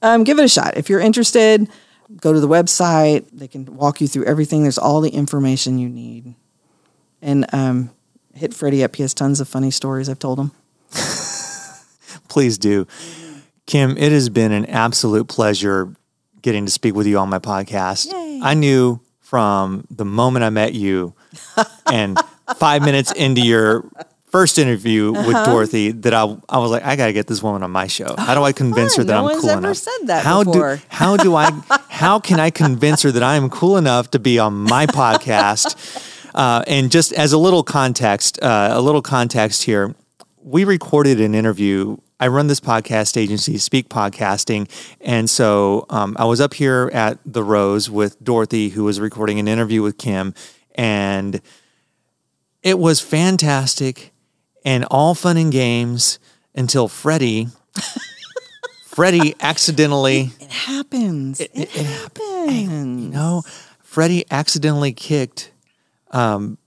Um, 0.02 0.24
give 0.24 0.38
it 0.38 0.44
a 0.44 0.48
shot. 0.48 0.76
If 0.76 0.88
you're 0.88 1.00
interested, 1.00 1.68
go 2.20 2.32
to 2.32 2.40
the 2.40 2.48
website. 2.48 3.26
They 3.32 3.48
can 3.48 3.76
walk 3.76 4.00
you 4.00 4.08
through 4.08 4.24
everything. 4.24 4.62
There's 4.62 4.78
all 4.78 5.00
the 5.00 5.10
information 5.10 5.78
you 5.78 5.88
need. 5.88 6.34
And 7.20 7.46
um, 7.52 7.90
hit 8.34 8.54
Freddie 8.54 8.84
up. 8.84 8.96
He 8.96 9.02
has 9.02 9.14
tons 9.14 9.40
of 9.40 9.48
funny 9.48 9.70
stories. 9.70 10.08
I've 10.08 10.18
told 10.18 10.38
him. 10.38 10.52
Please 12.28 12.58
do. 12.58 12.86
Kim, 13.66 13.96
it 13.96 14.12
has 14.12 14.28
been 14.28 14.52
an 14.52 14.66
absolute 14.66 15.28
pleasure 15.28 15.94
getting 16.42 16.66
to 16.66 16.70
speak 16.70 16.94
with 16.94 17.06
you 17.06 17.18
on 17.18 17.30
my 17.30 17.38
podcast. 17.38 18.12
I 18.42 18.54
knew 18.54 19.00
from 19.24 19.86
the 19.90 20.04
moment 20.04 20.44
I 20.44 20.50
met 20.50 20.74
you 20.74 21.14
and 21.86 22.16
five 22.56 22.82
minutes 22.82 23.10
into 23.12 23.40
your 23.40 23.84
first 24.26 24.58
interview 24.58 25.12
with 25.12 25.26
Uh-huh. 25.34 25.44
Dorothy 25.44 25.90
that 25.92 26.12
I, 26.14 26.22
I 26.48 26.58
was 26.58 26.70
like, 26.70 26.84
I 26.84 26.94
got 26.96 27.06
to 27.06 27.12
get 27.12 27.26
this 27.26 27.42
woman 27.42 27.62
on 27.62 27.70
my 27.70 27.86
show. 27.88 28.14
How 28.18 28.34
do 28.34 28.42
I 28.42 28.52
convince 28.52 28.96
her 28.96 29.04
that 29.04 29.12
No 29.12 29.18
I'm 29.18 29.24
one's 29.24 29.40
cool 29.40 29.50
ever 29.50 29.58
enough? 29.60 29.76
said 29.78 30.06
that 30.06 30.24
how 30.24 30.44
before. 30.44 30.76
do 30.76 30.82
how 30.88 31.16
do 31.16 31.34
I 31.36 31.50
how 31.88 32.20
can 32.20 32.38
I 32.40 32.50
convince 32.50 33.02
her 33.02 33.10
that 33.12 33.22
I 33.22 33.36
am 33.36 33.48
cool 33.50 33.76
enough 33.76 34.10
to 34.12 34.18
be 34.18 34.38
on 34.38 34.54
my 34.54 34.86
podcast? 34.86 35.76
Uh, 36.34 36.62
and 36.66 36.90
just 36.90 37.12
as 37.12 37.32
a 37.32 37.38
little 37.38 37.62
context, 37.62 38.42
uh, 38.42 38.70
a 38.72 38.80
little 38.80 39.02
context 39.02 39.62
here, 39.62 39.94
we 40.42 40.64
recorded 40.64 41.20
an 41.20 41.34
interview. 41.34 41.96
I 42.20 42.28
run 42.28 42.46
this 42.46 42.60
podcast 42.60 43.16
agency, 43.16 43.58
Speak 43.58 43.88
Podcasting, 43.88 44.68
and 45.00 45.28
so 45.28 45.84
um, 45.90 46.16
I 46.18 46.24
was 46.24 46.40
up 46.40 46.54
here 46.54 46.90
at 46.92 47.18
the 47.26 47.42
Rose 47.42 47.90
with 47.90 48.22
Dorothy, 48.22 48.68
who 48.68 48.84
was 48.84 49.00
recording 49.00 49.38
an 49.40 49.48
interview 49.48 49.82
with 49.82 49.98
Kim, 49.98 50.32
and 50.76 51.40
it 52.62 52.78
was 52.78 53.00
fantastic 53.00 54.12
and 54.64 54.84
all 54.90 55.14
fun 55.14 55.36
and 55.36 55.50
games 55.50 56.18
until 56.54 56.88
Freddie. 56.88 57.48
Freddie 58.86 59.34
accidentally. 59.40 60.30
It 60.38 60.50
happens. 60.50 61.40
It, 61.40 61.50
it, 61.52 61.76
it 61.76 61.86
happens. 61.86 63.02
You 63.02 63.08
know, 63.10 63.42
Freddie 63.82 64.24
accidentally 64.30 64.92
kicked 64.92 65.50
um, 66.12 66.58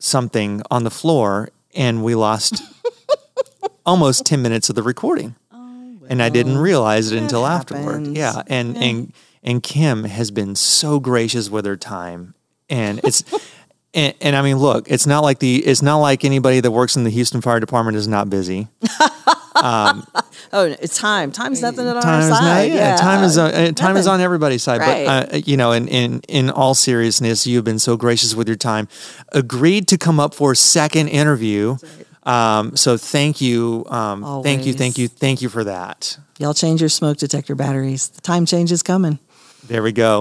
something 0.00 0.62
on 0.68 0.82
the 0.82 0.90
floor, 0.90 1.50
and 1.74 2.02
we 2.02 2.16
lost 2.16 2.62
almost 3.84 4.26
ten 4.26 4.42
minutes 4.42 4.68
of 4.68 4.74
the 4.74 4.82
recording. 4.82 5.36
Oh, 5.52 5.96
well, 6.00 6.10
and 6.10 6.22
I 6.22 6.28
didn't 6.28 6.58
realize 6.58 7.12
it 7.12 7.18
until 7.18 7.44
happens. 7.44 7.80
afterward. 7.80 8.16
Yeah, 8.16 8.42
and 8.46 8.76
yeah. 8.76 8.82
and 8.82 9.12
and 9.42 9.62
Kim 9.62 10.04
has 10.04 10.30
been 10.30 10.54
so 10.54 11.00
gracious 11.00 11.50
with 11.50 11.64
her 11.66 11.76
time, 11.76 12.34
and 12.68 13.00
it's. 13.04 13.24
And, 13.94 14.14
and, 14.22 14.34
I 14.34 14.40
mean, 14.40 14.56
look, 14.56 14.90
it's 14.90 15.06
not 15.06 15.20
like 15.20 15.38
the 15.38 15.56
it's 15.56 15.82
not 15.82 15.98
like 15.98 16.24
anybody 16.24 16.60
that 16.60 16.70
works 16.70 16.96
in 16.96 17.04
the 17.04 17.10
Houston 17.10 17.42
Fire 17.42 17.60
Department 17.60 17.98
is 17.98 18.08
not 18.08 18.30
busy. 18.30 18.68
Um, 19.62 20.04
oh, 20.52 20.64
it's 20.80 20.98
time. 20.98 21.30
Time's 21.30 21.62
nothing 21.62 21.86
on 21.86 22.02
time 22.02 22.22
our 22.22 22.28
side. 22.28 22.68
Not, 22.68 22.76
yeah, 22.76 22.90
yeah, 22.90 22.96
time 22.96 23.22
is 23.22 23.38
uh, 23.38 23.72
time 23.76 23.96
is 23.96 24.08
on 24.08 24.20
everybody's 24.20 24.62
side. 24.62 24.80
Right. 24.80 25.06
But 25.06 25.34
uh, 25.34 25.36
you 25.46 25.56
know, 25.56 25.72
in, 25.72 25.86
in 25.88 26.20
in 26.28 26.50
all 26.50 26.74
seriousness, 26.74 27.46
you've 27.46 27.64
been 27.64 27.78
so 27.78 27.96
gracious 27.96 28.34
with 28.34 28.48
your 28.48 28.56
time. 28.56 28.88
Agreed 29.30 29.86
to 29.88 29.98
come 29.98 30.18
up 30.18 30.34
for 30.34 30.52
a 30.52 30.56
second 30.56 31.08
interview. 31.08 31.76
Um, 32.24 32.76
so 32.76 32.96
thank 32.96 33.40
you, 33.40 33.84
um, 33.88 34.42
thank 34.42 34.64
you, 34.64 34.72
thank 34.72 34.96
you, 34.98 35.08
thank 35.08 35.42
you 35.42 35.48
for 35.48 35.64
that. 35.64 36.18
Y'all 36.38 36.54
change 36.54 36.80
your 36.80 36.88
smoke 36.88 37.18
detector 37.18 37.54
batteries. 37.54 38.08
The 38.08 38.20
time 38.20 38.46
change 38.46 38.70
is 38.70 38.82
coming. 38.82 39.18
There 39.66 39.82
we 39.82 39.92
go. 39.92 40.20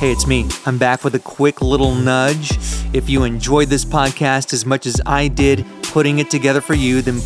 Hey, 0.00 0.12
it's 0.12 0.26
me. 0.26 0.48
I'm 0.64 0.78
back 0.78 1.02
with 1.02 1.14
a 1.14 1.18
quick 1.18 1.60
little 1.60 1.94
nudge. 1.94 2.52
If 2.92 3.10
you 3.10 3.24
enjoyed 3.24 3.68
this 3.68 3.84
podcast 3.84 4.52
as 4.52 4.64
much 4.64 4.86
as 4.86 5.00
I 5.04 5.28
did 5.28 5.66
putting 5.82 6.18
it 6.18 6.30
together 6.30 6.60
for 6.60 6.74
you, 6.74 7.02
then 7.02 7.20